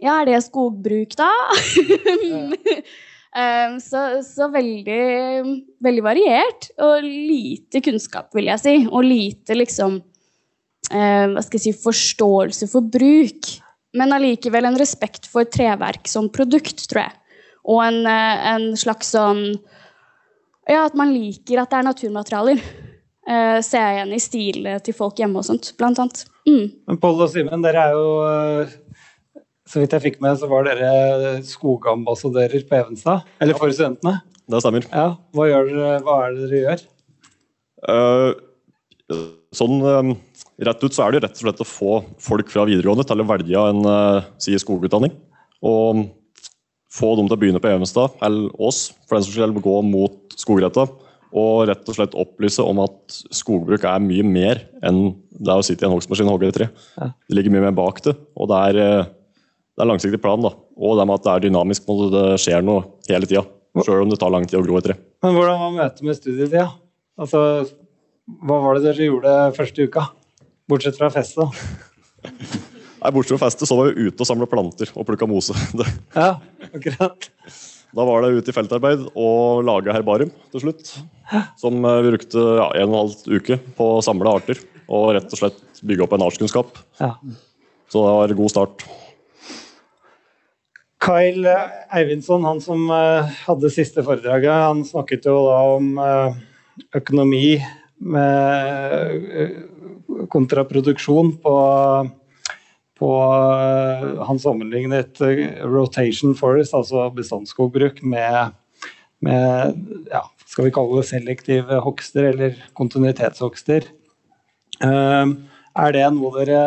Ja, 0.00 0.16
er 0.16 0.30
det 0.30 0.42
skogbruk, 0.46 1.16
da? 1.20 1.28
Um, 3.30 3.76
så 3.78 4.24
så 4.26 4.48
veldig, 4.50 5.02
veldig 5.78 6.02
variert. 6.02 6.70
Og 6.82 7.04
lite 7.06 7.82
kunnskap, 7.84 8.30
vil 8.34 8.50
jeg 8.50 8.62
si. 8.62 8.76
Og 8.90 9.06
lite 9.06 9.54
liksom 9.54 10.00
eh, 10.90 11.26
Hva 11.30 11.44
skal 11.44 11.60
jeg 11.60 11.66
si 11.68 11.82
forståelse 11.84 12.70
for 12.72 12.86
bruk. 12.90 13.52
Men 13.94 14.14
allikevel 14.14 14.66
en 14.66 14.78
respekt 14.78 15.30
for 15.30 15.46
treverk 15.46 16.10
som 16.10 16.30
produkt, 16.32 16.82
tror 16.90 17.04
jeg. 17.04 17.14
Og 17.70 17.84
en, 17.84 18.02
eh, 18.10 18.48
en 18.54 18.66
slags 18.78 19.14
sånn 19.14 19.44
Ja, 20.68 20.84
at 20.84 20.96
man 20.98 21.14
liker 21.14 21.62
at 21.62 21.72
det 21.72 21.80
er 21.80 21.88
naturmaterialer. 21.88 22.62
Uh, 23.30 23.58
ser 23.66 23.86
jeg 23.86 23.96
igjen 23.98 24.14
i 24.16 24.22
stilen 24.22 24.84
til 24.84 24.96
folk 24.96 25.20
hjemme 25.20 25.40
og 25.40 25.48
sånt, 25.48 25.72
blant 25.80 26.00
annet. 26.02 26.24
Mm. 26.48 26.66
Men 26.90 27.00
Pål 27.00 27.26
og 27.26 27.32
Simen, 27.32 27.64
dere 27.64 27.88
er 27.88 27.96
jo 27.96 28.06
så 29.70 29.78
vidt 29.78 29.94
jeg 29.94 30.02
fikk 30.02 30.18
med, 30.22 30.34
så 30.40 30.48
var 30.50 30.66
dere 30.66 31.40
skogambassadører 31.46 32.64
på 32.66 32.78
Evenstad. 32.80 33.26
Eller 33.42 33.58
for 33.58 33.70
studentene. 33.70 34.16
Det 34.50 34.62
stemmer. 34.64 34.86
Ja, 34.90 35.12
hva, 35.36 35.46
gjør 35.46 35.68
dere, 35.68 35.90
hva 36.06 36.16
er 36.24 36.34
det 36.34 36.48
dere 36.50 36.62
gjør? 36.64 36.80
Uh, 37.86 39.20
sånn 39.56 39.76
eh, 39.86 40.10
rett 40.66 40.82
ut 40.82 40.94
så 40.94 41.04
er 41.04 41.12
det 41.12 41.20
jo 41.20 41.22
rett 41.24 41.38
og 41.38 41.44
slett 41.44 41.62
å 41.62 41.68
få 41.68 41.92
folk 42.22 42.50
fra 42.50 42.66
videregående 42.68 43.06
til 43.06 43.22
å 43.22 43.28
velge 43.30 43.62
en 43.70 43.86
uh, 43.86 44.26
si 44.42 44.56
skogutdanning. 44.58 45.14
Og 45.62 46.02
få 46.90 47.12
dem 47.18 47.28
til 47.28 47.36
å 47.36 47.40
begynne 47.40 47.62
på 47.62 47.70
Evenstad, 47.70 48.16
eller 48.24 48.50
oss, 48.58 48.88
for 49.06 49.16
den 49.16 49.26
som 49.26 49.36
skal 49.36 49.54
gå 49.62 49.76
mot 49.86 50.34
skogretta. 50.38 50.88
Og 51.30 51.68
rett 51.70 51.86
og 51.86 51.94
slett 51.94 52.16
opplyse 52.18 52.64
om 52.66 52.80
at 52.82 53.20
skogbruk 53.36 53.84
er 53.86 54.02
mye 54.02 54.24
mer 54.26 54.64
enn 54.86 55.12
det 55.30 55.54
å 55.54 55.62
sitte 55.62 55.86
i 55.86 55.88
en 55.88 55.94
hogstmaskin 55.94 56.26
og 56.26 56.34
hogge 56.38 56.50
et 56.50 56.56
tre. 56.58 56.66
Det 56.98 57.36
ligger 57.36 57.54
mye 57.54 57.68
mer 57.68 57.76
bak 57.78 58.02
det, 58.02 58.16
og 58.34 58.50
det 58.50 58.62
er, 58.70 58.80
eh, 58.82 59.04
det 59.06 59.84
er 59.84 59.90
langsiktig 59.92 60.20
plan. 60.22 60.42
da. 60.42 60.50
Og 60.76 60.98
det 60.98 61.06
med 61.06 61.20
at 61.20 61.22
det 61.22 61.32
er 61.32 61.46
dynamisk, 61.46 61.86
og 61.86 62.10
det 62.10 62.26
skjer 62.42 62.66
noe 62.66 62.82
hele 63.08 63.30
tida. 63.30 63.46
Sjøl 63.78 64.02
om 64.02 64.10
det 64.10 64.18
tar 64.18 64.32
lang 64.34 64.48
tid 64.48 64.58
å 64.58 64.64
gro 64.66 64.78
et 64.78 64.88
tre. 64.88 64.96
Men 65.22 65.36
hvordan 65.36 65.60
var 65.60 65.76
møtet 65.76 66.02
med 66.02 66.18
studietida? 66.18 66.72
Altså, 67.20 67.70
hva 68.42 68.58
var 68.64 68.74
det 68.74 68.88
dere 68.88 69.06
gjorde 69.06 69.54
første 69.54 69.86
uka? 69.86 70.08
Bortsett 70.66 70.98
fra 70.98 71.10
fest, 71.14 71.38
da. 71.38 71.46
Nei, 73.00 73.12
Bortsett 73.16 73.38
fra 73.38 73.46
festet 73.46 73.68
så 73.68 73.76
var 73.78 73.90
vi 73.90 74.08
ute 74.10 74.20
og 74.20 74.28
samla 74.28 74.48
planter 74.50 74.90
og 74.92 75.06
plukka 75.08 75.28
mose. 75.28 75.56
Ja, 76.16 76.34
akkurat. 76.68 77.30
Da 77.96 78.04
var 78.06 78.22
det 78.22 78.36
ute 78.36 78.52
i 78.52 78.54
feltarbeid 78.54 79.06
og 79.18 79.64
laga 79.66 79.94
herbarium 79.96 80.30
til 80.52 80.62
slutt. 80.62 80.92
Som 81.58 81.80
eh, 81.82 82.02
vi 82.04 82.12
brukte 82.12 82.44
ja, 82.60 82.68
en 82.76 82.90
og 82.90 82.92
en 82.92 82.98
halv 83.00 83.40
uke 83.40 83.58
på 83.78 83.88
å 83.96 84.02
samle 84.04 84.34
arter 84.36 84.60
og 84.90 85.14
rett 85.16 85.32
og 85.32 85.40
slett 85.40 85.80
bygge 85.86 86.04
opp 86.04 86.14
en 86.14 86.26
artskunnskap. 86.26 86.76
Ja. 87.00 87.14
Så 87.90 88.04
det 88.04 88.14
var 88.18 88.34
en 88.34 88.40
god 88.42 88.52
start. 88.52 88.84
Kyle 91.00 91.56
Eivindsson, 91.96 92.44
han 92.44 92.60
som 92.62 92.84
eh, 92.92 93.34
hadde 93.46 93.72
siste 93.72 94.04
foredraget, 94.04 94.52
han 94.52 94.84
snakket 94.86 95.26
jo 95.30 95.38
da 95.48 95.58
om 95.78 95.94
eh, 96.04 96.40
økonomi 97.00 97.56
med 98.00 99.56
kontraproduksjon 100.30 101.34
på, 101.42 101.54
på 103.00 103.10
eh, 103.16 104.08
Han 104.28 104.40
sammenlignet 104.40 105.20
eh, 105.24 105.62
rotation 105.64 106.34
forest, 106.36 106.76
altså 106.76 107.08
bestandsskogbruk, 107.16 108.02
med, 108.04 108.52
med 109.24 109.78
ja, 110.12 110.24
skal 110.46 110.68
vi 110.68 110.74
kalle 110.74 111.00
det 111.00 111.08
selektive 111.08 111.80
hogster 111.84 112.30
eller 112.34 112.58
kontinuitetshogster. 112.78 113.88
Eh, 114.84 115.32
er 115.80 115.96
det 115.96 116.04
noe 116.16 116.34
dere 116.36 116.60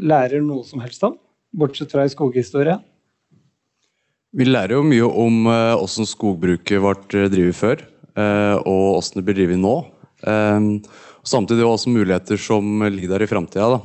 lærer 0.00 0.42
noe 0.44 0.64
som 0.66 0.82
helst 0.84 1.04
om, 1.06 1.18
bortsett 1.56 1.92
fra 1.92 2.06
i 2.06 2.12
skoghistorie? 2.12 2.78
Vi 4.32 4.46
lærer 4.48 4.78
jo 4.78 4.84
mye 4.86 5.04
om 5.04 5.48
åssen 5.76 6.06
skogbruket 6.08 6.80
ble 6.80 7.26
drevet 7.28 7.56
før, 7.58 7.82
og 8.64 8.94
hvordan 8.94 9.18
det 9.18 9.24
blir 9.26 9.36
drevet 9.36 9.60
nå. 9.60 9.74
Samtidig 11.28 11.66
også 11.68 11.92
muligheter 11.92 12.40
som 12.40 12.80
ligger 12.86 13.12
der 13.12 13.26
i 13.26 13.28
framtida. 13.28 13.82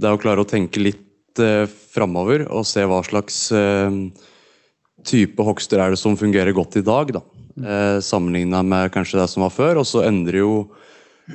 Det 0.00 0.08
er 0.08 0.16
å 0.16 0.20
klare 0.20 0.40
å 0.44 0.48
tenke 0.48 0.80
litt 0.80 1.40
eh, 1.42 1.66
framover 1.92 2.46
og 2.48 2.64
se 2.68 2.84
hva 2.88 3.02
slags 3.04 3.50
eh, 3.52 3.98
type 5.04 5.44
hogster 5.44 5.82
er 5.82 5.92
det 5.92 6.00
som 6.00 6.16
fungerer 6.16 6.56
godt 6.56 6.78
i 6.80 6.84
dag. 6.86 7.12
da. 7.18 7.22
Eh, 7.60 7.98
Sammenligna 8.04 8.62
med 8.64 8.92
kanskje 8.94 9.20
det 9.20 9.28
som 9.32 9.44
var 9.44 9.52
før. 9.52 9.82
Og 9.82 9.88
så 9.88 10.04
endrer 10.08 10.40
jo, 10.40 10.54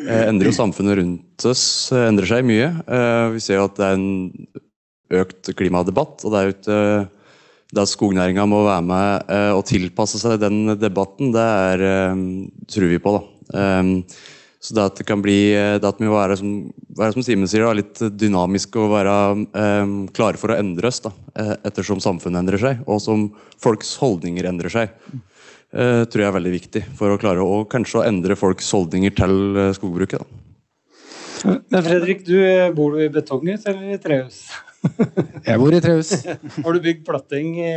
eh, 0.01 0.25
endrer 0.25 0.49
jo 0.49 0.57
samfunnet 0.57 0.97
rundt 1.01 1.45
oss 1.45 1.65
eh, 1.93 2.07
endrer 2.09 2.31
seg 2.31 2.47
mye. 2.47 2.71
Eh, 2.85 3.25
vi 3.35 3.43
ser 3.43 3.61
jo 3.61 3.67
at 3.69 3.77
det 3.77 3.89
er 3.91 3.99
en 3.99 4.47
økt 5.21 5.53
klimadebatt, 5.57 6.25
og 6.25 6.33
det 6.33 6.39
er 6.39 6.47
jo 6.47 6.55
ikke 6.55 6.79
det 7.75 7.83
at 7.83 7.91
skognæringa 7.91 8.45
må 8.49 8.63
være 8.65 8.85
med 8.87 9.33
eh, 9.35 9.51
og 9.53 9.65
tilpasse 9.69 10.21
seg 10.21 10.39
den 10.41 10.73
debatten, 10.81 11.33
det 11.35 11.45
er, 11.69 11.83
eh, 11.91 12.23
tror 12.71 12.89
vi 12.89 13.01
på. 13.03 13.19
da. 13.19 13.23
Så 14.65 14.73
det 14.73 14.81
at 14.81 14.97
det 14.97 15.05
kan 15.05 15.21
bli 15.21 15.53
eh, 15.53 15.75
det 15.77 15.85
at 15.85 15.99
vi 16.01 16.07
må 16.09 16.15
være 16.15 16.39
som, 16.39 16.53
være 16.97 17.13
som 17.13 17.25
Simen 17.25 17.49
sier, 17.49 17.67
da, 17.67 17.75
litt 17.77 18.01
dynamiske 18.17 18.81
og 18.81 18.95
være 18.95 19.15
um, 19.45 19.93
klare 20.15 20.41
for 20.41 20.53
å 20.53 20.57
endre 20.57 20.89
oss 20.89 21.03
da, 21.05 21.11
eh, 21.37 21.53
ettersom 21.69 22.01
samfunnet 22.01 22.41
endrer 22.41 22.61
seg, 22.63 22.81
og 22.89 23.01
som 23.03 23.27
folks 23.61 23.93
holdninger 24.01 24.47
endrer 24.49 24.73
seg. 24.73 24.95
Uh, 25.75 26.05
tror 26.07 26.23
jeg 26.23 26.29
er 26.29 26.35
veldig 26.37 26.53
viktig 26.53 26.81
for 26.95 27.11
å 27.11 27.19
klare 27.19 27.43
å 27.43 27.59
kanskje 27.69 27.99
å 27.99 28.05
endre 28.07 28.37
folks 28.39 28.69
holdninger 28.73 29.13
til 29.17 29.35
skogbruket. 29.75 30.23
da. 30.23 31.55
Men 31.69 31.83
Fredrik, 31.85 32.23
du 32.25 32.39
bor 32.77 32.95
du 32.95 33.03
i 33.03 33.11
betonghus 33.11 33.67
eller 33.69 33.91
i 33.93 33.99
trehus? 34.01 34.47
Jeg 35.45 35.59
bor 35.61 35.75
i 35.75 35.81
trehus. 35.83 36.13
Har 36.63 36.73
du 36.73 36.81
bygd 36.81 37.03
platting 37.05 37.51
i 37.59 37.73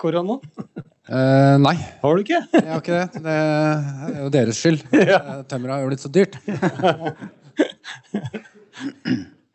korona? 0.00 0.40
Eh, 1.10 1.56
nei, 1.58 1.74
Har 1.98 2.14
du 2.14 2.22
ikke? 2.22 2.38
jeg 2.54 2.68
har 2.68 2.82
ikke 2.82 2.98
det. 3.00 3.22
Det 3.24 3.32
er 3.34 4.20
jo 4.20 4.28
deres 4.36 4.60
skyld. 4.62 4.84
ja. 5.12 5.18
Tømmeret 5.50 5.74
har 5.74 5.82
jo 5.82 5.88
blitt 5.90 6.04
så 6.04 6.10
dyrt. 6.12 6.38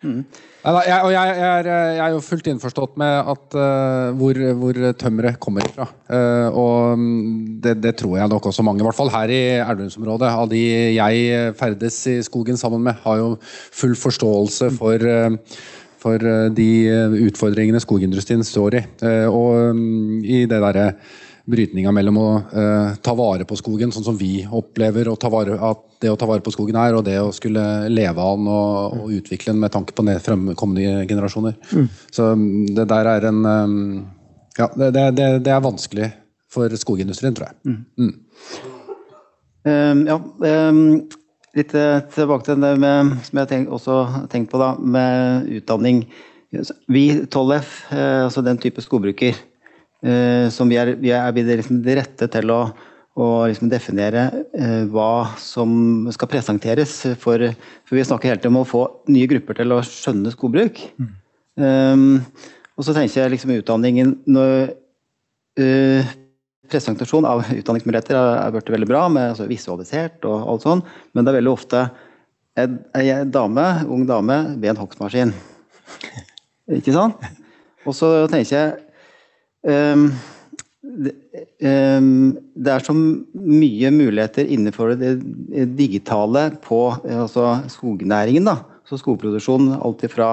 Neida, 0.07 0.81
jeg, 0.83 0.97
og 1.07 1.11
jeg, 1.13 1.31
jeg, 1.39 1.47
er, 1.47 1.67
jeg 1.95 2.03
er 2.03 2.11
jo 2.13 2.19
fullt 2.25 2.49
innforstått 2.51 2.99
med 2.99 3.29
at, 3.31 3.55
uh, 3.55 4.11
hvor, 4.19 4.39
hvor 4.59 4.75
tømmeret 4.99 5.39
kommer 5.43 5.63
fra. 5.71 5.87
Uh, 6.11 6.47
og 6.51 6.99
mm, 6.99 7.31
det, 7.63 7.77
det 7.85 7.95
tror 8.01 8.17
jeg 8.19 8.31
nok 8.31 8.51
også 8.51 8.65
mange, 8.67 8.83
i 8.83 8.87
hvert 8.87 8.99
fall 8.99 9.11
her 9.15 9.31
i 9.31 9.41
Elverumsområdet, 9.63 10.29
av 10.29 10.51
de 10.51 10.61
jeg 10.97 11.55
ferdes 11.59 11.97
i 12.11 12.19
skogen 12.27 12.59
sammen 12.59 12.83
med, 12.85 12.99
har 13.07 13.23
jo 13.23 13.33
full 13.41 13.95
forståelse 13.97 14.69
for 14.75 15.07
eh, 15.07 15.31
for 16.01 16.21
eh, 16.21 16.47
de 16.53 16.69
eh, 16.91 17.15
utfordringene 17.27 17.81
skogindustrien 17.83 18.43
står 18.45 18.79
i. 18.79 18.83
Eh, 19.03 19.25
Og 19.27 19.75
mm, 19.75 20.19
i 20.23 20.43
det 20.49 20.61
derre 20.63 20.91
brytninga 21.47 21.91
mellom 21.95 22.17
å 22.19 22.27
eh, 22.51 22.97
ta 23.03 23.13
vare 23.15 23.45
på 23.47 23.55
skogen, 23.59 23.91
sånn 23.95 24.05
som 24.05 24.17
vi 24.19 24.41
opplever 24.43 25.07
å 25.07 25.15
ta 25.19 25.29
vare, 25.31 25.55
at 25.63 25.83
det 26.03 26.11
å 26.11 26.17
ta 26.19 26.27
vare 26.27 26.43
på 26.43 26.51
skogen 26.53 26.77
er, 26.81 26.97
og 26.97 27.05
det 27.07 27.15
å 27.21 27.31
skulle 27.35 27.63
leve 27.91 28.23
av 28.23 28.37
den 28.39 28.49
og, 28.51 28.97
og 28.99 29.13
utvikle 29.15 29.53
den 29.53 29.61
med 29.63 29.73
tanke 29.73 29.95
på 29.95 30.05
ned- 30.05 30.21
frem- 30.23 30.51
kommende 30.59 31.05
generasjoner. 31.07 31.55
Så 32.11 32.33
mm, 32.35 32.75
det 32.75 32.87
der 32.91 33.11
er 33.15 33.29
en 33.31 33.43
um, 33.45 33.81
Ja, 34.57 34.67
det, 34.73 34.91
det, 34.91 35.25
det, 35.45 35.51
er 35.53 35.61
vanskelig 35.61 36.11
for 36.51 36.73
skogindustrien, 36.81 37.35
tror 37.37 37.51
jeg. 37.51 37.77
Mm. 38.01 38.13
Um, 39.67 39.99
ja, 40.07 40.17
um, 40.17 40.79
litt 41.57 41.75
eh, 41.77 41.99
tilbake 42.13 42.47
til 42.47 42.63
det 42.63 42.71
med, 42.81 43.17
som 43.27 43.41
jeg 43.41 43.51
tenk, 43.51 43.69
også 43.73 43.99
har 44.09 44.25
tenkt 44.31 44.51
på, 44.51 44.59
da, 44.61 44.73
med 44.79 45.47
utdanning. 45.59 46.03
Vi 46.89 47.05
12F, 47.27 47.71
eh, 47.93 48.23
altså 48.25 48.43
den 48.45 48.59
type 48.61 48.83
skogbruker, 48.83 49.37
som 50.53 50.69
vi 50.69 50.77
er, 50.77 50.93
vi 51.01 51.09
er 51.11 51.33
liksom 51.57 51.79
rette 51.81 52.27
til 52.29 52.51
å, 52.53 52.59
å 53.17 53.27
liksom 53.49 53.69
definere 53.71 54.27
eh, 54.53 54.83
hva 54.93 55.33
som 55.41 56.05
skal 56.13 56.29
presenteres. 56.29 56.99
For, 57.21 57.47
for 57.87 57.97
vi 57.97 58.05
snakker 58.05 58.29
hele 58.29 58.41
tiden 58.41 58.53
om 58.53 58.61
å 58.61 58.69
få 58.69 58.83
nye 59.09 59.29
grupper 59.29 59.57
til 59.57 59.73
å 59.73 59.81
skjønne 59.85 60.33
skogbruk. 60.35 60.83
Um, 61.57 62.21
og 62.77 62.85
så 62.85 62.93
tenker 62.93 63.23
jeg 63.23 63.33
liksom 63.33 63.55
utdanningen 63.55 64.13
når 64.29 64.75
eh, 65.57 66.15
presentasjon 66.69 67.25
av 67.25 67.41
utdanningsmuligheter 67.49 68.17
er, 68.17 68.51
blitt 68.53 68.69
veldig 68.69 68.89
bra, 68.89 69.07
med 69.09 69.31
altså, 69.31 69.47
visualisert 69.49 70.25
og 70.29 70.51
alt 70.53 70.67
sånn, 70.67 70.83
men 71.15 71.25
det 71.25 71.33
er 71.33 71.39
veldig 71.39 71.53
ofte 71.53 71.87
en, 72.57 72.77
en 72.93 73.31
dame, 73.33 73.65
ung 73.89 74.05
dame 74.09 74.37
ved 74.57 74.75
en 74.75 74.81
hogstmaskin. 74.83 75.33
Ikke 76.77 76.93
sant? 76.93 77.25
Og 77.87 77.95
så 77.95 78.11
tenker 78.29 78.53
jeg 78.53 78.86
det, 79.67 81.13
ehm, 81.59 82.37
det 82.55 82.71
er 82.73 82.85
så 82.85 82.95
mye 82.95 83.91
muligheter 83.91 84.47
innenfor 84.47 84.95
det 84.99 85.17
digitale 85.77 86.47
på 86.63 86.81
altså 87.03 87.57
skognæringen. 87.71 88.47
da, 88.47 88.61
så 88.87 88.99
Skogproduksjon, 89.01 89.73
alt 89.83 90.05
fra 90.13 90.31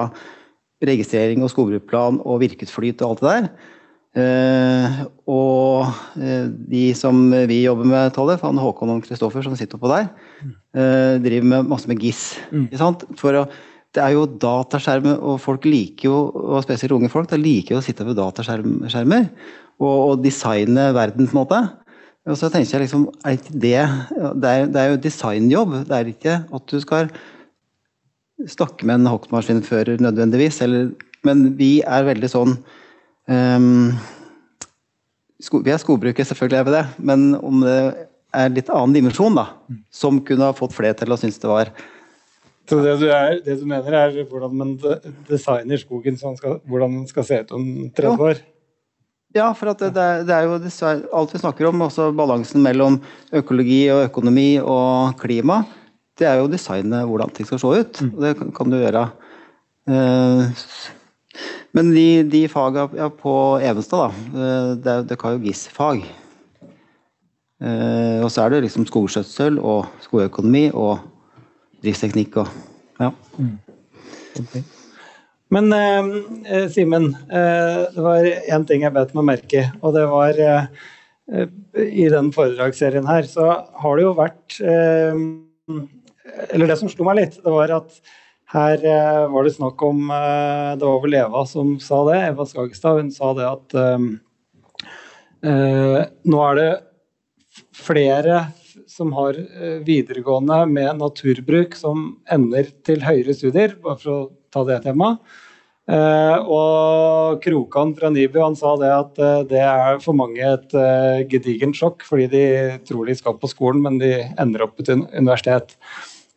registrering 0.85 1.43
og 1.43 1.51
skogbruksplan 1.51 2.21
og 2.25 2.41
virkesflyt 2.43 3.01
og 3.03 3.15
alt 3.15 3.23
det 3.23 3.33
der. 3.33 3.49
Eh, 4.15 4.99
og 5.27 5.89
eh, 6.15 6.47
de 6.71 6.85
som 6.95 7.17
vi 7.49 7.65
jobber 7.65 7.87
med, 7.89 8.13
Tollef, 8.15 8.45
han 8.47 8.59
Håkon 8.61 8.93
og 8.93 9.03
Kristoffer 9.03 9.43
som 9.43 9.57
sitter 9.59 9.75
oppå 9.75 9.91
der, 9.91 10.07
eh, 10.71 11.15
driver 11.23 11.49
med 11.51 11.71
masse 11.73 11.91
med 11.91 11.99
GIS. 11.99 12.37
Mm. 12.51 12.69
sant? 12.79 13.03
For 13.19 13.41
å, 13.41 13.45
det 13.95 14.03
er 14.03 14.15
jo 14.15 14.25
dataskjermer, 14.27 15.19
og 15.23 15.39
folk 15.43 15.65
liker 15.67 16.09
jo, 16.09 16.17
og 16.35 16.63
spesielt 16.65 16.95
unge 16.97 17.11
folk, 17.11 17.29
da 17.31 17.39
liker 17.39 17.75
jo 17.75 17.81
å 17.81 17.85
sitte 17.85 18.05
ved 18.07 18.17
dataskjermer 18.19 19.29
og, 19.79 19.95
og 19.95 20.23
designe 20.23 20.89
verden, 20.95 21.29
på 21.29 21.35
en 21.35 21.41
måte. 21.41 21.61
Og 22.25 22.39
så 22.39 22.49
tenker 22.49 22.75
jeg 22.75 22.87
liksom, 22.87 23.05
er 23.21 23.37
ikke 23.37 23.53
det 23.53 23.77
Det 24.41 24.49
er, 24.49 24.67
det 24.73 24.81
er 24.81 24.91
jo 24.91 25.01
designjobb. 25.03 25.75
Det 25.85 25.97
er 25.97 26.09
ikke 26.09 26.39
at 26.57 26.71
du 26.71 26.79
skal 26.81 27.11
snakke 28.51 28.87
med 28.87 28.99
en 28.99 29.11
hogstmaskinfører 29.13 30.01
nødvendigvis, 30.03 30.59
eller, 30.65 30.89
men 31.23 31.53
vi 31.55 31.79
er 31.87 32.07
veldig 32.09 32.29
sånn 32.29 32.57
um, 33.31 33.93
sko, 35.39 35.61
vi 35.63 35.71
er 35.71 35.79
skogbrukere, 35.79 36.27
selvfølgelig 36.27 36.59
er 36.59 36.67
vi 36.67 36.73
det, 36.75 36.83
men 37.11 37.23
om 37.39 37.63
det 37.63 37.77
er 38.35 38.51
litt 38.51 38.71
annen 38.73 38.97
dimensjon, 38.97 39.37
da, 39.39 39.47
som 39.93 40.19
kunne 40.27 40.49
ha 40.49 40.57
fått 40.57 40.75
flere 40.75 40.97
til 40.99 41.15
å 41.15 41.19
synes 41.19 41.39
det 41.39 41.47
var 41.47 41.71
Så 42.65 42.79
det 42.81 42.95
du, 43.01 43.05
er, 43.13 43.39
det 43.45 43.59
du 43.61 43.65
mener, 43.69 43.93
er 43.93 44.25
hvordan 44.29 44.53
man 44.57 44.75
designer 45.29 45.77
skogen 45.77 46.17
så 46.17 46.33
skal, 46.39 46.59
hvordan 46.65 46.99
den 47.01 47.07
skal 47.09 47.27
se 47.27 47.39
ut 47.43 47.53
om 47.53 47.65
30 47.93 48.29
år? 48.29 48.41
Ja, 49.35 49.49
for 49.51 49.67
det, 49.67 49.91
det, 49.93 50.01
er, 50.01 50.23
det 50.23 50.35
jo 50.47 50.55
alt 51.13 51.33
vi 51.35 51.41
snakker 51.41 51.67
om, 51.67 51.83
også 51.83 52.07
balansen 52.15 52.63
mellom 52.63 53.01
økologi 53.35 53.81
og 53.91 54.05
økonomi 54.07 54.49
og 54.63 55.17
klima. 55.19 55.65
Det 56.15 56.29
er 56.29 56.39
jo 56.39 56.47
å 56.47 56.51
designe 56.51 57.03
hvordan 57.03 57.33
ting 57.35 57.47
skal 57.49 57.59
se 57.59 57.71
ut. 57.83 58.03
og 58.05 58.21
Det 58.23 58.31
kan, 58.55 58.71
du 58.71 58.77
gjøre. 58.79 59.09
Eh, 59.91 60.61
men 61.75 61.91
de, 61.91 62.07
de 62.31 62.45
faga 62.47 62.87
ja, 62.95 63.09
på 63.11 63.33
Evenstad, 63.59 64.15
da, 64.15 64.37
eh, 64.39 64.69
det 64.79 64.93
er, 64.93 65.03
det 65.09 65.19
er 65.19 65.35
jo 65.35 65.43
GIS-fag. 65.43 66.05
Eh, 67.59 68.23
og 68.23 68.31
så 68.31 68.45
er 68.45 68.55
det 68.55 68.63
liksom 68.69 68.87
skogskjøtsel 68.87 69.59
og 69.59 69.91
skogøkonomi 70.07 70.69
og 70.71 71.03
driftsteknikk 71.85 72.41
og 72.43 72.49
ja. 72.99 73.11
Men 75.53 75.71
eh, 75.75 76.11
eh, 76.49 76.67
Simen, 76.73 77.11
eh, 77.29 77.79
det 77.93 78.03
var 78.03 78.27
én 78.27 78.67
ting 78.67 78.83
jeg 78.85 78.95
bet 78.95 79.15
meg 79.15 79.29
merke 79.29 79.65
og 79.81 79.95
det 79.95 80.05
var 80.11 80.41
eh, 80.41 80.67
eh, 81.31 81.55
I 81.85 82.09
den 82.11 82.31
foredragsserien 82.35 83.07
her 83.07 83.27
så 83.29 83.51
har 83.81 83.97
det 83.97 84.07
jo 84.07 84.13
vært 84.17 84.59
eh, 84.59 85.25
Eller 86.49 86.71
det 86.71 86.79
som 86.81 86.91
slo 86.91 87.07
meg 87.07 87.21
litt, 87.21 87.39
det 87.43 87.53
var 87.53 87.77
at 87.77 87.99
her 88.55 88.83
eh, 88.85 89.23
var 89.31 89.45
det 89.45 89.55
snakk 89.55 89.81
om 89.85 90.09
eh, 90.13 90.73
Det 90.79 90.85
var 90.85 91.01
vel 91.03 91.17
Eva 91.21 91.45
som 91.49 91.75
sa 91.81 92.01
det, 92.09 92.19
Eva 92.29 92.45
Skagestad. 92.45 93.01
Hun 93.01 93.11
sa 93.13 93.31
det 93.37 93.47
at 93.49 93.77
eh, 93.81 94.05
eh, 95.49 95.97
nå 96.29 96.43
er 96.49 96.61
det 96.61 96.69
flere 97.75 98.45
som 98.95 99.11
har 99.17 99.35
eh, 99.37 99.79
videregående 99.85 100.61
med 100.71 101.01
naturbruk 101.01 101.75
som 101.77 102.13
ender 102.31 102.69
til 102.87 103.03
høyere 103.03 103.35
studier, 103.35 103.75
bare 103.83 103.99
for 103.99 104.13
å 104.13 104.21
ta 104.53 104.63
det 104.67 104.81
temaet. 104.85 105.19
Eh, 105.85 106.37
og 106.49 107.43
Krokan 107.43 107.91
fra 107.97 108.09
NIBU 108.09 108.39
han 108.41 108.55
sa 108.57 108.71
det 108.81 108.89
at 108.89 109.19
eh, 109.21 109.43
det 109.51 109.61
er 109.61 109.99
for 110.01 110.17
mange 110.17 110.41
et 110.41 110.75
gedigent 111.31 111.77
sjokk, 111.77 112.05
fordi 112.07 112.29
de 112.31 112.45
tror 112.87 113.09
de 113.09 113.17
skal 113.19 113.37
på 113.41 113.51
skolen, 113.51 113.83
men 113.85 113.99
de 114.01 114.13
ender 114.41 114.65
opp 114.65 114.77
på 114.79 114.87
et 114.87 114.95
universitet. 114.95 115.75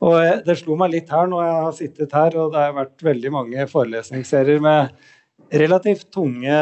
Og 0.04 0.18
Det 0.46 0.54
slo 0.60 0.76
meg 0.78 0.92
litt 0.92 1.08
her 1.10 1.30
når 1.30 1.46
jeg 1.46 1.62
har 1.62 1.78
sittet 1.78 2.12
her, 2.14 2.36
og 2.38 2.52
det 2.54 2.66
har 2.66 2.76
vært 2.76 3.06
veldig 3.06 3.32
mange 3.34 3.64
forelesningsserier 3.70 4.60
med 4.62 4.92
relativt 5.58 6.10
tunge 6.14 6.54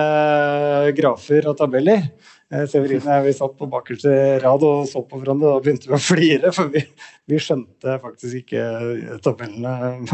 grafer 0.97 1.49
og 1.51 1.59
tabeller. 1.59 2.07
Eh, 2.55 2.63
Severine 2.71 3.17
vi 3.25 3.33
satt 3.35 3.57
på 3.59 3.67
bakerste 3.71 4.11
rad 4.39 4.63
og 4.63 4.85
så 4.87 5.01
på 5.03 5.19
hverandre 5.19 5.57
og 5.57 5.65
begynte 5.65 5.89
vi 5.91 5.97
å 5.97 5.99
flire, 5.99 6.53
for 6.55 6.71
vi, 6.71 6.85
vi 7.27 7.41
skjønte 7.43 7.97
faktisk 8.03 8.45
ikke 8.45 9.19
tabellene. 9.25 10.05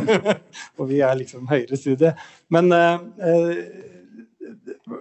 og 0.78 0.84
vi 0.90 1.00
er 1.02 1.18
liksom 1.18 1.50
høyere 1.50 1.78
studie. 1.80 2.12
Men 2.54 2.70
eh, 2.76 3.02
eh, 3.26 3.64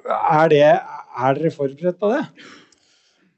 er, 0.10 0.50
det, 0.50 0.64
er 0.66 1.38
dere 1.38 1.54
forberedt 1.54 2.02
på 2.02 2.10
det? 2.16 2.24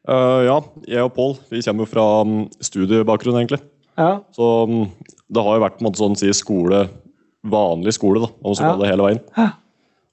Uh, 0.07 0.41
ja, 0.47 0.55
jeg 0.89 1.05
og 1.05 1.11
Pål 1.13 1.35
vi 1.51 1.59
kommer 1.61 1.85
jo 1.85 1.91
fra 1.91 2.05
mm, 2.25 2.45
studiebakgrunn, 2.63 3.37
egentlig. 3.43 3.59
Ja. 3.99 4.15
Så 4.33 4.47
mm, 4.71 4.85
det 5.27 5.43
har 5.43 5.59
jo 5.59 5.65
vært 5.65 5.75
på 5.77 5.83
en 5.83 5.89
måte 5.91 6.01
sånn 6.01 6.17
si 6.17 6.31
skole, 6.33 6.85
vanlig 7.51 7.93
skole, 7.99 8.23
da, 8.23 8.31
om 8.39 8.49
man 8.49 8.57
skal 8.57 8.71
Ja. 8.71 8.79
det 8.79 8.93
hele 8.93 9.09
veien. 9.09 9.21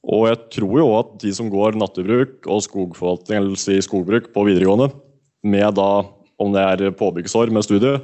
Og 0.08 0.24
jeg 0.30 0.38
tror 0.56 0.76
jo 0.80 0.88
at 0.96 1.16
de 1.20 1.32
som 1.36 1.50
går 1.52 1.76
naturbruk 1.76 2.46
og 2.48 2.62
skogforvaltning, 2.64 3.42
eller 3.42 3.60
si 3.60 3.76
skogbruk 3.84 4.30
på 4.32 4.46
videregående, 4.48 4.90
med 5.44 5.76
da 5.76 5.90
om 6.38 6.54
det 6.54 6.62
er 6.62 6.94
påbyggsår 6.96 7.50
med 7.52 7.66
studie, 7.66 7.98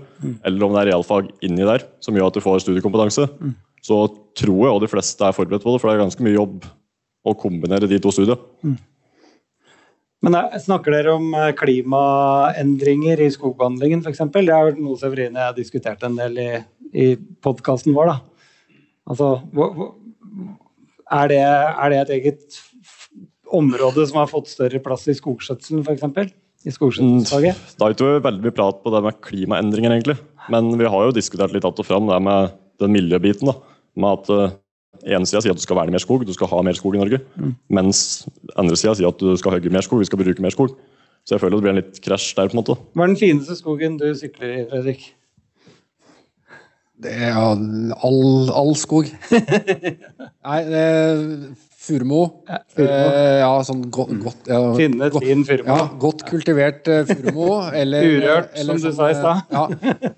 eller 0.45 0.67
om 0.67 0.75
det 0.75 0.83
er 0.83 0.91
realfag 0.93 1.31
inni 1.47 1.65
der, 1.65 1.87
som 2.05 2.17
gjør 2.17 2.29
at 2.29 2.37
du 2.37 2.43
får 2.45 2.65
studiekompetanse, 2.65 3.29
så 3.85 4.01
tror 4.37 4.67
jeg 4.67 4.75
og 4.75 4.83
de 4.83 4.91
fleste 4.91 5.25
er 5.25 5.37
forberedt 5.37 5.65
på 5.65 5.75
det, 5.75 5.81
for 5.81 5.91
det 5.91 5.97
er 5.97 6.05
ganske 6.05 6.25
mye 6.25 6.37
jobb 6.37 6.67
å 7.25 7.37
kombinere 7.39 7.89
de 7.89 8.01
to 8.03 8.13
studiene. 8.13 8.77
Men 10.25 10.39
eh, 10.39 10.57
snakker 10.61 10.95
dere 10.95 11.17
om 11.19 11.27
eh, 11.37 11.51
klimaendringer 11.57 13.21
i 13.25 13.31
skogbehandlingen 13.33 14.05
f.eks.? 14.05 14.23
Det 14.33 14.45
er 14.49 14.71
jo 14.71 14.87
noe 14.87 15.01
Severine 15.01 15.37
og 15.37 15.43
jeg 15.43 15.51
har 15.51 15.59
diskutert 15.59 16.07
en 16.07 16.17
del 16.17 16.41
i, 16.41 16.49
i 16.97 17.07
podkasten 17.45 17.97
vår. 17.97 18.13
da. 18.13 18.87
Altså, 19.13 19.29
hvor, 19.53 19.75
hvor, 19.77 19.91
er, 21.13 21.29
det, 21.33 21.43
er 21.45 21.93
det 21.93 22.01
et 22.05 22.15
eget 22.19 22.59
område 23.55 24.07
som 24.09 24.21
har 24.23 24.31
fått 24.31 24.51
større 24.53 24.81
plass 24.83 25.07
i 25.11 25.17
skogskjøtselen 25.17 25.85
f.eks.? 25.85 26.33
I 26.65 26.73
skogskjøtselsfaget? 26.73 27.63
Det 27.77 27.85
har 27.85 27.95
ikke 27.95 28.11
vært 28.17 28.27
veldig 28.29 28.47
mye 28.47 28.57
prat 28.57 28.81
på 28.81 28.93
det 28.95 29.03
med 29.05 29.21
klimaendringer, 29.27 29.95
egentlig. 29.95 30.19
Men 30.53 30.73
vi 30.81 30.89
har 30.89 31.07
jo 31.09 31.17
diskutert 31.17 31.53
litt 31.53 31.65
att 31.65 31.81
og 31.81 31.87
fram 31.87 32.09
det 32.09 32.21
med 32.25 32.55
den 32.81 32.93
miljøbiten. 32.93 33.51
da. 33.51 33.55
Med 34.01 34.19
at 34.19 34.31
uh, 34.33 34.57
ene 35.05 35.29
sida 35.29 35.43
sier 35.45 35.55
at 35.55 35.61
du 35.61 35.65
skal 35.65 35.79
verne 35.79 35.95
mer 35.95 36.03
skog, 36.03 36.25
du 36.27 36.33
skal 36.35 36.51
ha 36.51 36.63
mer 36.65 36.77
skog 36.79 36.97
i 36.97 37.03
Norge. 37.03 37.21
Mens 37.69 38.25
andre 38.57 38.77
sida 38.81 38.97
sier 38.97 39.13
at 39.13 39.21
du 39.21 39.37
skal 39.41 39.57
hogge 39.57 39.73
mer 39.73 39.85
skog, 39.85 40.01
vi 40.01 40.09
skal 40.09 40.21
bruke 40.21 40.45
mer 40.45 40.55
skog. 40.55 40.75
Så 41.25 41.37
jeg 41.37 41.41
føler 41.45 41.57
det 41.57 41.65
blir 41.65 41.73
en 41.73 41.81
litt 41.81 42.01
krasj 42.05 42.35
der. 42.37 42.49
på 42.49 42.57
en 42.57 42.61
måte. 42.61 42.77
Hva 42.93 43.07
er 43.07 43.13
den 43.13 43.21
fineste 43.21 43.57
skogen 43.57 43.97
du 44.01 44.11
sykler 44.17 44.51
i, 44.51 44.65
Fredrik? 44.69 45.07
Det 47.03 47.13
er 47.13 47.35
all, 47.35 48.51
all 48.55 48.77
skog. 48.79 49.09
Nei, 50.47 50.61
det 50.69 50.85
Furumo. 51.85 52.21
Ja, 52.49 52.59
Eh, 52.75 53.39
ja, 53.39 53.51
sånn 53.63 53.85
godt, 53.95 54.11
godt 54.23 54.49
ja, 54.51 54.57
Finne 54.75 55.07
godt- 55.13 55.25
Furumo. 55.47 55.75
Ja, 55.77 55.85
godt 56.01 56.25
kultivert 56.27 56.89
uh, 56.91 57.03
Furumo. 57.07 57.49
Eller, 57.81 58.03
Urørt, 58.09 58.49
eller 58.59 58.79
som 58.79 58.91
du 58.91 58.97
sånn, 58.97 58.97
sa 58.97 59.11
i 59.11 59.15
stad. 59.15 59.45
eh, 59.45 59.55
Ja. 59.55 59.65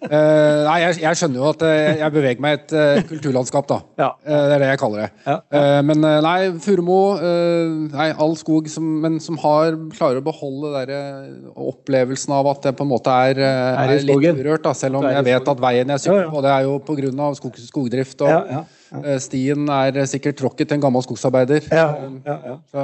Eh, 0.07 0.61
nei, 0.67 0.77
jeg, 0.85 0.99
jeg 1.03 1.19
skjønner 1.21 1.41
jo 1.43 1.49
at 1.51 1.64
eh, 1.67 1.97
jeg 2.01 2.14
beveger 2.14 2.41
meg 2.47 2.55
i 2.55 2.59
et 2.61 2.75
uh, 2.77 3.03
kulturlandskap, 3.11 3.67
da. 3.71 3.79
Ja. 4.01 4.09
Eh, 4.25 4.45
det 4.47 4.55
er 4.57 4.64
det 4.64 4.71
jeg 4.73 4.81
kaller 4.85 5.05
det. 5.05 5.37
Eh, 5.61 5.81
men 5.91 6.05
eh, 6.12 6.21
nei, 6.25 6.39
Furumo 6.64 6.99
eh, 7.19 7.75
Nei, 7.97 8.09
all 8.17 8.37
skog 8.41 8.69
som, 8.73 8.87
men 9.03 9.19
som 9.23 9.37
har, 9.43 9.77
klarer 9.97 10.23
å 10.23 10.25
beholde 10.27 10.73
der, 10.79 10.95
eh, 10.97 11.51
opplevelsen 11.67 12.33
av 12.37 12.49
at 12.55 12.62
det 12.69 12.75
på 12.79 12.87
en 12.87 12.93
måte 12.95 13.12
er, 13.31 13.41
eh, 13.43 13.83
Er 13.97 14.07
litt 14.07 14.41
urørt. 14.41 14.62
Da, 14.67 14.73
selv 14.77 15.01
om 15.03 15.07
jeg 15.11 15.25
vet 15.27 15.49
at 15.53 15.61
veien 15.62 15.93
jeg 15.97 16.05
sykler 16.07 16.31
på, 16.33 16.43
det 16.47 16.55
er 16.57 16.67
jo 16.69 16.79
pga. 16.87 17.31
Skog, 17.37 17.57
skogdrift. 17.61 18.21
Og 18.25 18.29
Ja, 18.31 18.41
ja, 18.51 18.59
eh, 18.64 18.76
stien 19.22 19.68
er 19.72 19.97
eh, 19.97 20.09
sikkert 20.09 20.39
tråkket 20.41 20.66
til 20.70 20.76
en 20.78 20.84
gammel 20.87 21.03
skogsarbeider. 21.05 21.62
ja, 21.70 21.89
ja, 22.26 22.37
ja. 22.53 22.57
Så, 22.70 22.78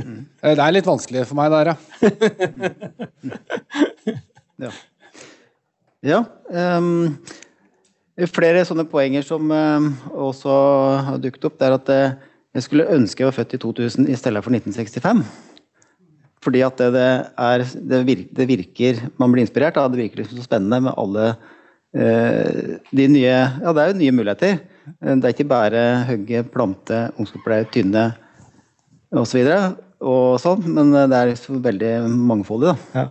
eh, 0.00 0.54
det 0.56 0.62
er 0.62 0.74
litt 0.74 0.88
vanskelig 0.88 1.26
for 1.28 1.36
meg 1.38 1.48
der, 1.54 1.66
ja. 1.72 1.76
Ja. 4.56 4.70
ja 6.00 6.22
ehm, 6.48 7.20
flere 8.32 8.64
sånne 8.64 8.88
poenger 8.88 9.20
som 9.26 9.50
ehm, 9.52 9.90
også 10.16 10.48
har 11.10 11.18
dukket 11.20 11.44
opp, 11.50 11.58
det 11.60 11.66
er 11.68 11.74
at 11.76 11.88
eh, 11.92 12.14
jeg 12.56 12.64
skulle 12.64 12.88
ønske 12.94 13.20
jeg 13.20 13.28
var 13.28 13.36
født 13.36 13.52
i 13.58 13.60
2000 13.60 14.08
i 14.08 14.16
stedet 14.16 14.40
for 14.44 14.50
1965. 14.56 15.20
Fordi 16.46 16.62
at 16.64 16.80
det, 16.80 16.88
det 16.94 17.10
er 17.42 17.58
det 17.90 18.00
virker, 18.06 18.30
det 18.38 18.46
virker 18.48 18.92
Man 19.18 19.32
blir 19.32 19.42
inspirert 19.42 19.76
av 19.80 19.90
det 19.90 19.98
virker 19.98 20.22
liksom 20.22 20.38
så 20.38 20.46
spennende 20.46 20.78
med 20.86 20.94
alle 20.96 21.24
eh, 21.92 22.78
de 22.92 23.08
nye 23.12 23.34
Ja, 23.34 23.74
det 23.74 23.82
er 23.82 23.92
jo 23.92 24.00
nye 24.00 24.14
muligheter. 24.14 24.60
Eh, 24.86 25.14
Det 25.16 25.24
er 25.24 25.34
ikke 25.34 25.48
bare 25.50 25.82
hogge, 26.08 26.44
plante, 26.52 27.00
ungskogspleie, 27.18 27.66
tynne 27.74 28.06
osv. 29.16 29.42
Og, 29.46 29.82
og 30.06 30.38
sånn, 30.42 30.64
men 30.76 30.94
eh, 30.94 31.08
det 31.10 31.18
er 31.20 31.32
liksom 31.32 31.62
veldig 31.64 31.92
mangfoldig, 32.30 32.74
da. 32.74 33.02
Ja. 33.02 33.06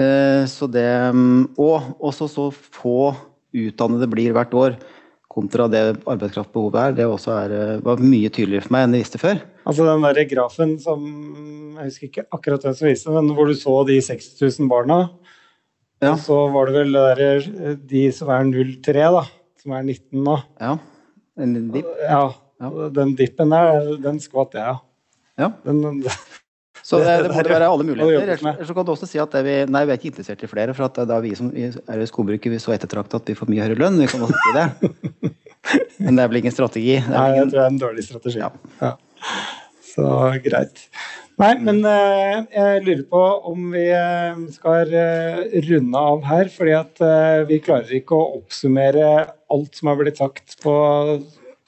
Eh, 0.00 0.44
Så 0.50 0.68
det, 0.70 0.86
mm, 1.14 1.56
og 1.58 2.00
også 2.00 2.28
så 2.30 2.48
få 2.54 3.12
utdannede 3.56 4.06
blir 4.10 4.32
hvert 4.36 4.54
år, 4.54 4.76
kontra 5.30 5.68
det 5.70 5.80
arbeidskraftbehovet 6.10 6.78
er. 6.82 6.94
Det 6.98 7.06
også 7.06 7.32
er, 7.36 7.52
eh, 7.54 7.80
var 7.86 8.02
mye 8.02 8.30
tydeligere 8.30 8.64
for 8.66 8.74
meg 8.74 8.86
enn 8.88 8.94
jeg 8.98 9.04
visste 9.04 9.20
før. 9.22 9.40
Altså 9.66 9.86
den 9.86 10.02
der 10.02 10.24
grafen 10.26 10.78
som 10.82 11.04
Jeg 11.80 11.86
husker 11.86 12.08
ikke 12.08 12.24
akkurat 12.34 12.64
hvem 12.66 12.74
som 12.76 12.88
viste, 12.88 13.12
men 13.14 13.28
hvor 13.32 13.46
du 13.48 13.54
så 13.56 13.72
de 13.88 13.94
60 14.04 14.58
000 14.60 14.68
barna. 14.68 14.96
Ja. 16.02 16.10
Og 16.12 16.18
så 16.20 16.36
var 16.52 16.66
det 16.66 16.74
vel 16.74 16.92
der, 16.92 17.76
de 17.88 18.02
som 18.12 18.28
er 18.28 18.44
03, 18.44 19.06
da. 19.14 19.22
Som 19.62 19.72
er 19.76 19.82
19 19.84 20.22
nå. 20.24 20.36
Ja. 20.60 20.74
En 21.40 21.56
dipp. 21.74 21.88
Ja. 22.04 22.22
Ja. 22.60 22.70
Den 22.96 23.14
dippen 23.16 23.52
der, 23.52 23.94
den 24.02 24.18
skvatt 24.20 24.54
jeg 24.56 24.64
av. 24.74 24.82
Ja. 25.40 25.50
Den, 25.64 26.02
Så 26.82 26.98
det, 26.98 27.04
Det- 27.06 27.16
det 27.22 27.28
det 27.28 27.36
burde 27.36 27.52
være 27.52 27.68
alle 27.70 27.84
muligheter. 27.84 28.22
Ellers 28.24 28.66
så 28.68 28.74
kan 28.74 28.84
du 28.84 28.92
også 28.92 29.06
si 29.06 29.18
at 29.20 29.30
det 29.30 29.42
vi, 29.44 29.54
nei, 29.70 29.84
vi 29.86 29.92
er 29.92 29.98
ikke 30.00 30.10
interessert 30.10 30.42
i 30.42 30.48
flere, 30.50 30.74
for 30.74 30.84
at 30.88 30.94
da 31.06 31.18
vi 31.20 31.34
som 31.36 31.50
er 31.54 32.00
i 32.00 32.06
skogbruket 32.08 32.50
vi 32.50 32.56
er 32.56 32.62
så 32.64 32.72
ettertraktet 32.74 33.14
at 33.20 33.28
vi 33.28 33.34
får 33.38 33.48
mye 33.52 33.62
høyere 33.62 33.78
lønn. 33.78 33.98
Vi 34.00 34.06
kan 34.10 34.20
også 34.24 34.40
si 34.40 34.52
det. 34.56 34.66
Men 36.00 36.16
det 36.16 36.24
er 36.24 36.28
vel 36.32 36.40
ingen 36.40 36.52
strategi. 36.56 36.96
Det 36.96 37.04
er 37.04 37.10
nei, 37.12 37.26
jeg 37.28 37.36
ingen, 37.36 37.50
tror 37.52 37.60
det 37.60 37.66
er 37.66 37.72
en 37.74 37.78
dårlig 37.84 38.04
strategi. 38.08 38.38
Ja. 38.40 38.50
Ja. 38.80 38.92
Så 39.94 40.06
greit. 40.44 40.86
Nei, 41.40 41.54
men 41.64 41.78
eh, 41.88 42.42
jeg 42.52 42.82
lurer 42.84 43.04
på 43.08 43.20
om 43.48 43.70
vi 43.72 43.86
eh, 43.96 44.40
skal 44.52 44.90
eh, 44.92 45.38
runde 45.70 46.02
av 46.10 46.26
her, 46.28 46.50
fordi 46.52 46.74
at 46.76 47.00
eh, 47.06 47.46
vi 47.48 47.62
klarer 47.64 47.94
ikke 47.96 48.18
å 48.18 48.34
oppsummere 48.42 49.06
alt 49.50 49.78
som 49.78 49.88
har 49.88 49.96
blitt 50.02 50.20
sagt 50.20 50.58
på 50.60 50.74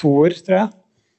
to 0.02 0.12
år, 0.26 0.36
tror 0.44 0.58
jeg. 0.58 0.72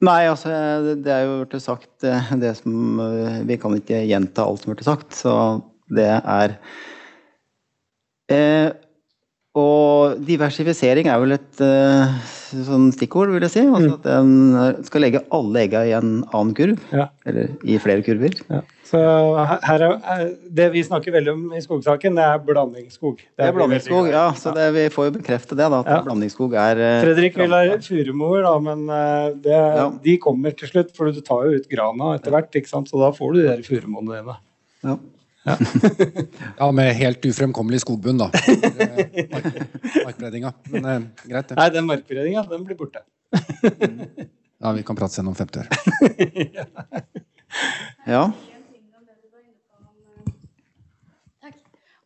nei, 0.06 0.20
altså 0.30 0.54
det, 0.92 1.10
er 1.10 1.26
jo 1.26 1.40
blitt 1.42 1.66
sagt 1.66 2.06
eh, 2.06 2.30
det 2.38 2.54
som 2.60 3.02
Vi 3.48 3.58
kan 3.58 3.74
ikke 3.74 4.04
gjenta 4.06 4.46
alt 4.46 4.62
som 4.62 4.70
har 4.70 4.78
blitt 4.78 4.92
sagt, 4.92 5.18
så 5.18 5.34
det 5.90 6.12
er 6.20 6.56
eh, 8.30 8.70
Og 9.58 10.22
diversifisering 10.30 11.10
er 11.10 11.20
vel 11.26 11.40
et 11.40 11.64
sånn 12.66 12.92
stikkord, 12.94 13.32
vil 13.34 13.42
jeg 13.42 13.50
si. 13.50 13.60
Altså 13.66 13.90
Mm. 13.90 13.94
at 13.98 14.06
en 14.06 14.84
skal 14.84 15.00
legge 15.02 15.20
alle 15.32 15.60
egga 15.66 15.82
i 15.88 15.92
en 15.98 16.24
annen 16.32 16.54
kurv. 16.54 16.78
Ja. 16.92 17.08
Eller 17.26 17.48
i 17.64 17.78
flere 17.78 18.02
kurver. 18.06 18.34
Ja. 18.50 18.60
Så 18.84 19.00
her 19.64 19.82
er, 19.82 19.94
er- 20.04 20.34
det 20.54 20.72
vi 20.72 20.82
snakker 20.84 21.10
veldig 21.12 21.32
om 21.32 21.52
i 21.56 21.60
skogsaken, 21.64 22.14
det 22.14 22.22
er 22.22 22.38
blandingsskog. 22.38 23.16
Det 23.36 23.46
er 23.48 23.52
blandingsskog, 23.52 24.10
ja. 24.12 24.30
Så 24.32 24.52
det, 24.54 24.68
vi 24.74 24.88
får 24.94 25.08
jo 25.10 25.18
bekrefte 25.18 25.56
det, 25.56 25.66
da. 25.72 25.80
At 25.80 25.86
Ja. 25.86 26.02
blandingsskog 26.02 26.52
er 26.54 26.76
eh, 26.78 27.02
Fredrik 27.02 27.36
vil 27.36 27.50
ha 27.50 27.78
furumor, 27.78 28.42
da, 28.42 28.58
men 28.60 28.88
eh, 28.90 29.30
det, 29.42 30.02
de 30.04 30.18
kommer 30.18 30.54
til 30.56 30.68
slutt. 30.68 30.94
For 30.94 31.10
du 31.10 31.20
tar 31.20 31.44
jo 31.48 31.56
ut 31.58 31.68
grana 31.68 32.14
etter 32.18 32.30
hvert, 32.30 32.52
ikke 32.54 32.68
sant? 32.68 32.88
så 32.88 32.98
da 33.00 33.10
får 33.10 33.34
du 33.34 33.42
de 33.42 33.48
der 33.48 33.62
furumoene 33.62 34.20
dine. 34.22 34.36
ja. 34.84 34.96
Ja, 36.58 36.68
med 36.72 36.94
helt 36.96 37.24
ufremkommelig 37.28 37.80
skogbunn, 37.84 38.18
da. 38.22 38.30
Eh, 38.48 39.26
mark- 39.30 39.58
Markbredninga. 40.04 40.52
Men 40.72 40.84
eh, 40.88 41.00
greit, 41.28 41.48
det. 41.50 41.58
Nei, 41.58 41.68
den 41.74 41.86
markbredninga, 41.90 42.46
den 42.50 42.64
blir 42.68 42.78
borte. 42.80 43.04
Ja, 44.64 44.70
vi 44.72 44.80
kan 44.86 44.96
prate 44.96 45.12
senere 45.12 45.34
om 45.34 45.36
50 45.36 45.60
år. 45.60 45.66
ja. 48.14 48.22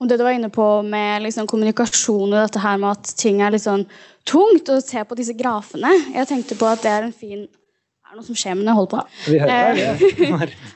Om 0.00 0.08
det 0.08 0.16
du 0.18 0.22
var 0.24 0.30
inne 0.34 0.48
på 0.50 0.64
med 0.86 1.22
liksom 1.24 1.46
kommunikasjon 1.50 2.32
og 2.32 2.38
dette 2.38 2.60
her 2.62 2.76
med 2.78 2.92
at 2.96 3.12
ting 3.18 3.40
er 3.42 3.50
litt 3.54 3.64
sånn 3.64 3.84
tungt, 4.26 4.70
å 4.70 4.80
se 4.82 5.02
på 5.06 5.16
disse 5.18 5.34
grafene 5.38 5.90
Jeg 6.14 6.28
tenkte 6.30 6.58
på 6.58 6.66
at 6.70 6.82
det 6.84 6.92
er 6.92 7.06
en 7.08 7.14
fin 7.14 7.40
Er 7.46 8.12
det 8.12 8.18
noe 8.20 8.26
som 8.28 8.38
skjer 8.38 8.54
med 8.58 8.66
når 8.66 8.70
jeg 8.72 8.78
holder 8.78 8.92
på? 8.94 9.00
Vi 9.26 9.38
hører 9.42 9.74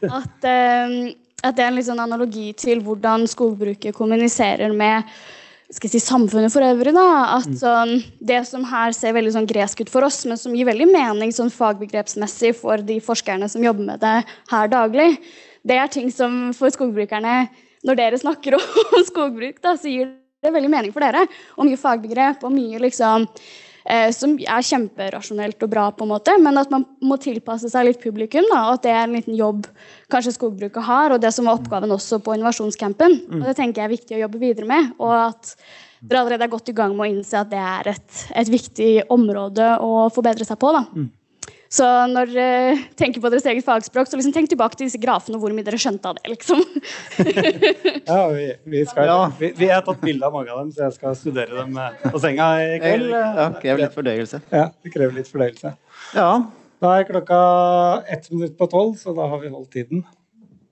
det. 0.02 0.10
at, 0.10 0.48
eh, 0.50 0.96
at 1.42 1.56
det 1.58 1.64
er 1.64 1.72
en 1.72 1.84
sånn 1.84 2.02
analogi 2.02 2.50
til 2.58 2.82
hvordan 2.84 3.26
skogbruket 3.30 3.96
kommuniserer 3.96 4.72
med 4.74 5.08
skal 5.72 5.88
jeg 5.88 6.02
si, 6.02 6.04
samfunnet 6.04 6.52
for 6.52 6.64
øvrig. 6.66 6.92
da, 6.92 7.38
at 7.38 7.48
sånn, 7.56 8.02
Det 8.20 8.42
som 8.46 8.64
her 8.68 8.92
ser 8.92 9.14
veldig 9.16 9.32
sånn 9.32 9.48
gresk 9.48 9.80
ut 9.80 9.90
for 9.90 10.04
oss, 10.04 10.24
men 10.26 10.36
som 10.36 10.54
gir 10.54 10.68
veldig 10.68 10.88
mening 10.92 11.32
sånn 11.32 11.50
fagbegrepsmessig 11.50 12.54
for 12.60 12.76
de 12.76 13.00
forskerne 13.00 13.48
som 13.48 13.64
jobber 13.64 13.84
med 13.84 14.00
det 14.00 14.24
her 14.50 14.68
daglig, 14.68 15.18
det 15.64 15.78
er 15.78 15.88
ting 15.88 16.10
som 16.10 16.52
for 16.52 16.70
skogbrukerne 16.70 17.48
Når 17.82 17.96
dere 17.98 18.18
snakker 18.18 18.54
om 18.58 19.02
skogbruk, 19.02 19.56
da, 19.58 19.74
så 19.74 19.90
gir 19.90 20.12
det 20.42 20.52
veldig 20.54 20.70
mening 20.70 20.92
for 20.94 21.02
dere. 21.02 21.24
Og 21.56 21.66
mye 21.66 21.80
fagbegrep 21.80 22.44
og 22.46 22.52
mye 22.54 22.78
liksom 22.78 23.26
som 24.14 24.34
er 24.38 24.66
kjemperasjonelt 24.66 25.64
og 25.66 25.70
bra, 25.72 25.88
på 25.94 26.06
en 26.06 26.12
måte, 26.12 26.34
men 26.40 26.60
at 26.60 26.70
man 26.70 26.84
må 27.02 27.18
tilpasse 27.22 27.70
seg 27.72 27.88
litt 27.88 28.02
publikum. 28.02 28.46
Da, 28.50 28.64
og 28.68 28.78
at 28.78 28.84
det 28.86 28.92
er 28.94 29.04
en 29.04 29.16
liten 29.16 29.38
jobb 29.38 29.66
kanskje 30.12 30.36
skogbruket 30.36 30.86
har, 30.86 31.14
og 31.14 31.22
det 31.22 31.32
som 31.34 31.48
var 31.48 31.58
oppgaven 31.58 31.94
også 31.94 32.20
på 32.22 32.36
innovasjonscampen. 32.36 33.18
Og 33.40 33.48
det 33.48 33.56
tenker 33.58 33.82
jeg 33.82 33.90
er 33.90 33.96
viktig 33.96 34.18
å 34.18 34.22
jobbe 34.26 34.42
videre 34.42 34.68
med. 34.70 34.92
og 34.98 35.16
at 35.22 35.56
dere 36.02 36.22
allerede 36.24 36.46
er 36.48 36.50
godt 36.50 36.70
i 36.72 36.74
gang 36.74 36.94
med 36.96 37.04
å 37.04 37.10
innse 37.12 37.38
at 37.38 37.50
det 37.52 37.60
er 37.62 37.92
et, 37.92 38.22
et 38.34 38.48
viktig 38.50 38.92
område 39.14 39.68
å 39.82 40.08
forbedre 40.14 40.46
seg 40.46 40.58
på. 40.58 40.72
Da. 40.74 40.82
Så 41.72 41.86
når 42.12 42.28
dere 42.34 42.72
tenker 43.00 43.22
på 43.24 43.30
deres 43.32 43.46
eget 43.48 43.64
fagspråk, 43.64 44.08
så 44.10 44.18
liksom 44.18 44.34
tenk 44.34 44.50
tilbake 44.52 44.76
til 44.76 44.90
disse 44.90 44.98
grafene 45.00 45.38
og 45.38 45.44
hvor 45.46 45.54
mye 45.56 45.64
dere 45.64 45.78
skjønte 45.80 46.10
av 46.10 46.18
det. 46.18 46.34
liksom. 46.34 46.60
Ja, 48.12 48.18
vi, 48.34 48.48
vi, 48.74 48.82
skal, 48.90 49.06
Ja. 49.08 49.20
vi, 49.38 49.48
vi 49.56 49.68
har 49.70 49.80
tatt 49.86 50.02
bilde 50.04 50.26
av 50.28 50.34
mange 50.36 50.52
av 50.52 50.58
dem, 50.60 50.72
så 50.76 50.84
jeg 50.84 50.96
skal 50.98 51.16
studere 51.16 51.62
dem 51.62 51.78
eh, 51.80 51.94
på 52.12 52.20
senga 52.20 52.48
i 52.60 52.76
kveld. 52.82 53.08
ja. 53.14 53.46
Krever 53.62 53.84
litt 53.86 53.96
fordøyelse. 53.96 54.42
Ja, 54.52 54.66
det 54.84 54.92
krever 54.92 55.16
litt 55.16 55.30
fordøyelse. 55.32 55.72
Ja. 56.18 56.28
Da 56.82 56.92
er 56.98 57.08
klokka 57.08 57.40
ett 58.10 58.28
minutt 58.34 58.56
på 58.58 58.68
tolv, 58.68 58.96
så 59.00 59.14
da 59.16 59.30
har 59.32 59.40
vi 59.40 59.48
holdt 59.54 59.72
tiden. 59.72 60.04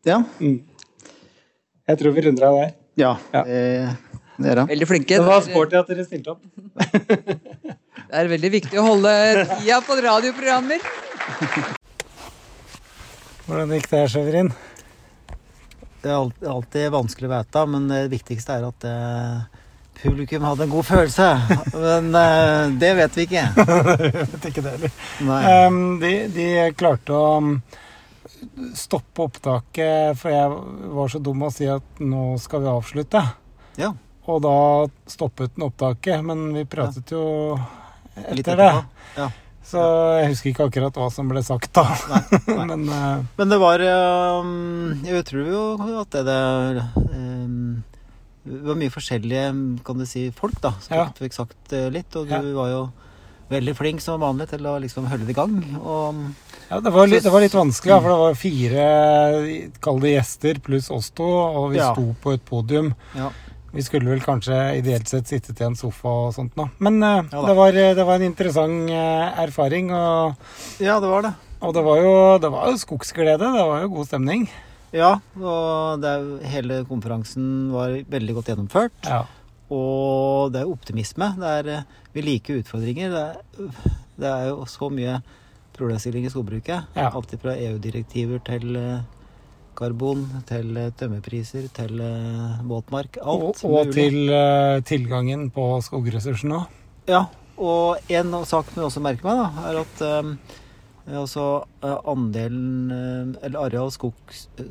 Ja. 0.04 0.20
Jeg 0.40 1.98
tror 2.02 2.12
vi 2.16 2.26
runder 2.28 2.48
av 2.50 2.60
der. 2.60 2.72
ja. 3.00 3.14
Ja. 3.32 3.44
Det, 3.48 3.96
dere. 4.40 4.66
Veldig 4.68 4.86
flinke. 4.88 5.16
Det 5.20 5.24
var 5.26 5.40
sporty 5.48 5.76
at 5.80 5.88
dere 5.94 6.04
stilte 6.04 6.36
opp. 6.36 6.44
Det 8.10 8.18
er 8.18 8.26
veldig 8.26 8.48
viktig 8.50 8.78
å 8.80 8.88
holde 8.88 9.10
tida 9.52 9.76
på 9.86 9.94
radioprogrammer. 10.02 10.82
Hvordan 13.46 13.74
gikk 13.76 13.86
det, 13.86 14.00
her, 14.00 14.10
Severin? 14.10 14.50
Det 16.02 16.10
er 16.10 16.50
alltid 16.50 16.88
vanskelig 16.90 17.28
å 17.28 17.32
vite, 17.36 17.62
men 17.70 17.86
det 17.86 18.00
viktigste 18.10 18.56
er 18.56 18.66
at 18.66 18.88
eh, 18.90 19.62
publikum 20.00 20.42
hadde 20.48 20.66
en 20.66 20.74
god 20.74 20.88
følelse. 20.90 21.30
Men 21.76 22.10
eh, 22.18 22.74
det 22.82 22.92
vet 22.98 23.20
vi 23.20 23.28
ikke. 23.28 23.46
Jeg 24.02 24.28
vet 24.34 24.50
ikke 24.50 24.66
det 24.66 24.74
heller. 24.74 25.00
Um, 25.70 25.80
de, 26.02 26.14
de 26.34 26.50
klarte 26.74 27.14
å 27.14 27.32
um, 27.38 27.56
stoppe 28.74 29.28
opptaket, 29.28 30.18
for 30.18 30.34
jeg 30.34 30.94
var 30.98 31.12
så 31.12 31.22
dum 31.22 31.46
å 31.46 31.54
si 31.54 31.70
at 31.70 32.02
nå 32.02 32.32
skal 32.42 32.66
vi 32.66 32.74
avslutte. 32.74 33.22
Ja. 33.78 33.94
Og 34.26 34.42
da 34.42 34.56
stoppet 35.06 35.54
den 35.54 35.70
opptaket, 35.70 36.24
men 36.26 36.48
vi 36.56 36.66
pratet 36.66 37.14
jo 37.14 37.28
Etter 38.16 38.56
det. 38.58 38.72
Ja. 39.16 39.28
Så 39.70 39.78
jeg 40.18 40.30
husker 40.32 40.50
ikke 40.50 40.64
akkurat 40.70 40.96
hva 40.98 41.10
som 41.14 41.28
ble 41.30 41.42
sagt 41.46 41.70
da. 41.76 41.84
men 42.58 42.88
uh, 42.90 43.20
Men 43.38 43.52
det 43.52 43.58
var 43.62 43.82
um, 44.40 45.02
Jeg 45.06 45.24
tror 45.28 45.46
jo 45.52 45.60
at 46.00 46.10
det 46.16 46.24
der 46.26 46.80
um, 46.96 47.84
Det 48.42 48.62
var 48.66 48.78
mye 48.80 48.90
forskjellige 48.90 49.44
kan 49.86 50.00
du 50.00 50.06
si, 50.08 50.30
folk 50.34 50.56
da, 50.64 50.72
som 50.82 50.96
Ja. 50.96 51.04
fikk 51.14 51.36
sagt 51.36 51.72
eh, 51.76 51.86
litt. 51.92 52.10
Og 52.16 52.26
du 52.26 52.34
Ja. 52.34 52.40
var 52.56 52.70
jo 52.72 52.82
veldig 53.50 53.74
flink 53.76 54.00
som 54.02 54.20
vanlig 54.22 54.48
til 54.52 54.62
å 54.66 54.76
liksom 54.82 55.06
holde 55.10 55.26
det 55.26 55.34
i 55.34 55.38
gang. 55.38 55.54
Og 55.82 56.18
ja, 56.70 56.78
det, 56.80 56.90
var 56.94 57.06
litt, 57.10 57.22
det 57.26 57.32
var 57.34 57.42
litt 57.42 57.54
vanskelig, 57.54 57.96
for 58.00 58.10
det 58.12 58.18
var 58.20 58.36
fire 58.38 58.84
kall 59.82 59.98
det 60.02 60.12
gjester 60.16 60.60
pluss 60.62 60.86
oss 60.94 61.08
to, 61.10 61.26
og 61.26 61.72
vi 61.72 61.80
Ja. 61.80 61.88
sto 61.92 62.14
på 62.22 62.32
et 62.36 62.44
podium. 62.46 62.92
Vi 63.70 63.84
skulle 63.86 64.10
vel 64.10 64.22
kanskje 64.24 64.56
ideelt 64.80 65.10
sett 65.10 65.30
sittet 65.30 65.60
i 65.60 65.66
en 65.68 65.76
sofa 65.78 66.10
og 66.26 66.32
sånt 66.34 66.56
nå. 66.58 66.66
Men 66.82 66.98
uh, 67.02 67.20
Ja 67.30 67.44
det, 67.46 67.54
var, 67.58 67.76
det 68.00 68.06
var 68.08 68.18
en 68.18 68.30
interessant 68.30 68.90
uh, 68.90 69.42
erfaring, 69.44 69.92
og, 69.94 70.40
ja, 70.82 70.98
det 71.02 71.12
var 71.12 71.28
det. 71.28 71.34
og 71.60 71.76
det 71.76 71.84
var 71.86 72.02
jo 72.02 72.16
det 72.42 72.50
var 72.50 72.72
jo 72.72 72.82
skogsglede. 72.82 73.52
Det 73.54 73.68
var 73.70 73.84
jo 73.84 73.94
god 73.94 74.10
stemning. 74.10 74.48
Ja, 74.90 75.20
og 75.38 76.02
det 76.02 76.14
hele 76.50 76.80
konferansen 76.88 77.70
var 77.70 77.94
veldig 78.10 78.34
godt 78.40 78.50
gjennomført. 78.50 79.06
Ja. 79.06 79.22
Og 79.70 80.50
det 80.50 80.64
er 80.64 80.70
optimisme. 80.70 81.30
Det 81.38 81.50
er, 81.60 81.68
eh, 81.76 82.00
vi 82.12 82.24
liker 82.26 82.58
utfordringer. 82.58 83.10
Det 83.14 83.22
er, 83.22 83.92
det 84.18 84.30
er 84.30 84.48
jo 84.48 84.66
så 84.66 84.90
mye 84.90 85.20
problemstillinger 85.76 86.26
i 86.26 86.34
skogbruket. 86.34 86.90
Ja. 86.96 87.10
Alt 87.14 87.36
fra 87.40 87.54
EU-direktiver 87.54 88.42
til 88.42 88.76
eh, 88.76 89.06
karbon, 89.80 90.22
til 90.48 90.76
eh, 90.76 90.90
tømmerpriser, 91.00 91.66
til 91.74 91.98
båtmark. 92.70 93.18
Og, 93.24 93.48
Alt 93.50 93.64
og 93.64 93.76
mulig. 93.88 93.94
til 93.96 94.30
eh, 94.30 94.80
tilgangen 94.86 95.48
på 95.54 95.66
skogressursene 95.82 96.60
òg. 96.62 96.78
Ja, 97.10 97.24
og 97.60 97.98
en 98.12 98.32
sak 98.46 98.70
som 98.70 98.80
jeg 98.82 98.86
også 98.92 99.02
merker 99.04 99.26
meg, 99.26 99.40
da, 99.40 99.68
er 99.70 99.80
at 99.82 100.02
um, 100.24 100.34
altså, 101.24 101.46
eh, 101.82 101.96
andelen 102.08 102.90
eh, 102.94 103.46
Eller 103.48 103.64
areal 103.66 103.90
skogs, 103.92 104.46
eh, 104.60 104.68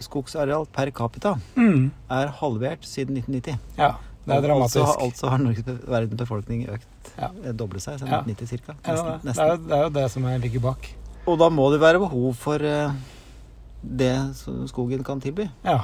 skogsareal 0.00 0.64
per 0.72 0.90
capita 0.96 1.34
Mm. 1.56 1.90
er 2.10 2.32
halvert 2.40 2.84
siden 2.88 3.16
1990. 3.20 3.58
Ja, 3.78 3.90
det 4.26 4.36
er 4.36 4.46
dramatisk. 4.48 4.80
Altså, 4.80 5.04
altså 5.04 5.28
har 5.32 5.38
Norges 5.38 5.64
verdens 5.88 6.16
befolkning 6.20 6.66
økt 6.72 6.86
Ja. 7.18 7.28
eh, 7.44 7.52
doblet 7.52 7.82
seg 7.84 7.98
siden 8.00 8.08
Ja. 8.12 8.22
1990 8.24 8.64
ca. 8.64 8.74
Ja, 8.86 9.18
det, 9.22 9.38
er, 9.38 9.82
jo- 9.84 9.90
det 9.90 10.10
som 10.10 10.24
er- 10.24 10.38
ligger 10.40 10.60
bak. 10.60 10.88
Og 11.26 11.38
da 11.38 11.48
må 11.52 11.70
det 11.70 11.80
være 11.80 11.98
behov 12.00 12.34
for 12.34 12.56
eh, 12.64 12.90
det 13.82 14.14
som 14.38 14.66
skogen 14.68 15.04
kan 15.06 15.22
tilby. 15.22 15.48
Ja. 15.64 15.82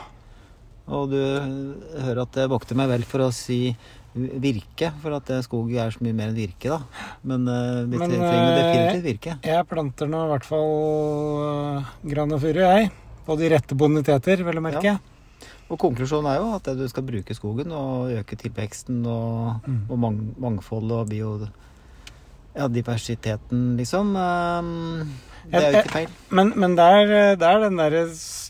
Og 0.86 1.10
du 1.10 1.18
eh, 1.18 2.02
hører 2.04 2.22
at 2.26 2.36
jeg 2.38 2.50
vokter 2.52 2.78
meg 2.78 2.90
vel 2.92 3.06
for 3.08 3.26
å 3.26 3.32
si 3.34 3.74
virke, 4.16 4.92
for 5.02 5.16
at 5.18 5.32
eh, 5.34 5.42
skog 5.44 5.72
er 5.74 5.90
så 5.92 6.04
mye 6.04 6.14
mer 6.16 6.30
enn 6.30 6.38
virke, 6.38 6.70
da. 6.70 7.08
Men 7.26 7.48
uh, 7.50 7.82
vi 7.90 7.98
trenger 7.98 8.22
eh, 8.22 8.60
definitivt 8.60 9.04
virke. 9.08 9.34
Jeg 9.44 9.66
planter 9.68 10.08
nå 10.10 10.22
i 10.24 10.30
hvert 10.30 10.46
fall 10.46 10.72
uh, 11.42 11.90
gran 12.06 12.32
og 12.32 12.40
furu, 12.44 12.62
jeg. 12.62 12.88
På 13.26 13.36
de 13.36 13.50
rette 13.50 13.76
boniteter, 13.78 14.44
vel 14.46 14.62
å 14.62 14.64
merke. 14.64 14.94
Ja. 14.94 15.52
Og 15.66 15.80
konklusjonen 15.82 16.30
er 16.30 16.38
jo 16.38 16.50
at 16.54 16.68
du 16.78 16.84
skal 16.88 17.04
bruke 17.08 17.34
skogen 17.34 17.74
og 17.74 18.12
øke 18.14 18.38
tilveksten 18.38 19.02
og, 19.10 19.64
Mm. 19.66 19.80
og 19.90 19.98
mang 19.98 20.20
mangfoldet 20.38 21.00
og 21.02 21.08
bio... 21.10 21.38
Ja, 22.56 22.70
diversiteten, 22.72 23.74
liksom. 23.76 24.14
Um, 24.16 25.10
det 25.50 25.62
er 25.62 25.72
jo 25.72 25.80
ikke 25.82 25.92
feil. 25.94 26.08
Men, 26.30 26.52
men 26.56 26.76
det, 26.78 26.84
er, 26.84 27.10
det 27.40 27.48
er 27.50 27.60
den 27.66 27.76
derre 27.80 28.04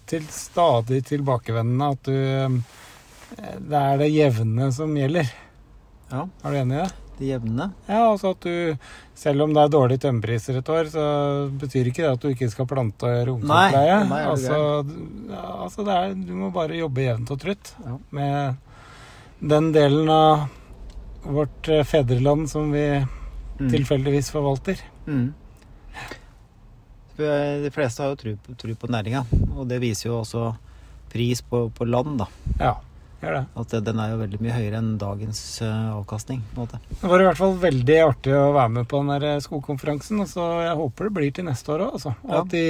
til 0.07 0.27
stadig 0.31 1.01
tilbakevendende 1.09 1.89
at 1.97 2.03
du 2.07 2.13
eh, 2.15 3.57
Det 3.59 3.81
er 3.81 3.99
det 4.01 4.11
jevne 4.15 4.69
som 4.73 4.95
gjelder. 4.97 5.33
Ja, 6.13 6.23
Er 6.45 6.55
du 6.55 6.57
enig 6.61 6.77
i 6.79 6.83
det? 6.85 6.93
det 7.19 7.29
jevne. 7.33 7.71
Ja, 7.89 8.03
altså 8.13 8.31
at 8.37 8.45
du 8.45 8.77
Selv 9.17 9.43
om 9.47 9.55
det 9.57 9.63
er 9.65 9.73
dårlige 9.73 10.03
tømmerpriser 10.05 10.59
et 10.61 10.69
år, 10.69 10.91
så 10.93 11.05
betyr 11.59 11.89
ikke 11.91 12.05
det 12.05 12.13
at 12.13 12.21
du 12.23 12.29
ikke 12.29 12.51
skal 12.53 12.69
plante 12.69 13.09
du 13.25 13.33
altså, 14.31 14.61
altså 15.65 15.87
det 15.89 15.95
er, 15.97 16.15
du 16.29 16.35
må 16.37 16.51
bare 16.53 16.77
jobbe 16.77 17.07
jevnt 17.07 17.33
og 17.33 17.41
trutt 17.41 17.73
Ja. 17.87 17.97
med 18.11 18.63
den 19.41 19.73
delen 19.73 20.09
av 20.13 20.47
vårt 21.25 21.69
eh, 21.73 21.83
fedreland 21.85 22.49
som 22.53 22.71
vi 22.73 22.87
Mm. 23.57 23.71
tilfeldigvis 23.73 24.27
forvalter. 24.31 24.77
Mm. 25.09 25.31
For 27.17 27.63
De 27.65 27.71
fleste 27.73 28.03
har 28.03 28.11
jo 28.13 28.19
tro 28.21 28.35
på, 28.47 28.57
tro 28.61 28.75
på 28.75 28.91
næringa, 28.93 29.25
og 29.57 29.67
det 29.71 29.79
viser 29.81 30.11
jo 30.11 30.19
også 30.21 30.51
pris 31.13 31.41
på, 31.41 31.71
på 31.73 31.87
land, 31.89 32.19
da. 32.21 32.27
Ja. 32.61 32.75
Gjør 33.23 33.33
det. 33.39 33.45
At 33.57 33.73
den 33.87 34.01
er 34.03 34.11
jo 34.13 34.19
veldig 34.21 34.39
mye 34.45 34.53
høyere 34.53 34.77
enn 34.83 34.91
dagens 35.01 35.39
eh, 35.65 35.87
avkastning. 35.97 36.43
på 36.53 36.61
en 36.61 36.67
måte. 36.67 36.81
Det 37.01 37.09
var 37.09 37.23
i 37.23 37.27
hvert 37.31 37.39
fall 37.41 37.55
veldig 37.63 37.97
artig 38.05 38.35
å 38.37 38.51
være 38.53 38.73
med 38.75 38.89
på 38.91 39.01
den 39.01 39.13
der 39.15 39.25
eh, 39.31 39.41
skogkonferansen. 39.41 40.21
og 40.21 40.29
Så 40.29 40.45
jeg 40.67 40.77
håper 40.77 41.09
det 41.09 41.15
blir 41.17 41.33
til 41.33 41.47
neste 41.49 41.73
år 41.73 41.87
òg, 41.87 41.95
altså. 41.97 42.13
Og 42.27 42.35
Ja. 42.35 42.43
at 42.43 42.51
de, 42.53 42.65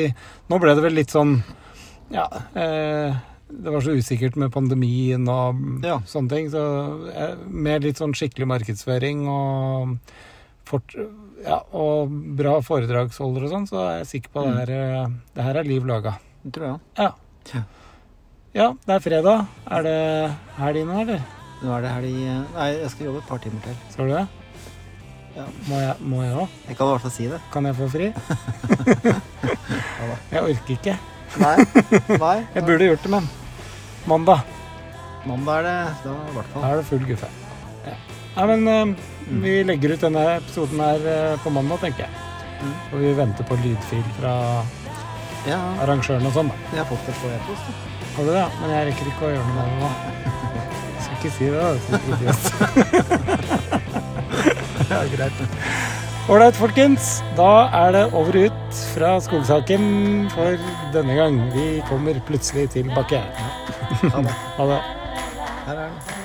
nå 0.52 0.60
ble 0.62 0.74
det 0.78 0.84
vel 0.86 0.94
litt 1.00 1.10
sånn 1.16 1.40
Ja. 2.14 2.28
Eh, 2.54 3.16
det 3.50 3.72
var 3.74 3.82
så 3.82 3.96
usikkert 3.98 4.36
med 4.38 4.52
pandemien 4.54 5.26
og 5.28 5.82
Ja. 5.84 5.98
sånne 6.06 6.30
ting. 6.30 6.48
Så 6.54 6.62
eh, 7.10 7.34
med 7.50 7.82
litt 7.82 7.98
sånn 7.98 8.14
skikkelig 8.14 8.46
markedsføring 8.54 9.26
og 9.26 9.98
fort, 10.64 10.94
ja, 11.46 11.58
og 11.78 12.10
bra 12.38 12.56
foredragsholder 12.66 13.44
og 13.46 13.50
sånn, 13.52 13.66
så 13.70 13.76
er 13.86 13.92
jeg 14.00 14.06
sikker 14.12 14.30
på 14.34 14.40
Mm. 14.46 14.56
det 14.66 14.76
eh, 14.76 15.06
det 15.36 15.42
her 15.46 15.56
er 15.60 15.64
liv 15.68 15.82
laga. 15.86 16.12
Det 16.44 16.50
tror 16.56 16.66
jeg. 16.66 16.78
Ja. 16.98 17.10
Ja. 17.54 17.62
ja, 18.54 18.66
det 18.86 18.94
er 18.96 19.00
fredag. 19.04 19.46
Er 19.70 19.82
det 19.86 19.98
helg 20.58 20.82
nå, 20.86 20.94
eller? 21.04 21.20
Nå 21.62 21.68
er 21.76 21.80
det 21.86 21.92
helg 21.94 22.10
Nei, 22.56 22.68
jeg 22.82 22.90
skal 22.90 23.06
jobbe 23.06 23.18
et 23.22 23.28
par 23.30 23.38
timer 23.38 23.60
til. 23.64 23.74
Skal 23.94 24.06
du 24.10 24.14
det? 24.16 24.26
Ja. 25.36 25.44
Må 25.68 25.76
jeg 26.24 26.32
òg? 26.32 26.40
jeg? 26.40 26.48
Jeg 26.68 26.76
kan 26.78 26.86
i 26.86 26.90
hvert 26.90 27.02
fall 27.04 27.10
si 27.12 27.26
det. 27.28 27.40
Kan 27.52 27.64
jeg 27.68 27.74
få 27.76 27.86
fri? 27.92 28.06
jeg 30.32 30.42
orker 30.42 30.72
ikke. 30.76 30.94
Nei. 31.42 31.56
Nei. 32.22 32.36
Jeg 32.56 32.62
burde 32.64 32.86
gjort 32.88 33.02
det, 33.04 33.10
men 33.12 33.24
mandag. 34.08 34.40
Mandag 35.26 35.58
er 35.58 35.62
det 35.66 35.74
da 36.06 36.12
i 36.14 36.32
hvert 36.36 36.48
Da 36.54 36.56
fall. 36.60 36.64
er 36.70 36.74
det 36.80 36.86
full 36.88 37.04
guffe. 37.08 37.28
Ja. 37.84 37.94
Nei, 38.36 38.44
men 38.54 38.62
eh, 39.26 39.36
vi 39.42 39.52
legger 39.66 39.94
ut 39.96 40.00
denne 40.06 40.24
episoden 40.36 40.80
her 40.80 41.00
eh, 41.12 41.36
på 41.44 41.50
mandag, 41.54 41.78
tenker 41.84 42.06
jeg. 42.06 42.12
Mm. 42.62 42.74
Og 42.92 42.96
vi 43.02 43.12
venter 43.18 43.44
på 43.50 43.54
lydfil 43.62 44.06
fra 44.20 44.34
Ja, 45.46 45.58
arrangøren 45.84 46.26
og 46.26 46.32
sånn, 46.34 46.48
da. 46.50 46.56
jeg 46.72 46.80
har 46.82 46.88
fått 46.90 47.06
det 47.06 47.14
på 47.20 47.26
e-post. 47.30 47.64
Har 48.16 48.22
du 48.24 48.30
det? 48.34 48.46
Men 48.62 48.68
jeg 48.72 48.86
rekker 48.88 49.06
ikke 49.12 49.26
å 49.28 49.30
gjøre 49.34 49.46
noe 49.46 49.54
med 49.56 49.64
det 49.66 49.76
nå. 49.82 49.90
Jeg 50.96 51.00
skal 51.04 51.16
ikke 51.20 51.32
si 51.36 51.46
det, 51.52 51.60
da. 51.60 51.70
idiot. 52.16 52.42
ja, 54.90 55.00
greit. 55.12 55.38
Ålreit, 56.26 56.56
folkens. 56.58 57.10
Da 57.38 57.50
er 57.84 57.92
det 57.94 58.04
over 58.18 58.34
ut 58.48 58.80
fra 58.96 59.12
skogsaken 59.22 59.84
for 60.34 60.58
denne 60.96 61.14
gang. 61.20 61.38
Vi 61.54 61.66
kommer 61.86 62.18
plutselig 62.26 62.66
tilbake. 62.74 63.20
Ha 64.02 64.24
det. 64.26 64.34
Ha 64.58 64.66
det. 64.72 64.80
Her 65.68 65.76
er 65.76 65.84
den. 65.84 66.15